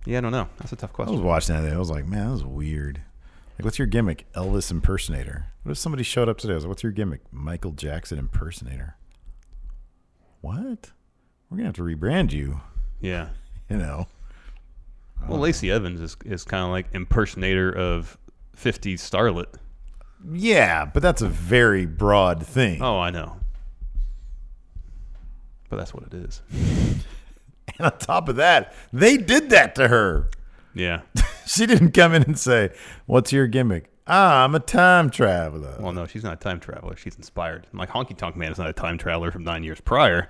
yeah, 0.08 0.18
I 0.18 0.22
don't 0.22 0.32
know. 0.32 0.50
That's 0.58 0.72
a 0.72 0.76
tough 0.78 0.94
question. 0.94 1.14
I 1.14 1.18
was 1.18 1.24
watching 1.24 1.56
that. 1.56 1.72
I 1.72 1.78
was 1.78 1.92
like, 1.92 2.08
man, 2.08 2.26
that 2.26 2.32
was 2.32 2.44
weird. 2.44 3.00
Like, 3.60 3.66
what's 3.66 3.78
your 3.78 3.88
gimmick? 3.88 4.26
Elvis 4.34 4.72
impersonator. 4.72 5.46
What 5.62 5.74
if 5.74 5.78
somebody 5.78 6.02
showed 6.04 6.28
up 6.28 6.40
today? 6.40 6.54
I 6.54 6.56
was 6.56 6.64
like, 6.64 6.70
what's 6.70 6.82
your 6.84 6.92
gimmick? 6.92 7.22
Michael 7.32 7.72
Jackson 7.72 8.18
impersonator. 8.18 8.96
What? 10.42 10.92
We're 11.52 11.58
gonna 11.58 11.68
have 11.68 11.76
to 11.76 11.84
rebrand 11.84 12.32
you. 12.32 12.62
Yeah. 13.00 13.30
You 13.70 13.78
know. 13.78 14.08
Well, 15.28 15.40
Lacey 15.40 15.70
Evans 15.72 16.00
is, 16.00 16.16
is 16.24 16.46
kind 16.46 16.64
of 16.64 16.70
like 16.70 16.86
impersonator 16.94 17.70
of 17.70 18.18
50s 18.56 19.00
starlet. 19.00 19.56
Yeah, 20.32 20.86
but 20.86 21.04
that's 21.04 21.22
a 21.22 21.28
very 21.28 21.86
broad 21.86 22.46
thing. 22.46 22.82
Oh, 22.82 22.98
I 23.00 23.10
know. 23.10 23.36
But 25.70 25.78
that's 25.78 25.94
what 25.94 26.04
it 26.04 26.14
is. 26.14 26.42
And 27.78 27.86
on 27.86 27.98
top 28.00 28.30
of 28.30 28.38
that, 28.38 28.74
they 28.92 29.18
did 29.18 29.50
that 29.52 29.76
to 29.76 29.88
her. 29.88 30.30
Yeah. 30.74 31.02
she 31.46 31.66
didn't 31.66 31.92
come 31.92 32.14
in 32.14 32.24
and 32.24 32.40
say, 32.40 32.72
"What's 33.06 33.32
your 33.32 33.46
gimmick?" 33.46 33.92
Ah, 34.08 34.46
I'm 34.46 34.56
a 34.56 34.60
time 34.60 35.10
traveler. 35.10 35.76
Well, 35.80 35.92
no, 35.92 36.08
she's 36.08 36.24
not 36.24 36.34
a 36.34 36.38
time 36.38 36.60
traveler. 36.60 36.96
She's 36.96 37.16
inspired. 37.18 37.68
Like 37.74 37.90
Honky 37.90 38.18
Tonk 38.18 38.36
Man 38.36 38.52
is 38.52 38.58
not 38.58 38.70
a 38.70 38.74
time 38.74 38.98
traveler 38.98 39.32
from 39.32 39.44
nine 39.44 39.64
years 39.64 39.82
prior. 39.82 40.30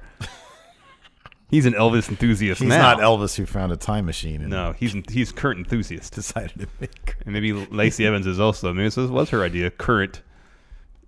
He's 1.50 1.66
an 1.66 1.74
Elvis 1.74 2.10
enthusiast 2.10 2.60
He's 2.62 2.68
now. 2.70 2.95
not 2.95 3.00
Elvis 3.00 3.36
who 3.38 3.45
found 3.45 3.72
a 3.72 3.78
time 3.78 4.06
machine. 4.06 4.41
And 4.41 4.50
No, 4.50 4.74
he's 4.74 4.93
he's 5.10 5.32
current 5.32 5.60
enthusiast. 5.60 6.14
Decided 6.14 6.60
to 6.60 6.68
make. 6.82 7.16
And 7.24 7.34
maybe 7.34 7.54
Lacey 7.54 8.06
Evans 8.06 8.28
is 8.28 8.39
also. 8.39 8.74
Maybe 8.74 8.89
this 8.89 8.98
was 8.98 9.30
her 9.30 9.43
idea. 9.43 9.70
Current 9.72 10.22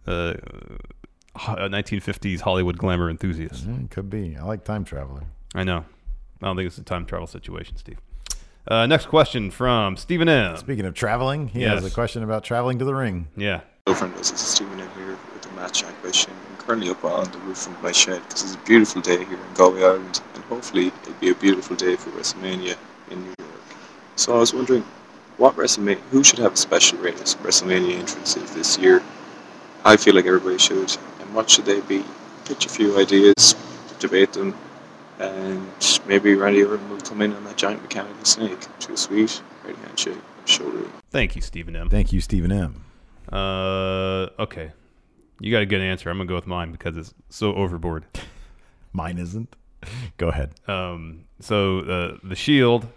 uh, 0.07 0.35
ho- 1.35 1.53
uh, 1.53 1.67
1950s 1.69 2.39
Hollywood 2.41 2.77
glamour 2.77 3.09
enthusiast. 3.09 3.67
Mm, 3.67 3.89
could 3.89 4.09
be. 4.09 4.37
I 4.37 4.43
like 4.43 4.63
time 4.63 4.85
traveler. 4.85 5.23
I 5.53 5.63
know. 5.63 5.83
I 6.41 6.45
don't 6.45 6.55
think 6.55 6.67
it's 6.67 6.77
a 6.77 6.83
time 6.83 7.05
travel 7.05 7.27
situation, 7.27 7.75
Steve. 7.75 7.97
Uh, 8.67 8.85
next 8.85 9.07
question 9.07 9.51
from 9.51 9.97
Stephen 9.97 10.29
M. 10.29 10.55
Speaking 10.55 10.85
of 10.85 10.93
traveling, 10.93 11.47
he 11.49 11.61
Yes. 11.61 11.81
has 11.81 11.91
a 11.91 11.93
question 11.93 12.23
about 12.23 12.43
traveling 12.43 12.79
to 12.79 12.85
the 12.85 12.93
ring. 12.95 13.27
Yeah. 13.35 13.61
Hello, 13.89 13.97
friend. 13.97 14.13
This 14.17 14.31
is 14.31 14.39
Stephen 14.41 14.79
in 14.79 14.87
here 14.91 15.17
with 15.33 15.51
a 15.51 15.55
Matt 15.55 15.73
Chat 15.73 15.91
question. 16.01 16.31
I'm 16.51 16.57
currently 16.57 16.91
up 16.91 17.03
on 17.03 17.23
the 17.31 17.39
roof 17.39 17.65
of 17.65 17.81
my 17.81 17.91
shed 17.91 18.21
because 18.21 18.43
it's 18.43 18.53
a 18.53 18.57
beautiful 18.59 19.01
day 19.01 19.25
here 19.25 19.33
in 19.33 19.53
Galway, 19.55 19.81
Ireland, 19.83 20.21
and 20.35 20.43
hopefully 20.43 20.91
it'll 21.01 21.13
be 21.15 21.31
a 21.31 21.33
beautiful 21.33 21.75
day 21.75 21.95
for 21.95 22.11
WrestleMania 22.11 22.77
in 23.09 23.19
New 23.19 23.33
York. 23.39 23.61
So 24.15 24.35
I 24.35 24.37
was 24.37 24.53
wondering, 24.53 24.83
what 25.37 25.55
WrestleMania, 25.55 25.97
who 26.11 26.23
should 26.23 26.37
have 26.37 26.53
a 26.53 26.55
special 26.55 26.99
race 26.99 27.33
WrestleMania 27.41 27.97
entrances 27.97 28.53
this 28.53 28.77
year? 28.77 29.01
I 29.83 29.97
feel 29.97 30.13
like 30.13 30.27
everybody 30.27 30.59
should. 30.59 30.95
And 31.19 31.33
what 31.33 31.49
should 31.49 31.65
they 31.65 31.81
be? 31.81 32.05
Pitch 32.45 32.67
a 32.67 32.69
few 32.69 32.99
ideas, 32.99 33.55
debate 33.97 34.33
them, 34.33 34.53
and 35.17 35.67
maybe 36.05 36.35
Randy 36.35 36.63
Orton 36.63 36.87
will 36.91 37.01
come 37.01 37.23
in 37.23 37.33
on 37.33 37.43
that 37.45 37.57
giant 37.57 37.81
mechanical 37.81 38.23
snake. 38.23 38.67
Too 38.77 38.95
sweet, 38.95 39.41
right 39.65 39.75
handshake, 39.77 40.21
shoulder. 40.45 40.87
Thank 41.09 41.35
you, 41.35 41.41
Stephen 41.41 41.75
M. 41.75 41.89
Thank 41.89 42.13
you, 42.13 42.21
Stephen 42.21 42.51
M. 42.51 42.83
Uh, 43.31 44.29
okay. 44.39 44.71
You 45.39 45.51
got 45.51 45.61
a 45.61 45.65
good 45.65 45.81
answer. 45.81 46.09
I'm 46.09 46.17
gonna 46.17 46.27
go 46.27 46.35
with 46.35 46.47
mine 46.47 46.71
because 46.71 46.97
it's 46.97 47.13
so 47.29 47.53
overboard. 47.55 48.05
Mine 48.91 49.17
isn't. 49.17 49.55
Go 50.17 50.29
ahead. 50.29 50.51
Um, 50.67 51.25
so 51.39 51.79
uh, 51.79 52.17
the 52.23 52.35
Shield 52.35 52.87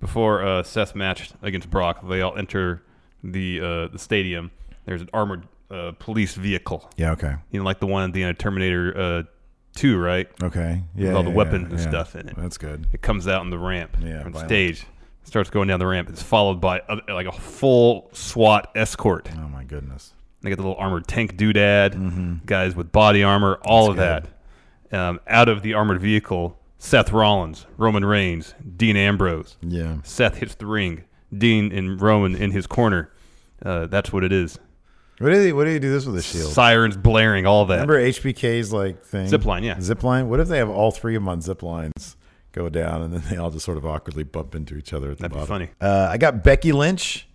before 0.00 0.44
uh, 0.44 0.62
Seth 0.62 0.94
matched 0.94 1.34
against 1.42 1.70
Brock, 1.70 2.06
they 2.08 2.20
all 2.20 2.36
enter 2.36 2.82
the 3.24 3.60
uh, 3.60 3.88
the 3.88 3.98
stadium. 3.98 4.50
There's 4.84 5.00
an 5.02 5.08
armored 5.14 5.46
uh, 5.70 5.92
police 5.98 6.34
vehicle. 6.34 6.90
Yeah, 6.96 7.12
okay. 7.12 7.36
You 7.50 7.60
know, 7.60 7.64
like 7.64 7.80
the 7.80 7.86
one 7.86 8.04
at 8.08 8.12
the 8.12 8.22
end 8.22 8.32
of 8.32 8.38
Terminator 8.38 8.98
uh, 8.98 9.22
Two, 9.76 9.98
right? 9.98 10.28
Okay. 10.42 10.82
With 10.96 11.04
Yeah, 11.06 11.12
all 11.12 11.22
the 11.22 11.30
yeah, 11.30 11.36
weapons 11.36 11.68
yeah, 11.68 11.70
and 11.76 11.80
yeah. 11.80 11.88
stuff 11.88 12.16
in 12.16 12.28
it. 12.28 12.34
That's 12.36 12.58
good. 12.58 12.88
It 12.92 13.02
comes 13.02 13.28
out 13.28 13.40
on 13.40 13.50
the 13.50 13.58
ramp, 13.58 13.96
Yeah, 14.02 14.18
on 14.18 14.24
the 14.24 14.30
violent. 14.30 14.48
stage. 14.48 14.84
Starts 15.24 15.50
going 15.50 15.68
down 15.68 15.78
the 15.78 15.86
ramp. 15.86 16.08
It's 16.08 16.22
followed 16.22 16.60
by 16.60 16.80
uh, 16.80 16.96
like 17.08 17.26
a 17.26 17.32
full 17.32 18.10
SWAT 18.12 18.70
escort. 18.74 19.28
Oh 19.36 19.48
my 19.48 19.64
goodness! 19.64 20.12
They 20.40 20.50
got 20.50 20.56
the 20.56 20.62
little 20.62 20.76
armored 20.78 21.06
tank 21.06 21.36
doodad, 21.36 22.44
guys 22.46 22.74
with 22.74 22.90
body 22.90 23.22
armor, 23.22 23.58
all 23.62 23.90
Mm-hmm. 23.90 23.96
That's 23.98 24.26
of 24.26 24.30
that. 24.90 24.98
Um, 24.98 25.20
out 25.28 25.48
of 25.48 25.62
the 25.62 25.74
armored 25.74 26.00
vehicle, 26.00 26.58
Seth 26.78 27.12
Rollins, 27.12 27.66
Roman 27.76 28.04
Reigns, 28.04 28.54
Dean 28.76 28.96
Ambrose. 28.96 29.56
Yeah. 29.62 29.98
Seth 30.02 30.36
hits 30.38 30.56
the 30.56 30.66
ring. 30.66 31.04
Dean 31.36 31.70
and 31.70 32.00
Roman 32.00 32.34
in 32.34 32.50
his 32.50 32.66
corner. 32.66 33.12
Uh, 33.64 33.86
that's 33.86 34.12
what 34.12 34.24
it 34.24 34.32
is. 34.32 34.58
What 35.18 35.28
do 35.30 35.38
they? 35.38 35.52
What 35.52 35.64
do 35.64 35.70
you 35.70 35.78
do 35.78 35.92
this 35.92 36.06
with 36.06 36.16
a 36.16 36.22
shield? 36.22 36.52
Sirens 36.52 36.96
blaring, 36.96 37.46
all 37.46 37.66
that. 37.66 37.74
Remember 37.74 38.00
HBK's 38.00 38.72
like 38.72 39.04
thing? 39.04 39.28
Zipline, 39.28 39.62
yeah. 39.62 39.76
Zipline. 39.76 40.26
What 40.26 40.40
if 40.40 40.48
they 40.48 40.56
have 40.58 40.70
all 40.70 40.90
three 40.90 41.14
of 41.14 41.22
them 41.22 41.28
on 41.28 41.42
zip 41.42 41.62
lines 41.62 42.16
go 42.52 42.68
down 42.68 43.02
and 43.02 43.12
then 43.14 43.22
they 43.30 43.36
all 43.36 43.50
just 43.50 43.64
sort 43.64 43.78
of 43.78 43.86
awkwardly 43.86 44.24
bump 44.24 44.54
into 44.54 44.76
each 44.76 44.92
other 44.92 45.10
at 45.10 45.18
the 45.18 45.28
That'd 45.28 45.38
be 45.38 45.46
funny. 45.46 45.68
Uh, 45.80 46.08
I 46.10 46.18
got 46.18 46.42
Becky 46.42 46.72
Lynch, 46.72 47.28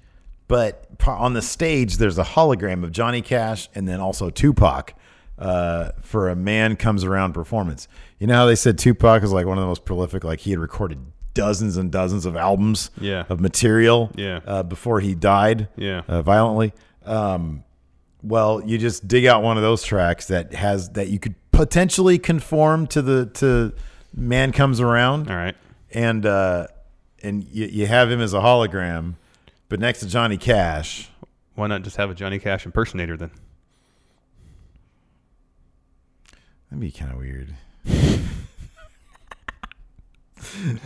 but 0.48 0.88
on 1.08 1.34
the 1.34 1.42
stage 1.42 1.98
there's 1.98 2.18
a 2.18 2.24
hologram 2.24 2.84
of 2.84 2.92
Johnny 2.92 3.22
Cash 3.22 3.70
and 3.76 3.88
then 3.88 4.00
also 4.00 4.30
Tupac 4.30 4.94
uh, 5.38 5.92
for 6.02 6.30
a 6.30 6.36
Man 6.36 6.76
Comes 6.76 7.04
Around 7.04 7.34
performance. 7.34 7.88
You 8.20 8.28
know 8.28 8.36
how 8.36 8.46
they 8.46 8.56
said 8.56 8.78
Tupac 8.78 9.24
is 9.24 9.32
like 9.34 9.46
one 9.46 9.58
of 9.58 9.62
the 9.62 9.68
most 9.68 9.86
prolific? 9.86 10.24
Like 10.24 10.40
he 10.42 10.52
had 10.52 10.60
recorded 10.60 11.00
dozens 11.34 11.76
and 11.76 11.92
dozens 11.92 12.26
of 12.26 12.36
albums 12.38 12.92
Yeah. 13.00 13.26
of 13.28 13.42
material 13.42 14.12
Yeah. 14.16 14.40
uh, 14.48 14.64
before 14.64 15.02
he 15.02 15.14
died 15.16 15.68
Yeah. 15.76 16.02
uh, 16.08 16.22
violently. 16.22 16.74
Um, 17.06 17.64
well, 18.24 18.62
you 18.66 18.78
just 18.78 19.08
dig 19.08 19.26
out 19.26 19.44
one 19.44 19.58
of 19.58 19.64
those 19.64 19.84
tracks 19.84 20.28
that 20.28 20.54
has 20.54 20.90
that 20.92 21.10
you 21.10 21.20
could 21.20 21.36
potentially 21.52 22.18
conform 22.18 22.88
to 22.88 23.02
the 23.02 23.26
to 23.28 23.74
Man 24.16 24.52
Comes 24.52 24.80
Around. 24.80 25.30
All 25.30 25.36
right. 25.36 25.56
And 25.94 26.26
uh 26.26 26.68
and 27.22 27.44
you, 27.46 27.66
you 27.66 27.86
have 27.88 28.12
him 28.12 28.22
as 28.22 28.34
a 28.34 28.40
hologram, 28.40 29.16
but 29.68 29.80
next 29.80 30.00
to 30.02 30.08
Johnny 30.08 30.38
Cash. 30.38 31.10
Why 31.56 31.68
not 31.68 31.84
just 31.84 31.98
have 31.98 32.10
a 32.10 32.16
Johnny 32.16 32.40
Cash 32.40 32.66
impersonator 32.66 33.18
then? 33.18 33.32
That'd 36.70 36.82
be 36.82 36.92
kind 36.92 37.12
of 37.12 37.18
weird. 37.18 37.56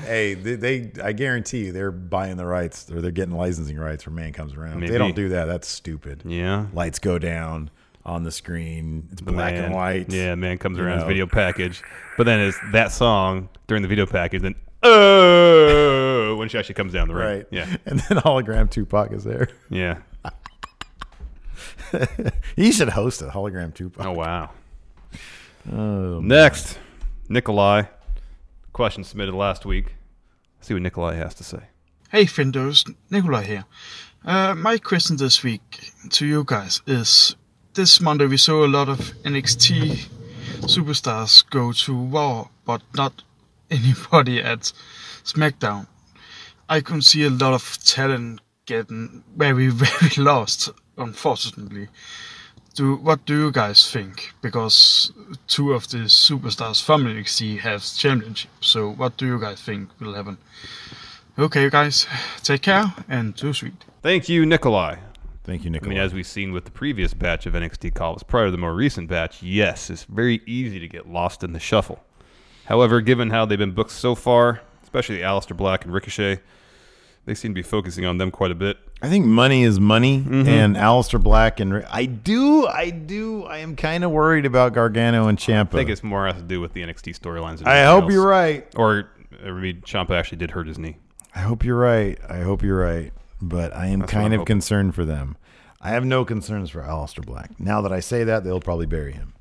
hey, 0.05 0.35
they, 0.35 0.55
they 0.55 0.91
I 1.03 1.11
guarantee 1.13 1.65
you 1.65 1.71
they're 1.71 1.91
buying 1.91 2.37
the 2.37 2.45
rights 2.45 2.89
or 2.91 3.01
they're 3.01 3.11
getting 3.11 3.35
licensing 3.35 3.77
rights 3.77 4.03
for 4.03 4.11
Man 4.11 4.31
Comes 4.33 4.53
Around. 4.53 4.73
If 4.73 4.79
Maybe. 4.81 4.91
they 4.91 4.97
don't 4.97 5.15
do 5.15 5.29
that, 5.29 5.45
that's 5.45 5.67
stupid. 5.67 6.21
Yeah. 6.25 6.67
Lights 6.73 6.99
go 6.99 7.17
down 7.17 7.71
on 8.05 8.23
the 8.23 8.31
screen. 8.31 9.07
It's 9.11 9.21
The 9.21 9.31
black 9.31 9.53
man- 9.55 9.65
and 9.65 9.73
white. 9.75 10.11
Yeah, 10.11 10.35
man 10.35 10.57
comes 10.57 10.77
You 10.77 10.83
around 10.85 10.99
know. 10.99 11.05
video 11.07 11.27
package. 11.27 11.81
But 12.17 12.25
then 12.25 12.39
it's 12.39 12.57
that 12.71 12.91
song 12.91 13.49
during 13.67 13.81
the 13.81 13.87
video 13.89 14.05
package, 14.05 14.41
then 14.41 14.55
oh 14.83 16.35
when 16.37 16.47
she 16.49 16.57
actually 16.57 16.75
comes 16.75 16.93
down 16.93 17.07
the 17.07 17.15
ring. 17.15 17.27
Right. 17.37 17.47
Yeah. 17.51 17.65
And 17.85 17.99
then 17.99 18.17
hologram 18.19 18.69
Tupac 18.69 19.11
is 19.11 19.23
there. 19.23 19.49
Yeah. 19.69 19.99
he 22.55 22.71
should 22.71 22.89
host 22.89 23.21
a 23.21 23.25
hologram 23.27 23.73
Tupac. 23.73 24.05
Oh 24.05 24.11
wow. 24.11 24.51
Oh, 25.71 26.19
Next, 26.21 26.79
Nikolai. 27.27 27.83
Question 28.73 29.03
submitted 29.03 29.33
last 29.35 29.65
week. 29.65 29.95
Let's 30.57 30.67
see 30.67 30.73
what 30.73 30.83
Nikolai 30.83 31.15
has 31.15 31.33
to 31.35 31.43
say. 31.43 31.59
Hey 32.11 32.25
Finders, 32.25 32.85
Nikolai 33.09 33.43
here. 33.43 33.65
Uh, 34.25 34.53
my 34.55 34.77
question 34.77 35.17
this 35.17 35.43
week 35.43 35.91
to 36.11 36.25
you 36.25 36.43
guys 36.45 36.81
is 36.87 37.35
this 37.79 38.01
Monday 38.01 38.25
we 38.25 38.35
saw 38.35 38.65
a 38.65 38.67
lot 38.67 38.89
of 38.89 38.99
NXT 39.23 40.05
superstars 40.63 41.49
go 41.49 41.71
to 41.71 41.95
Raw, 41.95 42.49
but 42.65 42.81
not 42.93 43.23
anybody 43.71 44.43
at 44.43 44.73
SmackDown. 45.23 45.87
I 46.67 46.81
can 46.81 47.01
see 47.01 47.23
a 47.23 47.29
lot 47.29 47.53
of 47.53 47.77
talent 47.85 48.41
getting 48.65 49.23
very, 49.33 49.69
very 49.69 50.11
lost, 50.17 50.71
unfortunately. 50.97 51.87
Do 52.75 52.97
what 52.97 53.25
do 53.25 53.45
you 53.45 53.49
guys 53.49 53.89
think? 53.89 54.33
Because 54.41 55.13
two 55.47 55.71
of 55.71 55.87
the 55.87 56.09
superstars 56.09 56.83
from 56.83 57.05
NXT 57.05 57.59
have 57.59 57.85
championships. 57.85 58.67
So 58.67 58.89
what 58.89 59.15
do 59.15 59.25
you 59.25 59.39
guys 59.39 59.61
think 59.61 59.87
will 60.01 60.15
happen? 60.15 60.37
Okay, 61.37 61.69
guys, 61.69 62.07
take 62.43 62.63
care 62.63 62.93
and 63.07 63.33
do 63.35 63.53
sweet. 63.53 63.85
Thank 64.01 64.27
you, 64.27 64.45
Nikolai. 64.45 64.97
Thank 65.49 65.63
you, 65.63 65.69
I 65.69 65.73
Nikolai. 65.73 65.89
mean, 65.89 65.97
as 65.97 66.13
we've 66.13 66.27
seen 66.27 66.51
with 66.53 66.65
the 66.65 66.71
previous 66.71 67.15
batch 67.15 67.47
of 67.47 67.53
NXT 67.55 67.95
calls 67.95 68.21
prior 68.21 68.45
to 68.45 68.51
the 68.51 68.57
more 68.59 68.73
recent 68.75 69.09
batch, 69.09 69.41
yes, 69.41 69.89
it's 69.89 70.03
very 70.03 70.41
easy 70.45 70.79
to 70.79 70.87
get 70.87 71.09
lost 71.09 71.43
in 71.43 71.53
the 71.53 71.59
shuffle. 71.59 72.03
However, 72.65 73.01
given 73.01 73.31
how 73.31 73.45
they've 73.45 73.57
been 73.57 73.71
booked 73.71 73.89
so 73.89 74.13
far, 74.13 74.61
especially 74.83 75.17
Aleister 75.19 75.57
Black 75.57 75.85
and 75.85 75.91
Ricochet, 75.93 76.39
they 77.25 77.33
seem 77.33 77.51
to 77.51 77.55
be 77.55 77.63
focusing 77.63 78.05
on 78.05 78.19
them 78.19 78.29
quite 78.29 78.51
a 78.51 78.55
bit. 78.55 78.77
I 79.01 79.09
think 79.09 79.25
money 79.25 79.63
is 79.63 79.79
money, 79.79 80.21
Mhm. 80.21 80.47
and 80.47 80.75
Aleister 80.75 81.19
Black 81.19 81.59
and 81.59 81.83
I 81.89 82.05
do, 82.05 82.67
I 82.67 82.91
do, 82.91 83.45
I 83.45 83.57
am 83.57 83.75
kind 83.75 84.03
of 84.03 84.11
worried 84.11 84.45
about 84.45 84.73
Gargano 84.73 85.27
and 85.27 85.37
Ciampa. 85.39 85.73
I 85.73 85.77
think 85.77 85.89
it's 85.89 86.03
more 86.03 86.27
has 86.27 86.35
to 86.35 86.41
do 86.43 86.61
with 86.61 86.73
the 86.73 86.83
NXT 86.83 87.13
storylines. 87.13 87.65
I 87.65 87.85
hope 87.85 88.03
else. 88.03 88.13
you're 88.13 88.27
right. 88.27 88.67
Or, 88.75 89.09
I 89.43 89.49
mean, 89.49 89.81
Ciampa 89.81 90.11
actually 90.11 90.37
did 90.37 90.51
hurt 90.51 90.67
his 90.67 90.77
knee. 90.77 90.97
I 91.35 91.39
hope 91.39 91.63
you're 91.65 91.77
right. 91.77 92.19
I 92.29 92.41
hope 92.41 92.61
you're 92.61 92.79
right. 92.79 93.11
But 93.41 93.75
I 93.75 93.87
am 93.87 93.99
That's 93.99 94.11
kind 94.11 94.33
of 94.33 94.39
hoping. 94.39 94.55
concerned 94.55 94.95
for 94.95 95.05
them. 95.05 95.37
I 95.81 95.89
have 95.91 96.03
no 96.05 96.25
concerns 96.25 96.69
for 96.71 96.81
Aleister 96.81 97.25
Black. 97.25 97.57
Now 97.59 97.81
that 97.81 97.93
I 97.93 98.01
say 98.01 98.25
that, 98.25 98.43
they'll 98.43 98.59
probably 98.59 98.85
bury 98.85 99.13
him. 99.13 99.33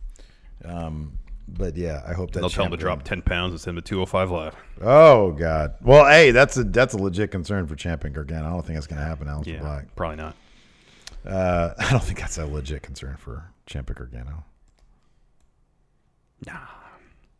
Um, 0.64 1.18
but 1.48 1.76
yeah, 1.76 2.02
I 2.06 2.12
hope 2.12 2.30
that 2.32 2.40
They'll 2.40 2.50
tell 2.50 2.66
him 2.66 2.70
to 2.70 2.76
drop 2.76 3.02
10 3.02 3.22
pounds 3.22 3.52
and 3.52 3.60
send 3.60 3.76
him 3.76 3.82
to 3.82 3.88
205 3.88 4.30
Live. 4.30 4.54
Oh 4.80 5.32
God. 5.32 5.74
Well, 5.82 6.06
hey, 6.08 6.30
that's 6.30 6.56
a 6.56 6.62
that's 6.64 6.94
a 6.94 6.98
legit 6.98 7.30
concern 7.32 7.66
for 7.66 7.74
Champion 7.74 8.12
Gargano. 8.12 8.46
I 8.46 8.50
don't 8.50 8.64
think 8.64 8.76
that's 8.76 8.86
going 8.86 9.00
to 9.00 9.04
happen. 9.06 9.26
Aleister 9.26 9.46
Yeah, 9.54 9.60
Black. 9.60 9.96
probably 9.96 10.16
not. 10.18 10.36
Uh, 11.26 11.74
I 11.78 11.90
don't 11.90 12.02
think 12.04 12.20
that's 12.20 12.38
a 12.38 12.46
legit 12.46 12.82
concern 12.82 13.16
for 13.16 13.50
Champion 13.66 13.96
Gargano. 13.96 14.44
Nah. 16.46 16.52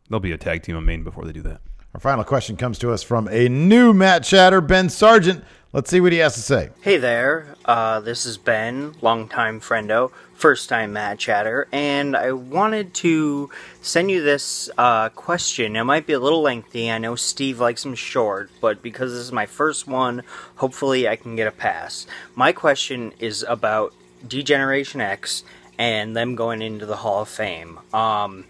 They'll 0.09 0.19
be 0.19 0.31
a 0.33 0.37
tag 0.37 0.63
team 0.63 0.75
on 0.75 0.83
main 0.85 1.03
before 1.03 1.23
they 1.25 1.31
do 1.31 1.43
that. 1.43 1.61
Our 1.95 1.99
final 1.99 2.23
question 2.23 2.55
comes 2.55 2.77
to 2.79 2.91
us 2.91 3.01
from 3.01 3.27
a 3.29 3.49
new 3.49 3.93
Matt 3.93 4.23
Chatter, 4.23 4.61
Ben 4.61 4.89
Sargent. 4.89 5.43
Let's 5.73 5.89
see 5.89 5.99
what 5.99 6.11
he 6.11 6.19
has 6.19 6.35
to 6.35 6.39
say. 6.39 6.69
Hey 6.81 6.97
there, 6.97 7.55
uh, 7.65 7.99
this 7.99 8.27
is 8.27 8.37
Ben, 8.37 8.93
longtime 9.01 9.59
friendo, 9.59 10.11
first 10.35 10.69
time 10.69 10.93
Matt 10.93 11.17
Chatter, 11.17 11.67
and 11.71 12.15
I 12.15 12.31
wanted 12.33 12.93
to 12.95 13.49
send 13.81 14.11
you 14.11 14.21
this 14.21 14.69
uh, 14.77 15.09
question. 15.09 15.75
It 15.75 15.83
might 15.83 16.05
be 16.05 16.13
a 16.13 16.19
little 16.19 16.43
lengthy. 16.43 16.91
I 16.91 16.99
know 16.99 17.15
Steve 17.15 17.59
likes 17.59 17.81
them 17.81 17.95
short, 17.95 18.51
but 18.61 18.83
because 18.83 19.11
this 19.11 19.21
is 19.21 19.31
my 19.31 19.47
first 19.47 19.87
one, 19.87 20.21
hopefully 20.57 21.07
I 21.07 21.15
can 21.15 21.35
get 21.35 21.47
a 21.47 21.51
pass. 21.51 22.05
My 22.35 22.51
question 22.51 23.13
is 23.17 23.43
about 23.47 23.95
D-Generation 24.27 25.01
X 25.01 25.43
and 25.79 26.15
them 26.15 26.35
going 26.35 26.61
into 26.61 26.85
the 26.85 26.97
Hall 26.97 27.23
of 27.23 27.29
Fame. 27.29 27.79
Um, 27.95 28.45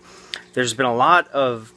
there's 0.54 0.74
been 0.74 0.86
a 0.86 0.96
lot 0.96 1.30
of 1.30 1.74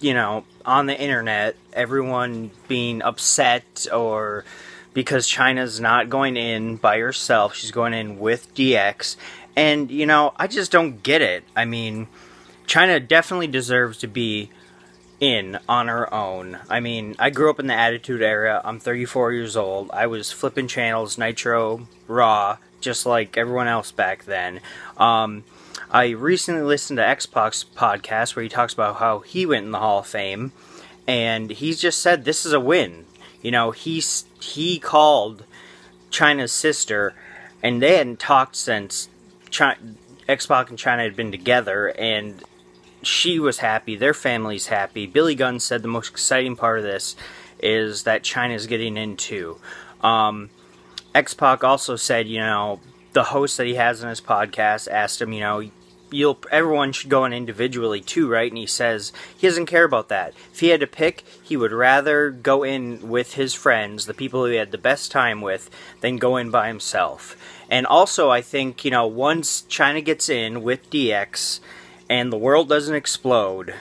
you 0.00 0.14
know, 0.14 0.44
on 0.64 0.86
the 0.86 0.98
internet, 0.98 1.56
everyone 1.72 2.50
being 2.68 3.02
upset 3.02 3.86
or 3.92 4.44
because 4.92 5.26
Chyna's 5.26 5.80
not 5.80 6.08
going 6.08 6.36
in 6.36 6.76
by 6.76 6.98
herself, 6.98 7.54
she's 7.54 7.72
going 7.72 7.94
in 7.94 8.18
with 8.18 8.54
DX. 8.54 9.16
And, 9.56 9.90
you 9.90 10.06
know, 10.06 10.32
I 10.36 10.46
just 10.46 10.72
don't 10.72 11.02
get 11.02 11.22
it. 11.22 11.44
I 11.56 11.64
mean, 11.64 12.08
Chyna 12.66 13.06
definitely 13.06 13.46
deserves 13.48 13.98
to 13.98 14.06
be 14.06 14.50
in 15.20 15.58
on 15.68 15.88
her 15.88 16.12
own. 16.12 16.58
I 16.68 16.80
mean, 16.80 17.14
I 17.18 17.30
grew 17.30 17.50
up 17.50 17.60
in 17.60 17.66
the 17.66 17.74
Attitude 17.74 18.22
Era. 18.22 18.60
I'm 18.64 18.80
34 18.80 19.32
years 19.32 19.56
old. 19.56 19.90
I 19.92 20.06
was 20.06 20.32
flipping 20.32 20.68
channels, 20.68 21.18
Nitro, 21.18 21.88
Raw, 22.08 22.58
just 22.80 23.06
like 23.06 23.36
everyone 23.36 23.68
else 23.68 23.92
back 23.92 24.24
then. 24.24 24.60
Um, 24.96 25.44
I 25.94 26.08
recently 26.08 26.62
listened 26.62 26.96
to 26.96 27.06
X-Pac's 27.06 27.62
podcast 27.62 28.34
where 28.34 28.42
he 28.42 28.48
talks 28.48 28.74
about 28.74 28.96
how 28.96 29.20
he 29.20 29.46
went 29.46 29.64
in 29.64 29.70
the 29.70 29.78
Hall 29.78 30.00
of 30.00 30.08
Fame, 30.08 30.50
and 31.06 31.48
he's 31.50 31.80
just 31.80 32.00
said 32.00 32.24
this 32.24 32.44
is 32.44 32.52
a 32.52 32.58
win. 32.58 33.04
You 33.42 33.52
know, 33.52 33.70
he's 33.70 34.24
he 34.40 34.80
called 34.80 35.44
Chyna's 36.10 36.50
sister, 36.50 37.14
and 37.62 37.80
they 37.80 37.96
hadn't 37.96 38.18
talked 38.18 38.56
since 38.56 39.08
Chyna, 39.50 39.94
X-Pac 40.28 40.68
and 40.68 40.76
Chyna 40.76 41.04
had 41.04 41.14
been 41.14 41.30
together, 41.30 41.94
and 41.96 42.42
she 43.02 43.38
was 43.38 43.58
happy. 43.58 43.94
Their 43.94 44.14
family's 44.14 44.66
happy. 44.66 45.06
Billy 45.06 45.36
Gunn 45.36 45.60
said 45.60 45.82
the 45.82 45.88
most 45.88 46.10
exciting 46.10 46.56
part 46.56 46.78
of 46.78 46.84
this 46.84 47.14
is 47.60 48.02
that 48.02 48.24
Chyna's 48.24 48.66
getting 48.66 48.96
into. 48.96 49.60
Um, 50.02 50.50
X 51.14 51.34
Pac 51.34 51.62
also 51.62 51.94
said, 51.94 52.26
you 52.26 52.40
know, 52.40 52.80
the 53.12 53.22
host 53.22 53.58
that 53.58 53.68
he 53.68 53.76
has 53.76 54.02
on 54.02 54.10
his 54.10 54.20
podcast 54.20 54.88
asked 54.90 55.22
him, 55.22 55.32
you 55.32 55.38
know, 55.38 55.70
you'll 56.14 56.38
everyone 56.50 56.92
should 56.92 57.10
go 57.10 57.24
in 57.24 57.32
individually 57.32 58.00
too, 58.00 58.28
right? 58.28 58.50
And 58.50 58.58
he 58.58 58.66
says 58.66 59.12
he 59.36 59.46
doesn't 59.46 59.66
care 59.66 59.84
about 59.84 60.08
that. 60.08 60.34
If 60.52 60.60
he 60.60 60.68
had 60.68 60.80
to 60.80 60.86
pick, 60.86 61.24
he 61.42 61.56
would 61.56 61.72
rather 61.72 62.30
go 62.30 62.62
in 62.62 63.08
with 63.08 63.34
his 63.34 63.54
friends, 63.54 64.06
the 64.06 64.14
people 64.14 64.44
he 64.44 64.56
had 64.56 64.72
the 64.72 64.78
best 64.78 65.10
time 65.10 65.40
with, 65.40 65.70
than 66.00 66.16
go 66.16 66.36
in 66.36 66.50
by 66.50 66.68
himself. 66.68 67.36
And 67.68 67.86
also, 67.86 68.30
I 68.30 68.40
think 68.40 68.84
you 68.84 68.90
know, 68.90 69.06
once 69.06 69.62
Chyna 69.62 70.04
gets 70.04 70.28
in 70.28 70.62
with 70.62 70.90
DX, 70.90 71.60
and 72.08 72.32
the 72.32 72.38
world 72.38 72.68
doesn't 72.68 72.94
explode, 72.94 73.74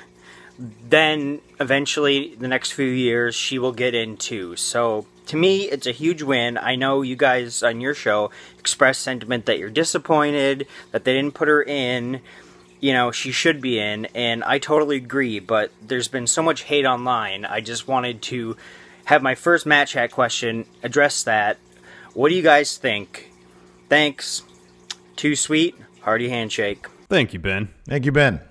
then 0.58 1.42
eventually 1.60 2.36
the 2.36 2.48
next 2.48 2.72
few 2.72 2.86
years 2.86 3.36
she 3.36 3.60
will 3.60 3.72
get 3.72 3.94
into. 3.94 4.56
So 4.56 5.06
to 5.28 5.38
me, 5.38 5.70
it's 5.70 5.88
a 5.88 5.92
huge 5.92 6.22
win. 6.22 6.58
I 6.58 6.76
know 6.76 7.02
you 7.02 7.16
guys 7.16 7.64
on 7.64 7.82
your 7.82 7.94
show 7.94 8.32
expressed 8.60 9.02
sentiment 9.02 9.46
that 9.46 9.60
you're 9.60 9.70
disappointed 9.70 10.68
that 10.92 11.04
they 11.04 11.14
didn't 11.14 11.34
put 11.34 11.48
her 11.48 11.64
in. 11.64 12.22
You 12.80 12.94
know, 12.94 13.12
she 13.12 13.32
should 13.32 13.62
be 13.62 13.80
in, 13.80 14.06
and 14.08 14.44
I 14.44 14.60
totally 14.60 14.98
agree, 14.98 15.40
but 15.40 15.72
there's 15.82 16.10
been 16.10 16.28
so 16.28 16.44
much 16.44 16.64
hate 16.64 16.86
online. 16.86 17.46
I 17.46 17.62
just 17.62 17.88
wanted 17.88 18.22
to 18.24 18.58
have 19.06 19.22
my 19.22 19.36
first 19.36 19.66
Matt 19.66 19.88
Chat 19.88 20.12
question 20.12 20.66
address 20.82 21.24
that. 21.24 21.58
What 22.14 22.30
do 22.30 22.36
you 22.36 22.44
guys 22.44 22.78
think? 22.78 23.32
Thanks. 23.88 24.44
Too 25.16 25.36
sweet. 25.36 25.76
Hearty 26.02 26.28
handshake. 26.28 26.88
Thank 27.08 27.34
you, 27.34 27.40
Ben. 27.40 27.70
Thank 27.88 28.06
you, 28.06 28.12
Ben. 28.12 28.42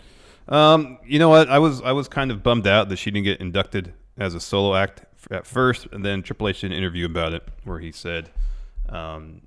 Um, 0.48 0.98
you 1.04 1.18
know 1.18 1.28
what? 1.28 1.50
I 1.50 1.58
was 1.58 1.82
I 1.82 1.92
was 1.92 2.08
kind 2.08 2.30
of 2.30 2.42
bummed 2.42 2.66
out 2.66 2.88
that 2.88 2.96
she 2.96 3.10
didn't 3.10 3.24
get 3.24 3.40
inducted 3.40 3.92
as 4.16 4.34
a 4.34 4.40
solo 4.40 4.74
act 4.74 5.02
at 5.30 5.46
first, 5.46 5.86
and 5.92 6.04
then 6.04 6.22
Triple 6.22 6.48
H 6.48 6.60
did 6.60 6.72
an 6.72 6.76
interview 6.78 7.06
about 7.06 7.32
it 7.32 7.42
where 7.64 7.78
he 7.78 7.92
said, 7.92 8.30
um, 8.88 9.42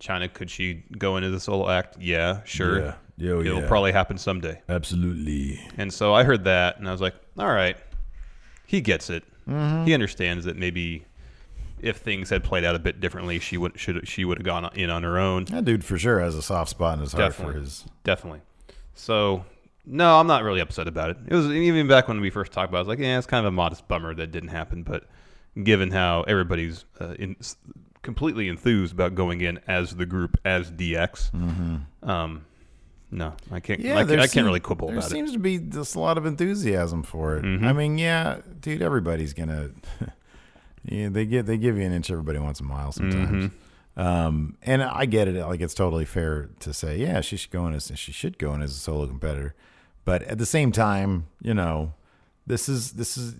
"Chyna, 0.00 0.32
could 0.32 0.50
she 0.50 0.84
go 0.98 1.16
into 1.16 1.30
the 1.30 1.40
solo 1.40 1.68
act? 1.70 1.96
Yeah, 2.00 2.40
sure. 2.44 2.80
Yeah. 2.80 2.94
Yo, 3.16 3.40
It'll 3.40 3.60
yeah. 3.60 3.68
probably 3.68 3.92
happen 3.92 4.18
someday." 4.18 4.60
Absolutely. 4.68 5.60
And 5.76 5.92
so 5.92 6.14
I 6.14 6.24
heard 6.24 6.44
that, 6.44 6.78
and 6.78 6.88
I 6.88 6.92
was 6.92 7.00
like, 7.00 7.14
"All 7.38 7.52
right, 7.52 7.76
he 8.66 8.80
gets 8.80 9.10
it. 9.10 9.24
Mhm. 9.48 9.86
He 9.86 9.94
understands 9.94 10.44
that 10.46 10.56
maybe." 10.56 11.04
If 11.82 11.96
things 11.96 12.28
had 12.28 12.44
played 12.44 12.62
out 12.62 12.74
a 12.74 12.78
bit 12.78 13.00
differently, 13.00 13.38
she 13.38 13.56
would 13.56 13.80
should 13.80 14.06
she 14.06 14.26
would 14.26 14.36
have 14.36 14.44
gone 14.44 14.68
in 14.74 14.90
on 14.90 15.02
her 15.02 15.16
own. 15.18 15.46
That 15.46 15.64
dude 15.64 15.82
for 15.82 15.96
sure 15.96 16.20
has 16.20 16.34
a 16.34 16.42
soft 16.42 16.68
spot 16.68 16.98
in 16.98 17.00
his 17.00 17.14
heart 17.14 17.32
for 17.32 17.54
his. 17.54 17.86
Definitely. 18.04 18.42
So, 18.92 19.46
no, 19.86 20.20
I'm 20.20 20.26
not 20.26 20.42
really 20.42 20.60
upset 20.60 20.86
about 20.86 21.08
it. 21.08 21.16
It 21.28 21.34
was 21.34 21.46
even 21.50 21.88
back 21.88 22.06
when 22.06 22.20
we 22.20 22.28
first 22.28 22.52
talked 22.52 22.68
about. 22.68 22.76
it, 22.76 22.80
I 22.80 22.82
was 22.82 22.88
like, 22.88 22.98
yeah, 22.98 23.16
it's 23.16 23.26
kind 23.26 23.46
of 23.46 23.50
a 23.50 23.56
modest 23.56 23.88
bummer 23.88 24.14
that 24.14 24.30
didn't 24.30 24.50
happen. 24.50 24.82
But 24.82 25.04
given 25.62 25.90
how 25.90 26.22
everybody's 26.22 26.84
uh, 27.00 27.14
in, 27.18 27.36
completely 28.02 28.48
enthused 28.48 28.92
about 28.92 29.14
going 29.14 29.40
in 29.40 29.58
as 29.68 29.96
the 29.96 30.06
group 30.06 30.36
as 30.44 30.70
DX, 30.70 31.30
Mhm. 31.32 32.08
um, 32.08 32.44
no, 33.10 33.34
I 33.50 33.60
can't. 33.60 33.80
Yeah, 33.80 33.98
I, 33.98 34.04
there 34.04 34.16
can't, 34.16 34.20
I 34.20 34.22
can't 34.22 34.30
seem- 34.30 34.44
really 34.46 34.60
quibble 34.60 34.88
there 34.88 34.96
about 34.98 35.08
it. 35.10 35.12
seems 35.12 35.32
to 35.32 35.38
be 35.38 35.58
just 35.58 35.94
a 35.96 36.00
lot 36.00 36.16
of 36.16 36.26
enthusiasm 36.26 37.02
for 37.02 37.36
it. 37.36 37.44
Mhm. 37.44 37.64
I 37.64 37.72
mean, 37.72 37.98
yeah, 37.98 38.38
dude, 38.60 38.82
everybody's 38.82 39.32
gonna. 39.34 39.70
yeah, 40.84 41.08
they 41.08 41.26
give 41.26 41.46
they 41.46 41.56
give 41.58 41.76
you 41.76 41.82
an 41.84 41.92
inch. 41.92 42.10
Everybody 42.10 42.38
wants 42.38 42.60
a 42.60 42.64
mile 42.64 42.92
sometimes. 42.92 43.46
Mm-hmm. 43.46 44.00
Um, 44.00 44.56
and 44.62 44.82
I 44.82 45.04
get 45.06 45.26
it. 45.28 45.44
Like 45.44 45.60
it's 45.60 45.74
totally 45.74 46.04
fair 46.04 46.48
to 46.60 46.72
say, 46.72 46.96
yeah, 46.98 47.20
she 47.20 47.36
should 47.36 47.50
go 47.50 47.66
in 47.66 47.74
as 47.74 47.90
she 47.96 48.12
should 48.12 48.38
go 48.38 48.54
in 48.54 48.62
as 48.62 48.70
a 48.70 48.78
solo 48.78 49.06
competitor. 49.06 49.54
But 50.04 50.22
at 50.22 50.38
the 50.38 50.46
same 50.46 50.70
time, 50.72 51.26
you 51.42 51.52
know, 51.52 51.92
this 52.46 52.68
is 52.68 52.92
this 52.92 53.18
is 53.18 53.34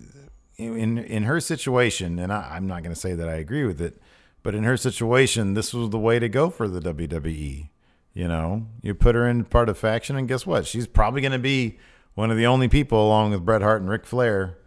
in 0.61 0.97
in 0.97 1.23
her 1.23 1.39
situation, 1.39 2.19
and 2.19 2.31
I, 2.31 2.55
I'm 2.55 2.67
not 2.67 2.83
going 2.83 2.93
to 2.93 2.99
say 2.99 3.13
that 3.15 3.27
I 3.27 3.35
agree 3.35 3.65
with 3.65 3.81
it, 3.81 4.01
but 4.43 4.55
in 4.55 4.63
her 4.63 4.77
situation, 4.77 5.53
this 5.53 5.73
was 5.73 5.89
the 5.89 5.99
way 5.99 6.19
to 6.19 6.29
go 6.29 6.49
for 6.49 6.67
the 6.67 6.79
WWE. 6.79 7.69
You 8.13 8.27
know, 8.27 8.67
you 8.81 8.93
put 8.93 9.15
her 9.15 9.27
in 9.27 9.45
part 9.45 9.69
of 9.69 9.77
faction, 9.77 10.15
and 10.15 10.27
guess 10.27 10.45
what? 10.45 10.67
She's 10.67 10.87
probably 10.87 11.21
going 11.21 11.31
to 11.31 11.39
be 11.39 11.77
one 12.13 12.29
of 12.29 12.37
the 12.37 12.45
only 12.45 12.67
people, 12.67 13.05
along 13.05 13.31
with 13.31 13.45
Bret 13.45 13.61
Hart 13.61 13.81
and 13.81 13.89
Ric 13.89 14.05
Flair, 14.05 14.57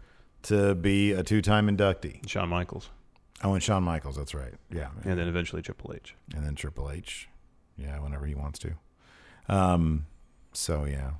to 0.43 0.73
be 0.73 1.11
a 1.11 1.21
two-time 1.21 1.67
inductee. 1.67 2.27
Shawn 2.27 2.49
Michaels. 2.49 2.89
Oh, 3.43 3.53
and 3.53 3.61
Shawn 3.61 3.83
Michaels. 3.83 4.15
That's 4.15 4.33
right. 4.33 4.53
Yeah, 4.71 4.89
and 5.03 5.19
then 5.19 5.27
eventually 5.27 5.61
Triple 5.61 5.93
H. 5.93 6.15
and 6.35 6.45
then 6.45 6.55
Triple 6.55 6.89
H. 6.89 7.29
Yeah, 7.77 7.99
whenever 7.99 8.25
he 8.25 8.33
wants 8.33 8.57
to. 8.59 8.73
Um, 9.47 10.07
so 10.53 10.85
yeah, 10.85 11.11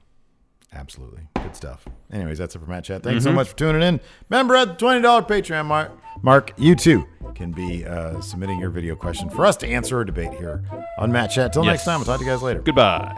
absolutely 0.74 1.28
good 1.42 1.56
stuff. 1.56 1.86
Anyways, 2.12 2.38
that's 2.38 2.56
it 2.56 2.60
for 2.60 2.66
Matt 2.66 2.84
Chat. 2.86 3.04
Thanks 3.04 3.24
so 3.24 3.32
Mhm. 3.32 3.36
much 3.36 3.48
for 3.50 3.56
tuning 3.56 3.82
in. 3.82 4.00
Remember 4.30 4.56
at 4.56 4.68
the 4.70 4.74
twenty 4.76 5.02
dollar 5.02 5.22
Patreon 5.22 5.66
mark, 5.66 5.92
mark, 6.22 6.52
you 6.58 6.76
too 6.76 7.06
can 7.36 7.52
be 7.52 7.86
uh, 7.86 8.20
submitting 8.22 8.60
your 8.60 8.70
video 8.70 8.96
question 8.96 9.30
for 9.30 9.46
us 9.46 9.58
to 9.58 9.68
answer 9.68 10.00
or 10.00 10.06
debate 10.06 10.34
here 10.34 10.64
on 10.98 11.12
Matt 11.12 11.32
Chat. 11.32 11.52
Till 11.54 11.64
next 11.64 11.84
time, 11.86 12.00
we'll 12.00 12.06
talk 12.06 12.20
to 12.20 12.26
you 12.26 12.32
guys 12.32 12.42
later. 12.42 12.62
Goodbye. 12.62 13.14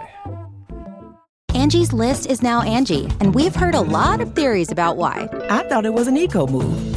Angie's 1.53 1.91
list 1.91 2.27
is 2.27 2.43
now 2.43 2.61
Angi, 2.61 3.11
and 3.19 3.33
we've 3.33 3.55
heard 3.55 3.73
a 3.73 3.81
lot 3.81 4.21
of 4.21 4.35
theories 4.35 4.71
about 4.71 4.95
why. 4.95 5.27
I 5.49 5.63
thought 5.63 5.85
it 5.85 5.93
was 5.93 6.07
an 6.07 6.15
eco 6.15 6.45
move. 6.45 6.96